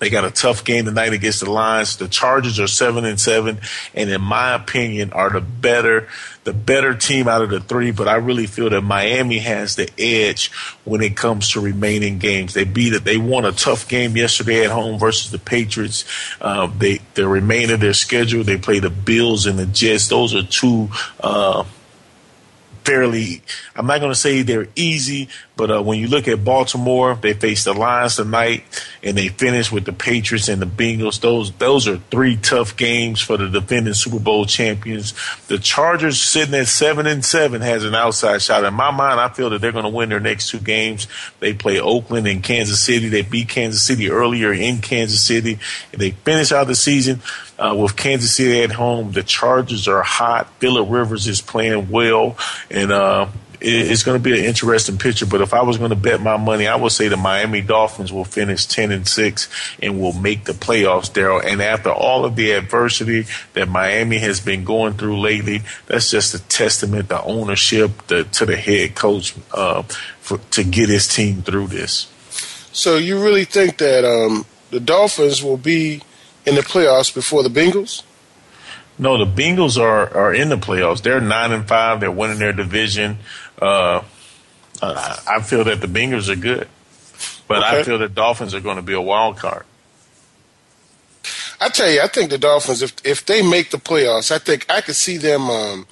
They 0.00 0.10
got 0.10 0.24
a 0.24 0.30
tough 0.30 0.64
game 0.64 0.84
tonight 0.84 1.12
against 1.12 1.40
the 1.40 1.50
Lions. 1.50 1.96
The 1.96 2.08
Chargers 2.08 2.58
are 2.58 2.66
seven 2.66 3.04
and 3.04 3.18
seven, 3.18 3.60
and 3.94 4.10
in 4.10 4.20
my 4.20 4.52
opinion, 4.54 5.12
are 5.12 5.30
the 5.30 5.40
better 5.40 6.08
the 6.42 6.52
better 6.52 6.94
team 6.94 7.26
out 7.26 7.40
of 7.40 7.48
the 7.48 7.60
three. 7.60 7.90
But 7.90 8.08
I 8.08 8.16
really 8.16 8.46
feel 8.46 8.68
that 8.70 8.82
Miami 8.82 9.38
has 9.38 9.76
the 9.76 9.88
edge 9.98 10.50
when 10.84 11.00
it 11.00 11.16
comes 11.16 11.52
to 11.52 11.60
remaining 11.60 12.18
games. 12.18 12.54
They 12.54 12.64
beat 12.64 12.92
it. 12.92 13.04
They 13.04 13.16
won 13.16 13.46
a 13.46 13.52
tough 13.52 13.88
game 13.88 14.16
yesterday 14.16 14.64
at 14.64 14.70
home 14.70 14.98
versus 14.98 15.30
the 15.30 15.38
Patriots. 15.38 16.04
Uh, 16.40 16.66
they 16.66 17.00
the 17.14 17.28
remainder 17.28 17.74
of 17.74 17.80
their 17.80 17.94
schedule, 17.94 18.44
they 18.44 18.58
play 18.58 18.80
the 18.80 18.90
Bills 18.90 19.46
and 19.46 19.58
the 19.58 19.66
Jets. 19.66 20.08
Those 20.08 20.34
are 20.34 20.42
two. 20.42 20.90
Uh, 21.20 21.64
fairly, 22.84 23.42
I'm 23.74 23.86
not 23.86 24.00
going 24.00 24.12
to 24.12 24.18
say 24.18 24.42
they're 24.42 24.68
easy, 24.76 25.28
but 25.56 25.70
uh, 25.70 25.82
when 25.82 25.98
you 25.98 26.08
look 26.08 26.28
at 26.28 26.44
Baltimore, 26.44 27.14
they 27.14 27.32
face 27.32 27.64
the 27.64 27.72
Lions 27.72 28.16
tonight, 28.16 28.64
and 29.02 29.16
they 29.16 29.28
finish 29.28 29.70
with 29.70 29.84
the 29.84 29.92
Patriots 29.92 30.48
and 30.48 30.60
the 30.60 30.66
Bengals. 30.66 31.20
Those 31.20 31.52
those 31.52 31.86
are 31.88 31.98
three 32.10 32.36
tough 32.36 32.76
games 32.76 33.20
for 33.20 33.36
the 33.36 33.48
defending 33.48 33.94
Super 33.94 34.18
Bowl 34.18 34.46
champions. 34.46 35.14
The 35.46 35.58
Chargers 35.58 36.20
sitting 36.20 36.54
at 36.54 36.66
seven 36.66 37.06
and 37.06 37.24
seven 37.24 37.62
has 37.62 37.84
an 37.84 37.94
outside 37.94 38.42
shot. 38.42 38.64
In 38.64 38.74
my 38.74 38.90
mind, 38.90 39.20
I 39.20 39.28
feel 39.28 39.50
that 39.50 39.60
they're 39.60 39.72
going 39.72 39.84
to 39.84 39.90
win 39.90 40.08
their 40.08 40.20
next 40.20 40.50
two 40.50 40.60
games. 40.60 41.06
They 41.40 41.54
play 41.54 41.80
Oakland 41.80 42.26
and 42.26 42.42
Kansas 42.42 42.80
City. 42.80 43.08
They 43.08 43.22
beat 43.22 43.48
Kansas 43.48 43.82
City 43.82 44.10
earlier 44.10 44.52
in 44.52 44.78
Kansas 44.78 45.20
City, 45.22 45.58
and 45.92 46.00
they 46.00 46.10
finish 46.10 46.52
out 46.52 46.66
the 46.66 46.74
season 46.74 47.20
uh, 47.58 47.74
with 47.78 47.96
Kansas 47.96 48.34
City 48.34 48.62
at 48.62 48.72
home. 48.72 49.12
The 49.12 49.22
Chargers 49.22 49.86
are 49.88 50.02
hot. 50.02 50.48
Philip 50.58 50.88
Rivers 50.90 51.26
is 51.26 51.40
playing 51.40 51.90
well, 51.90 52.36
and 52.74 52.92
uh, 52.92 53.28
it, 53.60 53.90
it's 53.90 54.02
going 54.02 54.18
to 54.18 54.22
be 54.22 54.38
an 54.38 54.44
interesting 54.44 54.98
picture. 54.98 55.26
But 55.26 55.40
if 55.40 55.54
I 55.54 55.62
was 55.62 55.78
going 55.78 55.90
to 55.90 55.96
bet 55.96 56.20
my 56.20 56.36
money, 56.36 56.66
I 56.66 56.76
would 56.76 56.92
say 56.92 57.08
the 57.08 57.16
Miami 57.16 57.62
Dolphins 57.62 58.12
will 58.12 58.24
finish 58.26 58.66
ten 58.66 58.92
and 58.92 59.08
six 59.08 59.48
and 59.80 60.00
will 60.00 60.12
make 60.12 60.44
the 60.44 60.52
playoffs. 60.52 61.10
Daryl, 61.10 61.42
and 61.42 61.62
after 61.62 61.90
all 61.90 62.24
of 62.24 62.36
the 62.36 62.52
adversity 62.52 63.26
that 63.54 63.68
Miami 63.68 64.18
has 64.18 64.40
been 64.40 64.64
going 64.64 64.94
through 64.94 65.18
lately, 65.20 65.62
that's 65.86 66.10
just 66.10 66.34
a 66.34 66.42
testament 66.48 67.08
to 67.08 67.22
ownership, 67.22 67.90
the, 68.08 68.24
to 68.24 68.44
the 68.44 68.56
head 68.56 68.94
coach 68.94 69.34
uh, 69.52 69.82
for, 70.20 70.38
to 70.50 70.64
get 70.64 70.88
his 70.88 71.08
team 71.08 71.42
through 71.42 71.68
this. 71.68 72.10
So 72.72 72.96
you 72.96 73.22
really 73.22 73.44
think 73.44 73.78
that 73.78 74.04
um, 74.04 74.44
the 74.70 74.80
Dolphins 74.80 75.44
will 75.44 75.56
be 75.56 76.02
in 76.44 76.56
the 76.56 76.62
playoffs 76.62 77.14
before 77.14 77.42
the 77.44 77.48
Bengals? 77.48 78.02
No, 78.98 79.18
the 79.18 79.26
Bengals 79.26 79.80
are 79.80 80.14
are 80.16 80.32
in 80.32 80.48
the 80.48 80.56
playoffs. 80.56 81.02
They're 81.02 81.20
nine 81.20 81.52
and 81.52 81.66
five. 81.66 82.00
They're 82.00 82.10
winning 82.10 82.38
their 82.38 82.52
division. 82.52 83.18
Uh, 83.60 84.02
I 84.82 85.40
feel 85.42 85.64
that 85.64 85.80
the 85.80 85.86
Bengals 85.86 86.28
are 86.28 86.36
good, 86.36 86.68
but 87.48 87.58
okay. 87.58 87.80
I 87.80 87.82
feel 87.82 87.98
the 87.98 88.08
Dolphins 88.08 88.54
are 88.54 88.60
going 88.60 88.76
to 88.76 88.82
be 88.82 88.92
a 88.92 89.00
wild 89.00 89.38
card. 89.38 89.64
I 91.60 91.68
tell 91.70 91.90
you, 91.90 92.02
I 92.02 92.08
think 92.08 92.30
the 92.30 92.38
Dolphins, 92.38 92.82
if 92.82 92.94
if 93.04 93.24
they 93.24 93.42
make 93.42 93.70
the 93.70 93.78
playoffs, 93.78 94.30
I 94.30 94.38
think 94.38 94.66
I 94.68 94.80
could 94.80 94.96
see 94.96 95.16
them 95.16 95.48
um, 95.48 95.86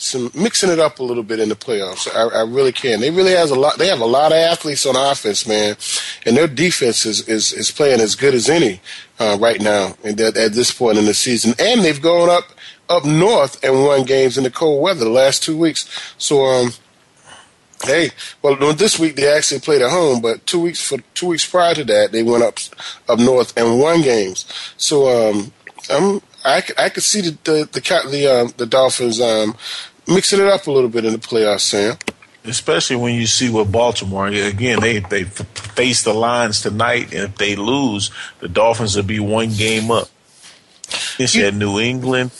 some 0.00 0.30
mixing 0.34 0.70
it 0.70 0.78
up 0.78 0.98
a 0.98 1.02
little 1.02 1.22
bit 1.22 1.40
in 1.40 1.50
the 1.50 1.54
playoffs. 1.54 2.08
I, 2.14 2.40
I, 2.40 2.42
really 2.42 2.72
can. 2.72 3.00
They 3.00 3.10
really 3.10 3.32
has 3.32 3.50
a 3.50 3.54
lot. 3.54 3.76
They 3.76 3.88
have 3.88 4.00
a 4.00 4.06
lot 4.06 4.32
of 4.32 4.38
athletes 4.38 4.86
on 4.86 4.96
offense, 4.96 5.46
man, 5.46 5.76
and 6.24 6.36
their 6.36 6.48
defense 6.48 7.04
is 7.04 7.28
is, 7.28 7.52
is 7.52 7.70
playing 7.70 8.00
as 8.00 8.14
good 8.14 8.34
as 8.34 8.48
any 8.48 8.80
uh, 9.18 9.36
right 9.38 9.60
now. 9.60 9.96
And 10.02 10.18
at, 10.20 10.36
at 10.38 10.52
this 10.52 10.72
point 10.72 10.96
in 10.96 11.04
the 11.04 11.12
season, 11.12 11.54
and 11.58 11.82
they've 11.82 12.00
gone 12.00 12.30
up 12.30 12.44
up 12.88 13.04
north 13.04 13.62
and 13.62 13.84
won 13.84 14.04
games 14.04 14.38
in 14.38 14.44
the 14.44 14.50
cold 14.50 14.82
weather 14.82 15.04
the 15.04 15.10
last 15.10 15.42
two 15.42 15.56
weeks. 15.56 15.88
So, 16.16 16.46
um, 16.46 16.72
hey, 17.84 18.10
well, 18.40 18.56
this 18.72 18.98
week 18.98 19.16
they 19.16 19.28
actually 19.30 19.60
played 19.60 19.82
at 19.82 19.90
home, 19.90 20.22
but 20.22 20.46
two 20.46 20.60
weeks 20.60 20.82
for 20.82 20.98
two 21.12 21.28
weeks 21.28 21.48
prior 21.48 21.74
to 21.74 21.84
that, 21.84 22.12
they 22.12 22.22
went 22.22 22.42
up 22.42 22.58
up 23.06 23.18
north 23.18 23.54
and 23.56 23.78
won 23.78 24.00
games. 24.00 24.46
So, 24.78 25.28
um, 25.28 25.52
I'm 25.90 26.22
I, 26.44 26.62
I 26.78 26.88
could 26.88 27.02
see 27.02 27.20
the 27.20 27.30
the 27.44 27.68
the, 27.70 28.08
the, 28.10 28.26
um, 28.26 28.52
the 28.56 28.66
Dolphins 28.66 29.20
um, 29.20 29.56
mixing 30.10 30.40
it 30.40 30.46
up 30.46 30.66
a 30.66 30.70
little 30.70 30.90
bit 30.90 31.04
in 31.04 31.12
the 31.12 31.18
playoffs, 31.18 31.60
Sam. 31.60 31.96
Especially 32.44 32.96
when 32.96 33.14
you 33.14 33.26
see 33.26 33.50
what 33.50 33.70
Baltimore 33.70 34.26
again 34.26 34.80
they 34.80 35.00
they 35.00 35.24
face 35.24 36.02
the 36.02 36.14
Lions 36.14 36.62
tonight, 36.62 37.12
and 37.12 37.24
if 37.24 37.36
they 37.36 37.54
lose, 37.54 38.10
the 38.38 38.48
Dolphins 38.48 38.96
will 38.96 39.02
be 39.02 39.20
one 39.20 39.50
game 39.50 39.90
up. 39.90 40.08
It's 41.18 41.36
at 41.36 41.54
New 41.54 41.78
England 41.78 42.30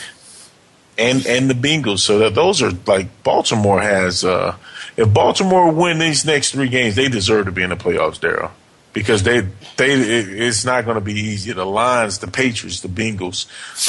and 1.01 1.27
and 1.27 1.51
the 1.51 1.55
Bengals. 1.55 2.01
So 2.01 2.19
that 2.19 2.35
those 2.35 2.63
are 2.63 2.73
like 2.87 3.23
Baltimore 3.23 3.81
has. 3.81 4.25
Uh, 4.25 4.57
if 4.97 5.13
Baltimore 5.13 5.73
win 5.73 5.99
these 5.99 6.25
next 6.25 6.53
three 6.53 6.69
games, 6.69 6.95
they 6.97 7.09
deserve 7.09 7.47
to 7.47 7.53
be 7.53 7.63
in 7.63 7.71
the 7.71 7.77
playoffs, 7.77 8.21
Daryl, 8.21 8.51
because 8.93 9.23
they 9.23 9.41
they 9.77 9.93
it, 9.93 10.29
it's 10.29 10.65
not 10.65 10.85
going 10.85 10.97
to 10.97 11.01
be 11.01 11.15
easy. 11.15 11.53
The 11.53 11.67
Lions, 11.67 12.19
the 12.19 12.27
Patriots, 12.27 12.81
the 12.81 12.89
Bengals. 12.89 13.47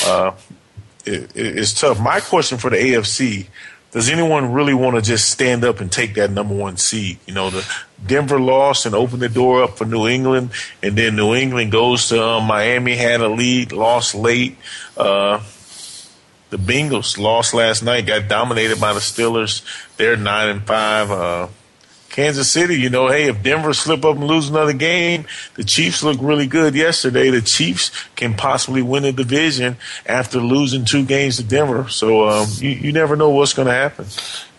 Uh, 0.08 0.34
it, 1.06 1.32
it's 1.36 1.74
tough. 1.74 2.00
My 2.00 2.20
question 2.20 2.58
for 2.58 2.70
the 2.70 2.78
AFC 2.78 3.48
does 3.92 4.10
anyone 4.10 4.54
really 4.54 4.74
want 4.74 4.96
to 4.96 5.02
just 5.02 5.30
stand 5.30 5.66
up 5.66 5.82
and 5.82 5.92
take 5.92 6.16
that 6.16 6.32
number 6.32 6.56
one 6.56 6.78
seed? 6.78 7.20
You 7.26 7.34
know, 7.34 7.50
the 7.50 7.68
Denver 8.06 8.40
lost 8.40 8.86
and 8.86 8.96
opened 8.96 9.22
the 9.22 9.30
door 9.30 9.64
up 9.64 9.78
for 9.78 9.86
New 9.86 10.08
England, 10.08 10.52
and 10.82 10.98
then 10.98 11.16
New 11.16 11.36
England 11.36 11.72
goes 11.72 12.08
to 12.10 12.24
uh, 12.24 12.40
Miami, 12.40 12.96
had 12.96 13.22
a 13.22 13.28
lead, 13.28 13.72
lost 13.72 14.16
late. 14.16 14.58
Uh, 14.96 15.42
the 16.50 16.58
Bengals 16.58 17.18
lost 17.18 17.54
last 17.54 17.84
night, 17.84 18.06
got 18.06 18.28
dominated 18.28 18.80
by 18.80 18.94
the 18.94 19.00
Steelers. 19.00 19.62
They're 19.98 20.18
nine 20.18 20.50
and 20.50 20.64
five. 20.64 21.12
Uh, 21.12 21.48
Kansas 22.12 22.52
City, 22.52 22.76
you 22.76 22.90
know, 22.90 23.08
hey, 23.08 23.30
if 23.30 23.42
Denver 23.42 23.74
slip 23.74 24.04
up 24.04 24.18
and 24.18 24.28
lose 24.28 24.50
another 24.50 24.74
game, 24.74 25.26
the 25.56 25.64
Chiefs 25.64 26.04
look 26.04 26.18
really 26.22 26.46
good 26.46 26.76
yesterday. 26.76 27.30
The 27.30 27.42
Chiefs 27.42 27.90
can 28.16 28.34
possibly 28.34 28.82
win 28.82 29.04
the 29.04 29.14
division 29.14 29.78
after 30.06 30.40
losing 30.40 30.84
two 30.84 31.06
games 31.06 31.38
to 31.38 31.44
Denver. 31.44 31.88
So 31.88 32.28
um, 32.28 32.48
you, 32.58 32.72
you 32.72 32.92
never 32.92 33.16
know 33.16 33.30
what's 33.30 33.54
going 33.54 33.70
to 33.70 33.74
happen. 33.74 34.08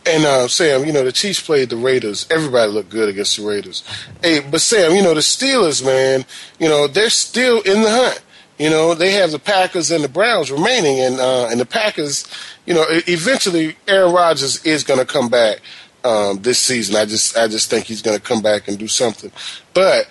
And 0.04 0.24
uh, 0.24 0.48
Sam, 0.48 0.84
you 0.84 0.92
know 0.92 1.04
the 1.04 1.12
Chiefs 1.12 1.40
played 1.40 1.68
the 1.68 1.76
Raiders. 1.76 2.26
Everybody 2.28 2.72
looked 2.72 2.90
good 2.90 3.08
against 3.08 3.36
the 3.36 3.46
Raiders. 3.46 3.84
Hey, 4.20 4.40
but 4.40 4.60
Sam, 4.60 4.92
you 4.92 5.02
know 5.02 5.14
the 5.14 5.20
Steelers, 5.20 5.84
man. 5.84 6.24
You 6.58 6.68
know 6.68 6.88
they're 6.88 7.08
still 7.08 7.60
in 7.60 7.82
the 7.82 7.90
hunt. 7.90 8.20
You 8.58 8.68
know 8.68 8.94
they 8.94 9.12
have 9.12 9.30
the 9.30 9.38
Packers 9.38 9.92
and 9.92 10.02
the 10.02 10.08
Browns 10.08 10.50
remaining, 10.50 10.98
and 10.98 11.20
uh, 11.20 11.46
and 11.52 11.60
the 11.60 11.66
Packers. 11.66 12.26
You 12.66 12.74
know, 12.74 12.84
eventually 12.88 13.76
Aaron 13.86 14.12
Rodgers 14.12 14.64
is 14.64 14.82
going 14.82 15.00
to 15.00 15.06
come 15.06 15.28
back 15.28 15.60
um, 16.04 16.42
this 16.42 16.58
season. 16.58 16.96
I 16.96 17.04
just 17.04 17.36
I 17.36 17.48
just 17.48 17.70
think 17.70 17.86
he's 17.86 18.02
going 18.02 18.16
to 18.16 18.22
come 18.22 18.42
back 18.42 18.68
and 18.68 18.78
do 18.78 18.88
something. 18.88 19.32
But 19.74 20.08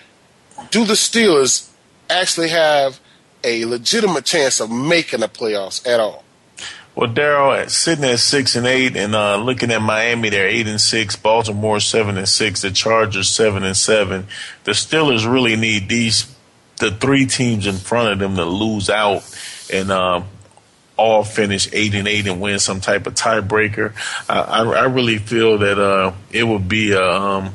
do 0.69 0.85
the 0.85 0.93
Steelers 0.93 1.69
actually 2.09 2.49
have 2.49 2.99
a 3.43 3.65
legitimate 3.65 4.25
chance 4.25 4.59
of 4.59 4.71
making 4.71 5.21
the 5.21 5.27
playoffs 5.27 5.85
at 5.87 5.99
all? 5.99 6.23
Well, 6.93 7.09
Daryl, 7.09 7.69
sitting 7.69 8.03
at 8.03 8.19
six 8.19 8.55
and 8.55 8.67
eight, 8.67 8.97
and 8.97 9.15
uh, 9.15 9.37
looking 9.37 9.71
at 9.71 9.81
Miami, 9.81 10.29
they're 10.29 10.47
eight 10.47 10.67
and 10.67 10.81
six. 10.81 11.15
Baltimore 11.15 11.79
seven 11.79 12.17
and 12.17 12.27
six. 12.27 12.61
The 12.61 12.71
Chargers 12.71 13.29
seven 13.29 13.63
and 13.63 13.77
seven. 13.77 14.27
The 14.65 14.71
Steelers 14.73 15.31
really 15.31 15.55
need 15.55 15.87
these 15.87 16.35
the 16.77 16.91
three 16.91 17.25
teams 17.27 17.67
in 17.67 17.75
front 17.75 18.11
of 18.11 18.19
them 18.19 18.35
to 18.35 18.43
lose 18.43 18.89
out 18.89 19.23
and 19.71 19.91
um, 19.91 20.25
all 21.02 21.24
finish 21.24 21.68
eight 21.74 21.95
and 21.95 22.08
eight 22.08 22.28
and 22.28 22.39
win 22.39 22.60
some 22.60 22.80
type 22.80 23.08
of 23.08 23.16
tiebreaker. 23.16 23.93
I, 24.30 24.39
I, 24.39 24.64
I 24.64 24.86
really 24.86 25.18
feel 25.18 25.58
that 25.60 25.80
uh, 25.80 26.14
it 26.32 26.43
would 26.43 26.70
be 26.70 26.91
a, 26.91 27.04
um, 27.04 27.54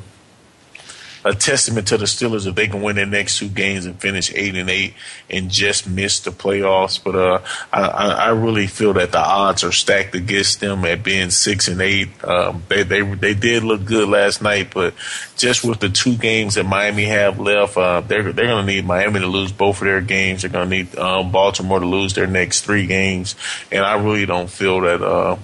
a 1.27 1.35
testament 1.35 1.87
to 1.87 1.97
the 1.97 2.05
Steelers 2.05 2.47
if 2.47 2.55
they 2.55 2.67
can 2.67 2.81
win 2.81 2.95
their 2.95 3.05
next 3.05 3.39
two 3.39 3.49
games 3.49 3.85
and 3.85 3.99
finish 3.99 4.33
eight 4.33 4.55
and 4.55 4.69
eight 4.69 4.93
and 5.29 5.49
just 5.49 5.87
miss 5.87 6.19
the 6.21 6.31
playoffs. 6.31 7.03
But 7.03 7.15
uh, 7.15 7.41
I, 7.71 7.81
I 7.81 8.29
really 8.29 8.67
feel 8.67 8.93
that 8.93 9.11
the 9.11 9.19
odds 9.19 9.63
are 9.63 9.71
stacked 9.71 10.15
against 10.15 10.59
them 10.59 10.85
at 10.85 11.03
being 11.03 11.29
six 11.29 11.67
and 11.67 11.81
eight. 11.81 12.09
Um, 12.23 12.63
they 12.69 12.83
they 12.83 13.01
they 13.01 13.33
did 13.33 13.63
look 13.63 13.85
good 13.85 14.07
last 14.07 14.41
night, 14.41 14.73
but 14.73 14.93
just 15.35 15.63
with 15.63 15.79
the 15.79 15.89
two 15.89 16.15
games 16.15 16.55
that 16.55 16.65
Miami 16.65 17.05
have 17.05 17.39
left, 17.39 17.77
uh, 17.77 18.01
they're 18.01 18.31
they're 18.31 18.47
going 18.47 18.65
to 18.65 18.73
need 18.73 18.85
Miami 18.85 19.19
to 19.19 19.27
lose 19.27 19.51
both 19.51 19.81
of 19.81 19.85
their 19.85 20.01
games. 20.01 20.41
They're 20.41 20.51
going 20.51 20.69
to 20.69 20.75
need 20.75 20.97
um, 20.97 21.31
Baltimore 21.31 21.79
to 21.79 21.85
lose 21.85 22.13
their 22.13 22.27
next 22.27 22.61
three 22.61 22.85
games, 22.85 23.35
and 23.71 23.83
I 23.83 24.01
really 24.01 24.25
don't 24.25 24.49
feel 24.49 24.81
that. 24.81 25.01
Uh, 25.01 25.37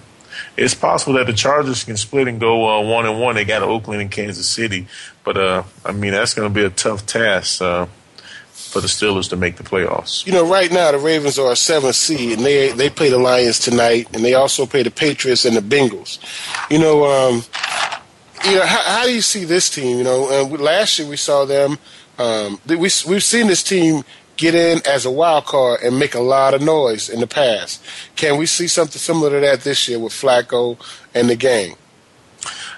it's 0.56 0.74
possible 0.74 1.14
that 1.14 1.28
the 1.28 1.34
Chargers 1.34 1.84
can 1.84 1.98
split 1.98 2.28
and 2.28 2.40
go 2.40 2.68
uh, 2.68 2.82
one 2.82 3.06
and 3.06 3.20
one. 3.20 3.36
They 3.36 3.46
got 3.46 3.64
Oakland 3.64 4.02
and 4.02 4.12
Kansas 4.12 4.48
City, 4.48 4.88
but 5.24 5.38
uh, 5.38 5.64
I 5.86 5.92
mean 5.92 6.12
that's 6.12 6.34
going 6.34 6.48
to 6.48 6.54
be 6.54 6.64
a 6.64 6.70
tough 6.70 7.06
task 7.06 7.62
uh, 7.62 7.88
for 8.52 8.82
the 8.82 8.88
Steelers 8.88 9.30
to 9.30 9.36
make 9.36 9.56
the 9.58 9.64
playoffs. 9.64 10.26
You 10.26 10.34
know, 10.34 10.50
right 10.50 10.72
now 10.72 10.92
the 10.92 11.00
Ravens 11.00 11.40
are 11.40 11.52
a 11.52 11.56
seventh 11.56 11.96
seed, 11.96 12.38
and 12.38 12.46
they 12.46 12.72
they 12.72 12.90
play 12.90 13.10
the 13.10 13.18
Lions 13.18 13.60
tonight, 13.60 14.08
and 14.14 14.24
they 14.24 14.34
also 14.34 14.66
play 14.66 14.84
the 14.84 14.92
Patriots 14.92 15.46
and 15.46 15.56
the 15.56 15.62
Bengals. 15.62 16.20
You 16.70 16.80
know, 16.80 17.06
um, 17.06 17.44
you 18.46 18.56
know 18.56 18.66
how, 18.66 18.82
how, 18.82 19.04
do 19.06 19.14
you 19.14 19.22
see 19.22 19.46
this 19.46 19.70
team? 19.70 19.98
You 19.98 20.04
know, 20.04 20.44
last 20.60 21.00
year 21.00 21.08
we 21.08 21.18
saw 21.18 21.46
them. 21.46 21.78
Um, 22.20 22.60
we 22.68 22.78
we've 22.78 23.24
seen 23.24 23.48
this 23.48 23.64
team 23.64 24.04
get 24.38 24.56
in 24.56 24.82
as 24.88 25.06
a 25.06 25.12
wild 25.12 25.46
card 25.46 25.82
and 25.82 26.00
make 26.00 26.16
a 26.16 26.20
lot 26.20 26.54
of 26.54 26.62
noise 26.62 27.10
in 27.10 27.20
the 27.20 27.28
past. 27.28 27.84
Can 28.16 28.38
we 28.38 28.46
see 28.46 28.68
something 28.68 29.00
similar 29.00 29.30
to 29.32 29.40
that 29.46 29.62
this 29.62 29.88
year 29.88 30.00
with 30.00 30.14
Flacco 30.14 30.78
and 31.14 31.30
the 31.30 31.36
gang? 31.36 31.76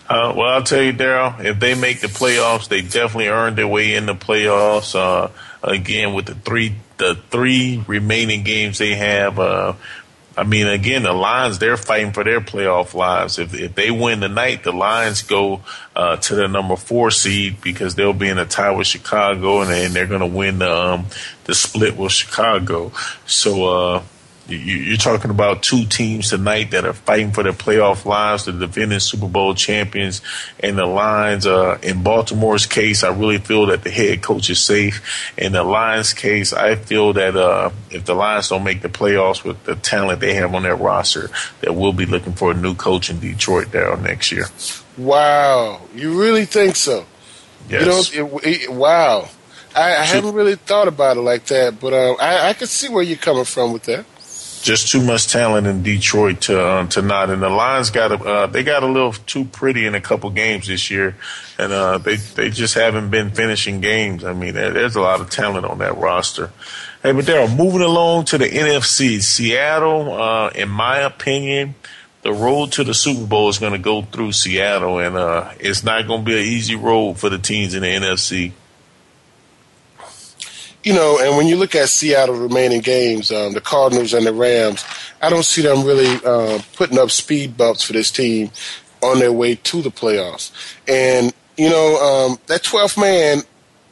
Uh, 0.07 0.33
well, 0.37 0.49
I'll 0.49 0.63
tell 0.63 0.83
you, 0.83 0.93
Daryl, 0.93 1.43
if 1.43 1.59
they 1.59 1.73
make 1.73 2.01
the 2.01 2.07
playoffs, 2.07 2.67
they 2.67 2.81
definitely 2.81 3.27
earned 3.27 3.57
their 3.57 3.67
way 3.67 3.95
in 3.95 4.05
the 4.05 4.13
playoffs. 4.13 4.93
Uh, 4.93 5.31
again, 5.63 6.13
with 6.13 6.27
the 6.27 6.35
three 6.35 6.75
the 6.97 7.15
three 7.29 7.83
remaining 7.87 8.43
games 8.43 8.77
they 8.77 8.95
have, 8.95 9.39
uh, 9.39 9.73
I 10.37 10.43
mean, 10.43 10.67
again, 10.67 11.03
the 11.03 11.13
Lions, 11.13 11.59
they're 11.59 11.77
fighting 11.77 12.11
for 12.11 12.23
their 12.23 12.41
playoff 12.41 12.93
lives. 12.93 13.39
If, 13.39 13.53
if 13.53 13.73
they 13.73 13.89
win 13.89 14.19
tonight, 14.19 14.63
the 14.63 14.73
Lions 14.73 15.21
go 15.21 15.61
uh, 15.95 16.17
to 16.17 16.35
the 16.35 16.47
number 16.47 16.75
four 16.75 17.09
seed 17.11 17.61
because 17.61 17.95
they'll 17.95 18.13
be 18.13 18.27
in 18.27 18.37
a 18.37 18.45
tie 18.45 18.71
with 18.71 18.87
Chicago 18.87 19.61
and, 19.61 19.71
and 19.71 19.93
they're 19.93 20.07
going 20.07 20.19
to 20.19 20.25
win 20.25 20.59
the, 20.59 20.71
um, 20.71 21.05
the 21.45 21.55
split 21.55 21.95
with 21.95 22.11
Chicago. 22.11 22.91
So, 23.25 23.65
uh, 23.65 24.03
you're 24.47 24.97
talking 24.97 25.31
about 25.31 25.63
two 25.63 25.85
teams 25.85 26.29
tonight 26.29 26.71
that 26.71 26.85
are 26.85 26.93
fighting 26.93 27.31
for 27.31 27.43
their 27.43 27.53
playoff 27.53 28.05
lives, 28.05 28.45
the 28.45 28.51
defending 28.51 28.99
Super 28.99 29.27
Bowl 29.27 29.55
champions, 29.55 30.21
and 30.59 30.77
the 30.77 30.85
Lions. 30.85 31.47
Uh, 31.47 31.79
in 31.81 32.03
Baltimore's 32.03 32.65
case, 32.65 33.03
I 33.03 33.09
really 33.09 33.39
feel 33.39 33.67
that 33.67 33.83
the 33.83 33.89
head 33.89 34.21
coach 34.21 34.49
is 34.49 34.59
safe. 34.59 35.33
In 35.37 35.53
the 35.53 35.63
Lions' 35.63 36.13
case, 36.13 36.53
I 36.53 36.75
feel 36.75 37.13
that 37.13 37.35
uh, 37.35 37.71
if 37.89 38.05
the 38.05 38.13
Lions 38.13 38.49
don't 38.49 38.63
make 38.63 38.81
the 38.81 38.89
playoffs 38.89 39.43
with 39.43 39.63
the 39.63 39.75
talent 39.75 40.19
they 40.19 40.35
have 40.35 40.53
on 40.53 40.63
their 40.63 40.75
roster, 40.75 41.29
that 41.61 41.73
we'll 41.73 41.93
be 41.93 42.05
looking 42.05 42.33
for 42.33 42.51
a 42.51 42.53
new 42.53 42.75
coach 42.75 43.09
in 43.09 43.19
Detroit 43.19 43.71
there 43.71 43.95
next 43.97 44.31
year. 44.31 44.45
Wow, 44.97 45.81
you 45.95 46.19
really 46.19 46.45
think 46.45 46.75
so? 46.75 47.05
Yes. 47.67 48.13
You 48.13 48.23
know, 48.23 48.37
it, 48.39 48.61
it, 48.63 48.71
wow. 48.71 49.27
I, 49.75 49.95
I 49.95 50.03
hadn't 50.03 50.33
really 50.33 50.55
thought 50.55 50.87
about 50.87 51.17
it 51.17 51.21
like 51.21 51.45
that, 51.47 51.79
but 51.81 51.91
uh, 51.91 52.13
I, 52.13 52.49
I 52.49 52.53
could 52.53 52.69
see 52.69 52.87
where 52.87 53.03
you're 53.03 53.17
coming 53.17 53.43
from 53.43 53.73
with 53.73 53.83
that 53.83 54.05
just 54.65 54.91
too 54.91 55.01
much 55.01 55.27
talent 55.27 55.67
in 55.67 55.83
Detroit 55.83 56.41
to 56.41 56.59
uh, 56.59 56.87
to 56.87 57.03
not. 57.03 57.29
And 57.29 57.41
the 57.41 57.49
Lions 57.49 57.91
got 57.91 58.11
a, 58.11 58.15
uh, 58.15 58.47
they 58.47 58.63
got 58.63 58.81
a 58.81 58.87
little 58.87 59.13
too 59.13 59.45
pretty 59.45 59.85
in 59.85 59.93
a 59.93 60.01
couple 60.01 60.31
games 60.31 60.67
this 60.67 60.89
year, 60.89 61.15
and 61.59 61.71
uh, 61.71 61.99
they 61.99 62.15
they 62.15 62.49
just 62.49 62.73
haven't 62.73 63.11
been 63.11 63.29
finishing 63.29 63.79
games. 63.79 64.23
I 64.23 64.33
mean, 64.33 64.55
there, 64.55 64.71
there's 64.71 64.95
a 64.95 65.01
lot 65.01 65.21
of 65.21 65.29
talent 65.29 65.67
on 65.67 65.77
that 65.77 65.95
roster. 65.97 66.51
Hey, 67.03 67.11
but 67.11 67.27
they're 67.27 67.47
moving 67.47 67.81
along 67.81 68.25
to 68.25 68.39
the 68.39 68.49
NFC, 68.49 69.21
Seattle, 69.21 70.11
uh, 70.11 70.49
in 70.49 70.69
my 70.69 70.97
opinion, 70.97 71.75
the 72.23 72.33
road 72.33 72.71
to 72.73 72.83
the 72.83 72.95
Super 72.95 73.27
Bowl 73.27 73.49
is 73.49 73.59
going 73.59 73.73
to 73.73 73.77
go 73.77 74.01
through 74.01 74.31
Seattle, 74.31 74.97
and 74.97 75.15
uh, 75.15 75.51
it's 75.59 75.83
not 75.83 76.07
going 76.07 76.21
to 76.21 76.25
be 76.25 76.33
an 76.35 76.43
easy 76.43 76.75
road 76.75 77.19
for 77.19 77.29
the 77.29 77.37
teams 77.37 77.75
in 77.75 77.83
the 77.83 77.87
NFC 77.87 78.53
you 80.85 80.93
know, 80.93 81.19
and 81.19 81.35
when 81.35 81.47
you 81.47 81.57
look 81.57 81.73
at 81.73 81.89
Seattle 81.89 82.35
remaining 82.35 82.79
games, 82.79 83.31
um, 83.31 83.53
the 83.53 83.59
Cardinals 83.59 84.13
and 84.13 84.25
the 84.25 84.31
Rams, 84.31 84.85
I 85.19 85.29
don't 85.31 85.43
see 85.43 85.63
them 85.63 85.83
really 85.83 86.19
uh, 86.23 86.61
putting 86.75 86.99
up 86.99 87.09
speed 87.09 87.57
bumps 87.57 87.83
for 87.83 87.93
this 87.93 88.11
team 88.11 88.51
on 89.01 89.17
their 89.17 89.33
way 89.33 89.55
to 89.55 89.81
the 89.81 89.89
playoffs. 89.89 90.51
And 90.87 91.33
you 91.57 91.69
know, 91.69 92.29
um, 92.29 92.39
that 92.47 92.61
12th 92.63 92.99
man 92.99 93.39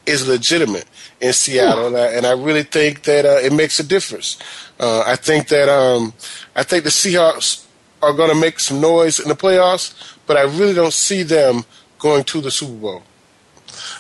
is 0.05 0.27
legitimate 0.27 0.85
in 1.19 1.33
Seattle, 1.33 1.87
and 1.87 1.97
I, 1.97 2.07
and 2.07 2.25
I, 2.25 2.33
really 2.33 2.63
think 2.63 3.03
that 3.03 3.25
uh, 3.25 3.39
it 3.41 3.53
makes 3.53 3.79
a 3.79 3.83
difference. 3.83 4.37
Uh, 4.79 5.03
I 5.07 5.15
think 5.15 5.47
that 5.47 5.69
um, 5.69 6.13
I 6.55 6.63
think 6.63 6.83
the 6.83 6.89
Seahawks 6.89 7.65
are 8.01 8.13
going 8.13 8.29
to 8.29 8.39
make 8.39 8.59
some 8.59 8.81
noise 8.81 9.19
in 9.19 9.29
the 9.29 9.35
playoffs, 9.35 10.15
but 10.27 10.35
I 10.35 10.41
really 10.41 10.73
don't 10.73 10.93
see 10.93 11.23
them 11.23 11.63
going 11.99 12.25
to 12.25 12.41
the 12.41 12.51
Super 12.51 12.73
Bowl. 12.73 13.03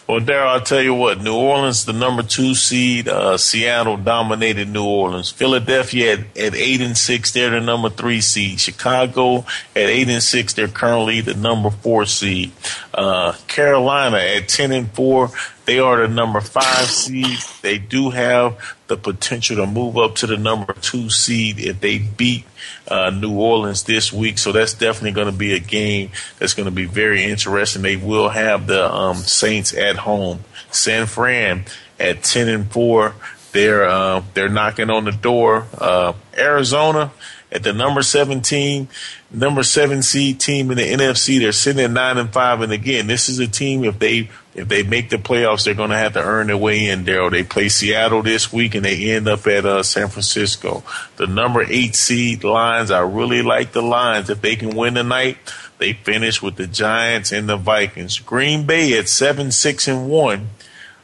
Well, 0.07 0.19
Daryl, 0.19 0.47
I'll 0.47 0.61
tell 0.61 0.81
you 0.81 0.93
what. 0.93 1.21
New 1.21 1.35
Orleans, 1.35 1.85
the 1.85 1.93
number 1.93 2.23
two 2.23 2.55
seed. 2.55 3.07
Uh, 3.07 3.37
Seattle 3.37 3.97
dominated 3.97 4.69
New 4.69 4.85
Orleans. 4.85 5.31
Philadelphia 5.31 6.13
at, 6.13 6.37
at 6.37 6.55
eight 6.55 6.81
and 6.81 6.97
six, 6.97 7.31
they're 7.31 7.49
the 7.49 7.61
number 7.61 7.89
three 7.89 8.21
seed. 8.21 8.59
Chicago 8.59 9.39
at 9.75 9.89
eight 9.89 10.09
and 10.09 10.21
six, 10.21 10.53
they're 10.53 10.67
currently 10.67 11.21
the 11.21 11.33
number 11.33 11.69
four 11.69 12.05
seed. 12.05 12.51
Uh, 12.93 13.33
Carolina 13.47 14.17
at 14.17 14.47
ten 14.49 14.71
and 14.71 14.91
four, 14.91 15.31
they 15.65 15.79
are 15.79 16.05
the 16.05 16.13
number 16.13 16.41
five 16.41 16.85
seed. 16.87 17.37
They 17.61 17.77
do 17.77 18.09
have 18.09 18.75
the 18.87 18.97
potential 18.97 19.55
to 19.57 19.65
move 19.65 19.97
up 19.97 20.15
to 20.15 20.27
the 20.27 20.37
number 20.37 20.73
two 20.73 21.09
seed 21.09 21.59
if 21.59 21.79
they 21.79 21.99
beat 21.99 22.45
uh, 22.87 23.09
New 23.09 23.37
Orleans 23.39 23.83
this 23.83 24.11
week. 24.11 24.37
So 24.37 24.51
that's 24.51 24.73
definitely 24.73 25.11
going 25.11 25.31
to 25.31 25.37
be 25.37 25.53
a 25.53 25.59
game 25.59 26.11
that's 26.37 26.53
going 26.53 26.65
to 26.65 26.71
be 26.71 26.85
very 26.85 27.23
interesting. 27.23 27.81
They 27.81 27.95
will 27.95 28.29
have 28.29 28.67
the 28.67 28.91
um, 28.91 29.17
Saints 29.17 29.73
at 29.73 29.97
home. 29.97 30.43
San 30.71 31.05
Fran 31.05 31.65
at 31.99 32.23
ten 32.23 32.49
and 32.49 32.69
four. 32.69 33.15
They're 33.53 33.87
uh, 33.87 34.23
they're 34.33 34.49
knocking 34.49 34.89
on 34.89 35.05
the 35.05 35.11
door. 35.11 35.67
Uh, 35.77 36.13
Arizona 36.37 37.11
at 37.53 37.61
the 37.61 37.71
number 37.71 38.01
17, 38.01 38.87
number 39.31 39.61
seven 39.61 40.01
seed 40.01 40.39
team 40.39 40.71
in 40.71 40.77
the 40.77 40.91
NFC. 40.91 41.39
They're 41.39 41.51
sitting 41.51 41.83
at 41.83 41.91
nine 41.91 42.17
and 42.17 42.33
five. 42.33 42.61
And 42.61 42.73
again, 42.73 43.05
this 43.05 43.29
is 43.29 43.37
a 43.37 43.47
team 43.47 43.83
if 43.83 43.99
they 43.99 44.29
if 44.55 44.67
they 44.67 44.81
make 44.83 45.09
the 45.09 45.17
playoffs, 45.17 45.63
they're 45.63 45.73
going 45.75 45.91
to 45.91 45.97
have 45.97 46.13
to 46.13 46.21
earn 46.21 46.47
their 46.47 46.57
way 46.57 46.87
in. 46.87 47.05
Daryl, 47.05 47.31
they 47.31 47.43
play 47.43 47.69
Seattle 47.69 48.23
this 48.23 48.51
week 48.51 48.75
and 48.75 48.83
they 48.83 49.11
end 49.11 49.27
up 49.27 49.45
at 49.47 49.65
uh, 49.65 49.83
San 49.83 50.09
Francisco. 50.09 50.83
The 51.17 51.27
number 51.27 51.63
eight 51.67 51.95
seed 51.95 52.43
Lions, 52.43 52.91
I 52.91 53.01
really 53.01 53.43
like 53.43 53.71
the 53.71 53.81
Lions. 53.83 54.31
If 54.31 54.41
they 54.41 54.55
can 54.55 54.75
win 54.75 54.95
tonight, 54.95 55.37
they 55.77 55.93
finish 55.93 56.41
with 56.41 56.55
the 56.55 56.67
Giants 56.67 57.31
and 57.31 57.47
the 57.47 57.57
Vikings. 57.57 58.17
Green 58.19 58.65
Bay 58.65 58.97
at 58.97 59.07
seven 59.07 59.51
six 59.51 59.87
and 59.87 60.09
one. 60.09 60.49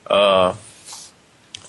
Uh, 0.07 0.55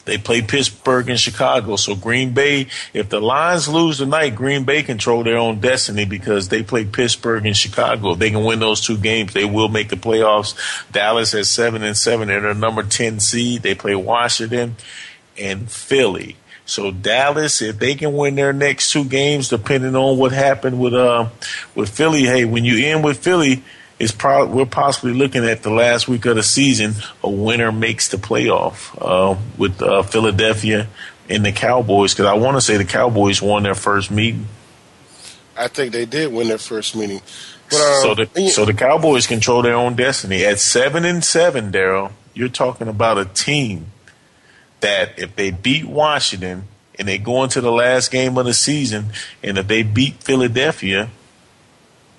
they 0.05 0.19
play 0.19 0.43
Pittsburgh 0.43 1.09
and 1.09 1.21
Chicago. 1.21 1.77
So 1.77 1.95
Green 1.95 2.33
Bay, 2.33 2.69
if 2.93 3.09
the 3.09 3.21
Lions 3.21 3.69
lose 3.69 3.99
tonight, 3.99 4.35
Green 4.35 4.65
Bay 4.65 4.83
control 4.83 5.23
their 5.23 5.37
own 5.37 5.61
destiny 5.61 6.05
because 6.05 6.49
they 6.49 6.63
play 6.63 6.85
Pittsburgh 6.85 7.47
and 7.47 7.57
Chicago. 7.57 8.13
If 8.13 8.19
they 8.19 8.31
can 8.31 8.45
win 8.45 8.61
those 8.61 8.81
two 8.81 8.97
games, 8.97 9.33
they 9.33 9.45
will 9.45 9.69
make 9.69 9.89
the 9.89 9.97
playoffs. 9.97 10.55
Dallas 10.91 11.35
at 11.35 11.47
seven 11.47 11.83
and 11.83 11.97
seven. 11.97 12.29
They're 12.29 12.41
the 12.41 12.55
number 12.55 12.83
10 12.83 13.21
seed. 13.21 13.63
They 13.63 13.75
play 13.75 13.95
Washington 13.95 14.77
and 15.39 15.71
Philly. 15.71 16.37
So 16.71 16.93
Dallas, 16.93 17.63
if 17.63 17.81
they 17.81 17.97
can 17.97 18.17
win 18.17 18.37
their 18.37 18.53
next 18.53 18.93
two 18.93 19.05
games, 19.05 19.49
depending 19.49 19.97
on 19.97 20.19
what 20.19 20.31
happened 20.31 20.79
with 20.79 20.95
uh 20.95 21.29
with 21.75 21.91
Philly, 21.91 22.23
hey, 22.23 22.45
when 22.45 22.65
you 22.65 22.87
end 22.87 23.03
with 23.03 23.19
Philly, 23.19 23.65
is 24.01 24.11
probably 24.11 24.55
we're 24.57 24.67
possibly 24.67 25.13
looking 25.13 25.45
at 25.45 25.63
the 25.63 25.71
last 25.71 26.09
week 26.09 26.25
of 26.27 26.35
the 26.35 26.43
season. 26.43 26.95
A 27.23 27.31
winner 27.31 27.71
makes 27.71 28.09
the 28.09 28.17
playoff 28.17 28.97
uh, 29.01 29.39
with 29.59 29.81
uh, 29.81 30.03
Philadelphia 30.03 30.89
and 31.29 31.45
the 31.45 31.53
Cowboys 31.53 32.15
because 32.15 32.27
I 32.27 32.33
want 32.33 32.57
to 32.57 32.63
say 32.63 32.79
the 32.79 32.85
Cowboys 32.85 33.41
won 33.41 33.63
their 33.63 33.75
first 33.75 34.11
meeting. 34.11 34.47
I 35.57 35.69
think 35.69 35.93
they 35.93 36.07
did 36.07 36.33
win 36.33 36.49
their 36.49 36.59
first 36.59 36.97
meeting. 36.97 37.21
But, 37.69 37.77
um, 37.77 38.03
so 38.03 38.15
the 38.15 38.49
so 38.49 38.65
the 38.65 38.75
Cowboys 38.75 39.27
control 39.27 39.61
their 39.63 39.75
own 39.75 39.95
destiny 39.95 40.45
at 40.47 40.59
seven 40.59 41.05
and 41.05 41.23
seven. 41.23 41.71
Daryl, 41.71 42.13
you're 42.33 42.49
talking 42.49 42.89
about 42.89 43.19
a 43.19 43.27
team 43.27 43.93
that 44.81 45.19
if 45.19 45.37
they 45.37 45.51
beat 45.51 45.85
Washington 45.85 46.65
and 46.99 47.07
they 47.07 47.19
go 47.19 47.45
into 47.45 47.61
the 47.61 47.71
last 47.71 48.11
game 48.11 48.39
of 48.39 48.47
the 48.47 48.55
season, 48.55 49.07
and 49.43 49.59
if 49.59 49.69
they 49.69 49.83
beat 49.83 50.15
Philadelphia, 50.15 51.11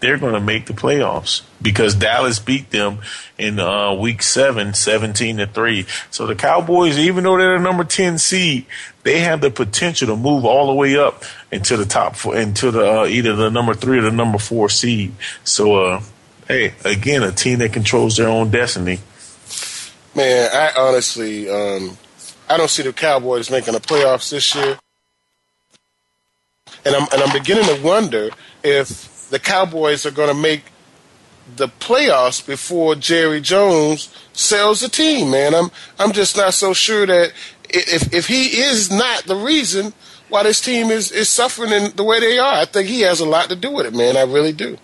they're 0.02 0.18
going 0.18 0.34
to 0.34 0.41
make 0.41 0.66
the 0.66 0.74
playoffs 0.74 1.43
because 1.62 1.95
Dallas 1.95 2.39
beat 2.39 2.72
them 2.72 2.99
in 3.38 3.60
uh, 3.60 3.93
week 3.93 4.24
seven, 4.24 4.74
17 4.74 5.38
to 5.38 5.47
three. 5.47 5.86
So 6.10 6.26
the 6.26 6.36
Cowboys, 6.36 6.97
even 6.97 7.24
though 7.24 7.38
they're 7.38 7.58
the 7.58 7.64
number 7.64 7.84
10 7.84 8.18
seed, 8.18 8.66
they 9.04 9.20
have 9.20 9.41
the 9.41 9.52
potential 9.52 10.08
to 10.08 10.16
move 10.16 10.43
all 10.43 10.68
the 10.68 10.74
way 10.74 10.97
up 10.97 11.24
into 11.52 11.78
the 11.78 11.86
top 11.86 12.16
four, 12.16 12.36
into 12.36 12.72
the, 12.72 13.02
uh, 13.02 13.06
either 13.06 13.36
the 13.36 13.49
number 13.49 13.76
three 13.76 13.99
or 13.99 14.02
the 14.02 14.12
number 14.12 14.39
four 14.39 14.70
seed. 14.70 15.14
So, 15.43 15.76
uh, 15.76 16.02
hey, 16.47 16.74
again, 16.84 17.22
a 17.22 17.32
team 17.32 17.60
that 17.60 17.72
controls 17.72 18.18
their 18.18 18.28
own 18.28 18.49
destiny. 18.49 18.99
Man, 20.16 20.49
I 20.52 20.72
honestly, 20.78 21.47
um, 21.47 21.97
I 22.49 22.58
don't 22.58 22.70
see 22.70 22.84
the 22.84 22.91
Cowboys 22.91 23.52
making 23.52 23.76
the 23.76 23.80
playoffs 23.80 24.32
this 24.32 24.56
year. 24.56 24.80
And 26.84 26.95
I'm, 26.95 27.08
and 27.14 27.22
I'm 27.22 27.32
beginning 27.32 27.66
to 27.66 27.82
wonder 27.84 28.32
if 28.64 29.12
the 29.32 29.39
Cowboys 29.39 30.05
are 30.05 30.11
going 30.11 30.29
to 30.29 30.39
make 30.39 30.65
the 31.55 31.67
playoffs 31.67 32.45
before 32.45 32.95
Jerry 32.95 33.41
Jones 33.41 34.13
sells 34.34 34.82
the 34.82 34.89
team. 34.89 35.32
Man, 35.32 35.55
I'm 35.55 35.71
I'm 35.97 36.11
just 36.11 36.38
not 36.38 36.53
so 36.53 36.73
sure 36.73 37.05
that 37.05 37.34
if 37.69 38.13
if 38.13 38.27
he 38.27 38.61
is 38.61 38.91
not 38.91 39.23
the 39.23 39.36
reason 39.36 39.93
why 40.29 40.43
this 40.43 40.61
team 40.61 40.91
is 40.91 41.11
is 41.11 41.29
suffering 41.29 41.71
in 41.71 41.95
the 41.95 42.03
way 42.03 42.19
they 42.19 42.38
are, 42.38 42.61
I 42.61 42.65
think 42.65 42.88
he 42.88 43.01
has 43.01 43.19
a 43.19 43.25
lot 43.25 43.49
to 43.49 43.55
do 43.55 43.71
with 43.71 43.88
it. 43.88 43.93
Man, 43.93 44.15
I 44.15 44.23
really 44.23 44.53
do. 44.53 44.77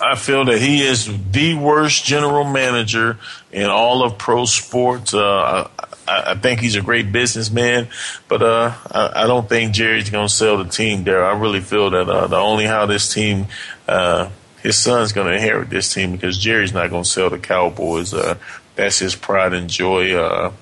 I 0.00 0.14
feel 0.14 0.44
that 0.44 0.58
he 0.58 0.82
is 0.82 1.08
the 1.30 1.54
worst 1.54 2.04
general 2.04 2.44
manager 2.44 3.18
in 3.50 3.70
all 3.70 4.02
of 4.02 4.18
pro 4.18 4.44
sports. 4.44 5.14
Uh, 5.14 5.70
I, 6.10 6.32
I, 6.32 6.34
think 6.34 6.60
he's 6.60 6.76
a 6.76 6.82
great 6.82 7.12
businessman, 7.12 7.88
but 8.28 8.42
uh, 8.42 8.74
I, 8.90 9.24
I, 9.24 9.26
don't 9.26 9.48
think 9.48 9.72
Jerry's 9.72 10.10
going 10.10 10.26
to 10.28 10.32
sell 10.32 10.58
the 10.58 10.68
team 10.68 11.04
there. 11.04 11.24
I 11.24 11.38
really 11.38 11.60
feel 11.60 11.90
that 11.90 12.08
uh, 12.08 12.26
the 12.26 12.36
only 12.36 12.64
how 12.64 12.86
this 12.86 13.12
team, 13.12 13.46
uh, 13.86 14.28
his 14.62 14.76
son's 14.76 15.12
going 15.12 15.28
to 15.28 15.34
inherit 15.34 15.70
this 15.70 15.92
team 15.92 16.12
because 16.12 16.36
Jerry's 16.36 16.74
not 16.74 16.90
going 16.90 17.04
to 17.04 17.08
sell 17.08 17.30
the 17.30 17.38
Cowboys. 17.38 18.12
Uh, 18.12 18.36
that's 18.74 18.98
his 18.98 19.14
pride 19.14 19.52
and 19.52 19.70
joy. 19.70 20.14
Uh, 20.14 20.52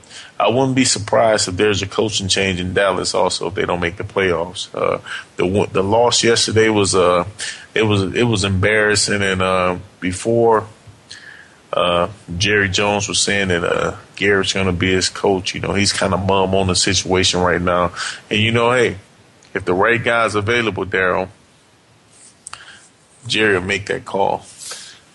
I 0.41 0.49
wouldn't 0.49 0.77
be 0.77 0.85
surprised 0.85 1.49
if 1.49 1.57
there's 1.57 1.83
a 1.83 1.87
coaching 1.87 2.29
change 2.29 2.61
in 2.61 2.75
Dallas 2.75 3.15
also 3.15 3.49
if 3.49 3.55
they 3.55 3.65
don't 3.65 3.81
make 3.81 3.97
the 3.97 4.05
playoffs. 4.05 4.73
Uh, 4.75 5.01
the 5.37 5.69
the 5.73 5.83
loss 5.83 6.23
yesterday 6.23 6.69
was 6.69 6.95
uh 6.95 7.25
it 7.75 7.83
was 7.83 8.15
it 8.15 8.23
was 8.23 8.45
embarrassing 8.45 9.23
and 9.23 9.43
uh, 9.43 9.77
before 10.01 10.67
uh, 11.79 12.11
Jerry 12.37 12.68
Jones 12.68 13.09
was 13.09 13.20
saying 13.20 13.49
that 13.49 13.62
uh, 13.62 13.97
Garrett's 14.16 14.53
going 14.53 14.66
to 14.66 14.72
be 14.72 14.93
his 14.93 15.09
coach. 15.09 15.55
You 15.55 15.61
know, 15.61 15.74
he's 15.74 15.93
kind 15.93 16.12
of 16.12 16.26
mum 16.26 16.55
on 16.55 16.66
the 16.66 16.74
situation 16.74 17.41
right 17.41 17.62
now. 17.62 17.93
And 18.31 18.41
you 18.41 18.51
know, 18.51 18.72
hey, 18.72 18.99
if 19.55 19.64
the 19.64 19.74
right 19.74 20.03
guy's 20.03 20.35
available, 20.35 20.85
Daryl, 20.85 21.29
Jerry 23.26 23.55
will 23.55 23.66
make 23.66 23.87
that 23.87 24.05
call. 24.05 24.45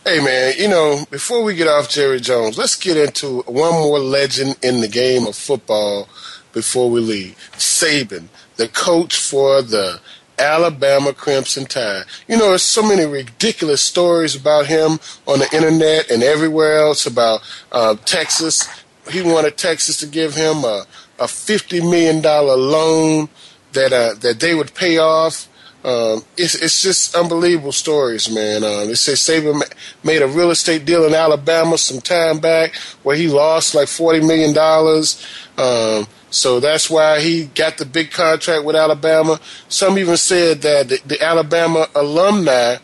Hey 0.05 0.24
man, 0.24 0.53
you 0.57 0.68
know, 0.68 1.05
before 1.11 1.43
we 1.43 1.55
get 1.55 1.68
off 1.68 1.89
Jerry 1.89 2.20
Jones, 2.20 2.57
let's 2.57 2.76
get 2.76 2.97
into 2.97 3.41
one 3.43 3.74
more 3.74 3.99
legend 3.99 4.57
in 4.61 4.82
the 4.82 4.89
game 4.89 5.26
of 5.26 5.36
football 5.36 6.09
before 6.51 6.89
we 6.89 6.99
leave. 6.99 7.38
Saban, 7.53 8.28
the 8.57 8.68
coach 8.68 9.18
for 9.18 9.61
the 9.61 9.99
Alabama 10.38 11.14
Crimson 11.14 11.66
Tide. 11.66 12.04
You 12.28 12.38
know, 12.38 12.50
there's 12.50 12.64
so 12.64 12.82
many 12.82 13.06
ridiculous 13.06 13.82
stories 13.82 14.36
about 14.36 14.68
him 14.68 15.00
on 15.28 15.40
the 15.40 15.50
internet 15.54 16.10
and 16.10 16.24
everywhere 16.24 16.80
else 16.80 17.06
about 17.06 17.42
uh, 17.72 17.96
Texas. 18.06 18.68
He 19.10 19.22
wanted 19.22 19.58
Texas 19.58 19.98
to 20.00 20.08
give 20.08 20.36
him 20.36 20.64
a, 20.64 20.86
a 21.20 21.26
$50 21.26 21.82
million 21.82 22.22
loan 22.22 23.30
that, 23.74 23.94
uh, 23.94 24.14
that 24.22 24.40
they 24.40 24.56
would 24.56 24.74
pay 24.74 24.98
off 24.98 25.48
um, 25.84 26.24
it's, 26.38 26.56
it's 26.56 26.82
just 26.82 27.14
unbelievable 27.16 27.74
stories, 27.74 28.34
man. 28.34 28.64
Um, 28.64 28.88
they 28.88 28.94
say 28.94 29.14
Saban 29.14 29.62
made 30.04 30.22
a 30.22 30.28
real 30.28 30.52
estate 30.52 30.86
deal 30.86 31.06
in 31.06 31.14
Alabama 31.14 31.78
some 31.78 32.00
time 32.00 32.40
back 32.40 32.76
where 33.04 33.18
he 33.18 33.28
lost 33.28 33.76
like 33.76 33.90
forty 33.90 34.22
million 34.22 34.54
dollars. 34.54 35.26
Um, 35.58 36.08
so 36.30 36.60
that's 36.60 36.90
why 36.90 37.20
he 37.20 37.46
got 37.46 37.78
the 37.78 37.86
big 37.86 38.12
contract 38.12 38.66
with 38.66 38.76
Alabama. 38.76 39.40
Some 39.68 40.00
even 40.00 40.18
said 40.18 40.62
that 40.62 40.90
the, 40.90 41.00
the 41.06 41.22
Alabama 41.22 41.88
alumni, 41.94 42.78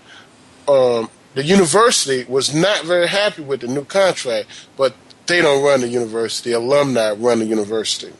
um, 0.67 1.09
the 1.35 1.43
university 1.43 2.25
was 2.25 2.53
not 2.53 2.83
very 2.83 3.07
happy 3.07 3.41
with 3.41 3.61
the 3.61 3.67
new 3.67 3.85
contract, 3.85 4.49
but 4.77 4.93
they 5.25 5.41
don't 5.41 5.63
run 5.63 5.81
the 5.81 5.87
university. 5.87 6.51
Alumni 6.51 7.11
run 7.13 7.39
the 7.39 7.45
university. 7.45 8.13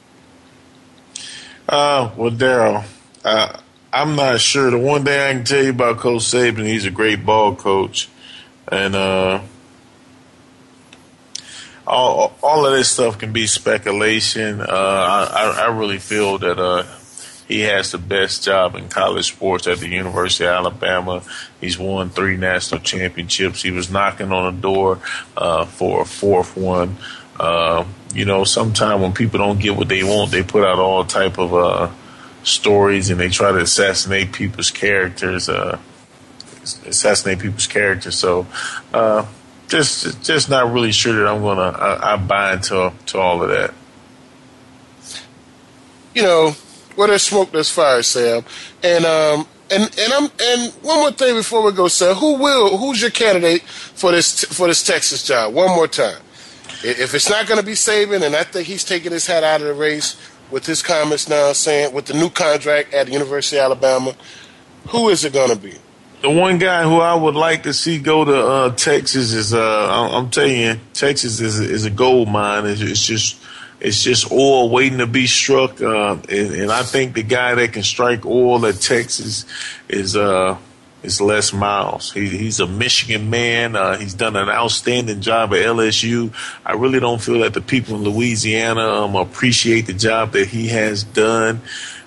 Uh, 1.67 2.09
well, 2.15 2.31
Daryl, 2.31 2.83
uh, 3.23 3.59
I'm 3.91 4.15
not 4.15 4.39
sure. 4.39 4.69
The 4.69 4.77
one 4.77 5.03
thing 5.03 5.19
I 5.19 5.33
can 5.33 5.43
tell 5.43 5.63
you 5.63 5.71
about 5.71 5.97
Coach 5.97 6.21
Saban, 6.21 6.65
he's 6.65 6.85
a 6.85 6.91
great 6.91 7.25
ball 7.25 7.55
coach, 7.55 8.07
and 8.71 8.95
uh, 8.95 9.41
all 11.87 12.35
all 12.43 12.67
of 12.67 12.73
this 12.73 12.91
stuff 12.91 13.17
can 13.17 13.33
be 13.33 13.47
speculation. 13.47 14.61
Uh, 14.61 14.65
I, 14.67 15.65
I 15.65 15.75
really 15.75 15.97
feel 15.97 16.37
that 16.37 16.59
uh, 16.59 16.83
he 17.47 17.61
has 17.61 17.91
the 17.91 17.97
best 17.97 18.43
job 18.43 18.75
in 18.75 18.89
college 18.89 19.31
sports 19.31 19.65
at 19.65 19.79
the 19.79 19.87
University 19.87 20.45
of 20.45 20.51
Alabama. 20.51 21.23
He's 21.59 21.79
won 21.79 22.11
three 22.11 22.37
national 22.37 22.81
championships. 22.81 23.63
He 23.63 23.71
was 23.71 23.89
knocking 23.89 24.31
on 24.31 24.55
the 24.55 24.61
door 24.61 24.99
uh, 25.35 25.65
for 25.65 26.03
a 26.03 26.05
fourth 26.05 26.55
one. 26.55 26.97
Uh, 27.39 27.85
you 28.13 28.25
know, 28.25 28.43
sometimes 28.43 29.01
when 29.01 29.13
people 29.13 29.39
don't 29.39 29.59
get 29.59 29.75
what 29.75 29.87
they 29.87 30.03
want, 30.03 30.29
they 30.29 30.43
put 30.43 30.63
out 30.63 30.77
all 30.77 31.03
type 31.05 31.39
of 31.39 31.55
uh, 31.55 31.89
stories 32.43 33.09
and 33.09 33.19
they 33.19 33.29
try 33.29 33.51
to 33.51 33.59
assassinate 33.59 34.31
people's 34.31 34.71
characters, 34.71 35.49
uh, 35.49 35.79
assassinate 36.85 37.39
people's 37.39 37.67
characters. 37.67 38.15
So, 38.15 38.47
uh, 38.93 39.25
just 39.67 40.23
just 40.23 40.49
not 40.49 40.71
really 40.73 40.91
sure 40.91 41.13
that 41.13 41.27
I'm 41.27 41.41
gonna 41.41 41.61
I, 41.61 42.13
I 42.13 42.17
buy 42.17 42.53
into 42.53 42.91
to 43.07 43.19
all 43.19 43.43
of 43.43 43.49
that. 43.49 43.73
You 46.15 46.23
know, 46.23 46.51
where 46.95 47.07
there's 47.07 47.23
smoke, 47.23 47.51
there's 47.51 47.69
fire, 47.69 48.01
Sam. 48.01 48.43
And 48.83 49.05
um, 49.05 49.47
and 49.71 49.83
and 49.83 50.13
I'm 50.13 50.29
and 50.41 50.73
one 50.81 50.99
more 50.99 51.11
thing 51.11 51.35
before 51.35 51.63
we 51.63 51.71
go, 51.71 51.87
Sam. 51.87 52.15
Who 52.15 52.35
will? 52.35 52.77
Who's 52.77 53.01
your 53.01 53.11
candidate 53.11 53.61
for 53.61 54.11
this 54.11 54.43
for 54.45 54.67
this 54.67 54.83
Texas 54.83 55.23
job? 55.23 55.53
One 55.53 55.69
more 55.69 55.87
time. 55.87 56.21
If 56.81 57.13
it's 57.13 57.29
not 57.29 57.45
going 57.45 57.59
to 57.59 57.65
be 57.65 57.73
Saban, 57.73 58.23
and 58.25 58.35
I 58.35 58.43
think 58.43 58.65
he's 58.65 58.85
taking 58.85 59.11
his 59.11 59.27
hat 59.27 59.43
out 59.43 59.59
of 59.59 59.67
the 59.67 59.73
race, 59.73 60.15
with 60.51 60.65
his 60.65 60.81
comments 60.81 61.29
now 61.29 61.53
saying 61.53 61.93
with 61.93 62.05
the 62.05 62.13
new 62.13 62.29
contract 62.29 62.93
at 62.93 63.07
the 63.07 63.13
University 63.13 63.57
of 63.57 63.65
Alabama, 63.65 64.15
who 64.89 65.09
is 65.09 65.23
it 65.25 65.33
going 65.33 65.51
to 65.51 65.57
be? 65.57 65.75
The 66.21 66.29
one 66.29 66.57
guy 66.57 66.83
who 66.83 66.99
I 66.99 67.13
would 67.13 67.35
like 67.35 67.63
to 67.63 67.73
see 67.73 67.97
go 67.97 68.25
to 68.25 68.47
uh, 68.47 68.75
Texas 68.75 69.31
is, 69.31 69.53
uh, 69.53 70.09
I'm 70.13 70.29
telling 70.29 70.59
you, 70.59 70.79
Texas 70.93 71.39
is, 71.39 71.59
is 71.59 71.85
a 71.85 71.89
gold 71.89 72.27
mine. 72.27 72.65
It's, 72.65 72.81
it's, 72.81 73.05
just 73.05 73.41
it's 73.79 74.03
just 74.03 74.29
oil 74.29 74.69
waiting 74.69 74.97
to 74.97 75.07
be 75.07 75.27
struck. 75.27 75.81
Uh, 75.81 76.17
and, 76.27 76.53
and, 76.53 76.71
I 76.71 76.83
think 76.83 77.13
the 77.13 77.23
guy 77.23 77.55
that 77.55 77.71
can 77.71 77.83
strike 77.83 78.25
oil 78.25 78.65
at 78.65 78.81
Texas 78.81 79.45
is 79.87 80.17
uh, 80.17 80.57
is 81.03 81.21
Les 81.21 81.53
Miles. 81.53 82.11
He, 82.11 82.27
he's 82.27 82.59
a 82.59 82.67
Michigan 82.67 83.29
man. 83.29 83.75
Uh, 83.75 83.97
he's 83.97 84.13
done 84.13 84.35
an 84.35 84.49
outstanding 84.49 85.21
job 85.21 85.53
at 85.53 85.59
LSU. 85.59 86.33
I 86.65 86.73
really 86.73 86.99
don't 86.99 87.21
feel 87.21 87.39
that 87.39 87.53
the 87.53 87.61
people 87.61 87.95
in 87.95 88.03
Louisiana 88.03 88.81
um, 88.81 89.15
appreciate 89.15 89.87
the 89.87 89.93
job 89.93 90.33
that 90.33 90.47
he 90.49 90.67
has 90.69 91.03
done. 91.03 91.61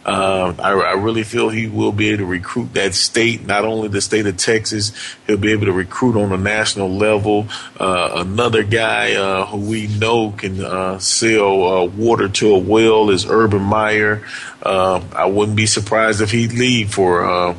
Uh, 0.04 0.52
I, 0.58 0.72
I, 0.72 0.92
really 0.94 1.22
feel 1.22 1.48
he 1.48 1.68
will 1.68 1.92
be 1.92 2.08
able 2.08 2.18
to 2.18 2.26
recruit 2.26 2.74
that 2.74 2.92
state, 2.92 3.46
not 3.46 3.64
only 3.64 3.86
the 3.86 4.00
state 4.00 4.26
of 4.26 4.36
Texas, 4.36 4.90
he'll 5.28 5.36
be 5.36 5.52
able 5.52 5.66
to 5.66 5.72
recruit 5.72 6.20
on 6.20 6.32
a 6.32 6.36
national 6.36 6.90
level. 6.90 7.46
Uh, 7.78 8.10
another 8.16 8.64
guy 8.64 9.14
uh, 9.14 9.46
who 9.46 9.58
we 9.58 9.86
know 9.86 10.32
can 10.32 10.64
uh, 10.64 10.98
sell 10.98 11.62
uh, 11.62 11.84
water 11.84 12.28
to 12.28 12.52
a 12.52 12.58
well 12.58 13.10
is 13.10 13.24
Urban 13.26 13.62
Meyer. 13.62 14.26
Uh, 14.60 15.00
I 15.14 15.26
wouldn't 15.26 15.56
be 15.56 15.66
surprised 15.66 16.20
if 16.20 16.32
he'd 16.32 16.52
leave 16.52 16.92
for 16.92 17.54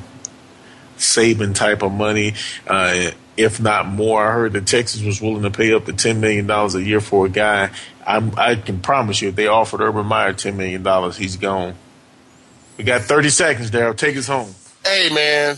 Saban 1.03 1.53
type 1.53 1.83
of 1.83 1.91
money 1.91 2.33
if 3.37 3.59
not 3.59 3.87
more. 3.87 4.25
I 4.25 4.33
heard 4.33 4.53
that 4.53 4.67
Texas 4.67 5.01
was 5.01 5.21
willing 5.21 5.43
to 5.43 5.51
pay 5.51 5.73
up 5.73 5.85
to 5.85 5.93
ten 5.93 6.19
million 6.19 6.47
dollars 6.47 6.75
a 6.75 6.83
year 6.83 7.01
for 7.01 7.25
a 7.25 7.29
guy. 7.29 7.71
I'm, 8.05 8.37
i 8.37 8.55
can 8.55 8.79
promise 8.79 9.21
you, 9.21 9.29
if 9.29 9.35
they 9.35 9.47
offered 9.47 9.81
Urban 9.81 10.05
Meyer 10.05 10.33
ten 10.33 10.57
million 10.57 10.83
dollars, 10.83 11.17
he's 11.17 11.37
gone. 11.37 11.75
We 12.77 12.83
got 12.83 13.01
30 13.01 13.29
seconds, 13.29 13.69
Daryl. 13.69 13.95
Take 13.95 14.17
us 14.17 14.27
home. 14.27 14.49
Hey, 14.83 15.09
man. 15.13 15.57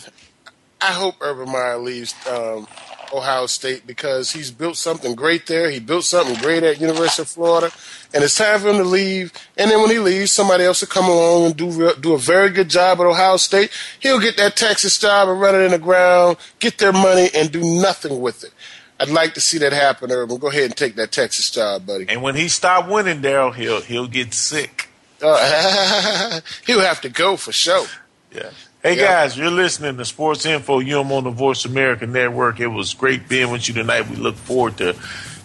I 0.81 0.91
hope 0.91 1.15
Urban 1.21 1.49
Meyer 1.49 1.77
leaves 1.77 2.13
um, 2.27 2.67
Ohio 3.13 3.45
State 3.45 3.85
because 3.85 4.31
he's 4.31 4.51
built 4.51 4.77
something 4.77 5.15
great 5.15 5.47
there. 5.47 5.69
He 5.69 5.79
built 5.79 6.03
something 6.03 6.35
great 6.41 6.63
at 6.63 6.79
University 6.79 7.21
of 7.21 7.27
Florida, 7.27 7.71
and 8.13 8.23
it's 8.23 8.35
time 8.35 8.59
for 8.59 8.69
him 8.69 8.77
to 8.77 8.83
leave. 8.83 9.33
And 9.57 9.71
then 9.71 9.81
when 9.81 9.91
he 9.91 9.99
leaves, 9.99 10.31
somebody 10.31 10.63
else 10.63 10.81
will 10.81 10.87
come 10.87 11.05
along 11.05 11.45
and 11.45 11.57
do 11.57 11.93
do 11.99 12.13
a 12.13 12.17
very 12.17 12.49
good 12.49 12.69
job 12.69 12.99
at 12.99 13.05
Ohio 13.05 13.37
State. 13.37 13.71
He'll 13.99 14.19
get 14.19 14.37
that 14.37 14.55
Texas 14.55 14.97
job 14.97 15.29
and 15.29 15.39
run 15.39 15.55
it 15.55 15.59
in 15.59 15.71
the 15.71 15.79
ground, 15.79 16.37
get 16.59 16.77
their 16.77 16.93
money, 16.93 17.29
and 17.35 17.51
do 17.51 17.61
nothing 17.61 18.21
with 18.21 18.43
it. 18.43 18.53
I'd 18.99 19.09
like 19.09 19.33
to 19.33 19.41
see 19.41 19.57
that 19.57 19.73
happen, 19.73 20.11
Urban. 20.11 20.37
Go 20.37 20.47
ahead 20.47 20.65
and 20.65 20.77
take 20.77 20.95
that 20.95 21.11
Texas 21.11 21.51
job, 21.51 21.85
buddy. 21.85 22.05
And 22.07 22.21
when 22.21 22.35
he 22.35 22.47
stop 22.47 22.87
winning, 22.87 23.21
Daryl, 23.21 23.53
he'll 23.53 23.81
he'll 23.81 24.07
get 24.07 24.33
sick. 24.33 24.89
Uh, 25.21 26.39
he'll 26.65 26.81
have 26.81 27.01
to 27.01 27.09
go 27.09 27.35
for 27.35 27.51
sure. 27.51 27.87
Yeah. 28.33 28.51
Hey 28.85 28.97
guys, 28.97 29.35
you're 29.35 29.49
listening 29.49 29.97
to 29.97 30.05
Sports 30.05 30.45
Info. 30.45 30.77
You're 30.77 31.03
on 31.03 31.23
the 31.23 31.31
Voice 31.31 31.65
America 31.65 32.05
Network. 32.05 32.59
It 32.59 32.67
was 32.67 32.93
great 32.93 33.27
being 33.27 33.49
with 33.49 33.67
you 33.67 33.73
tonight. 33.73 34.07
We 34.07 34.15
look 34.15 34.35
forward 34.35 34.77
to 34.77 34.95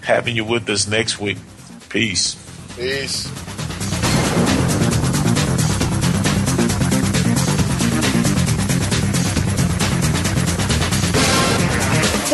having 0.03 0.36
you 0.36 0.45
with 0.45 0.68
us 0.68 0.86
next 0.86 1.18
week. 1.18 1.38
Peace. 1.88 2.34
Peace. 2.76 3.30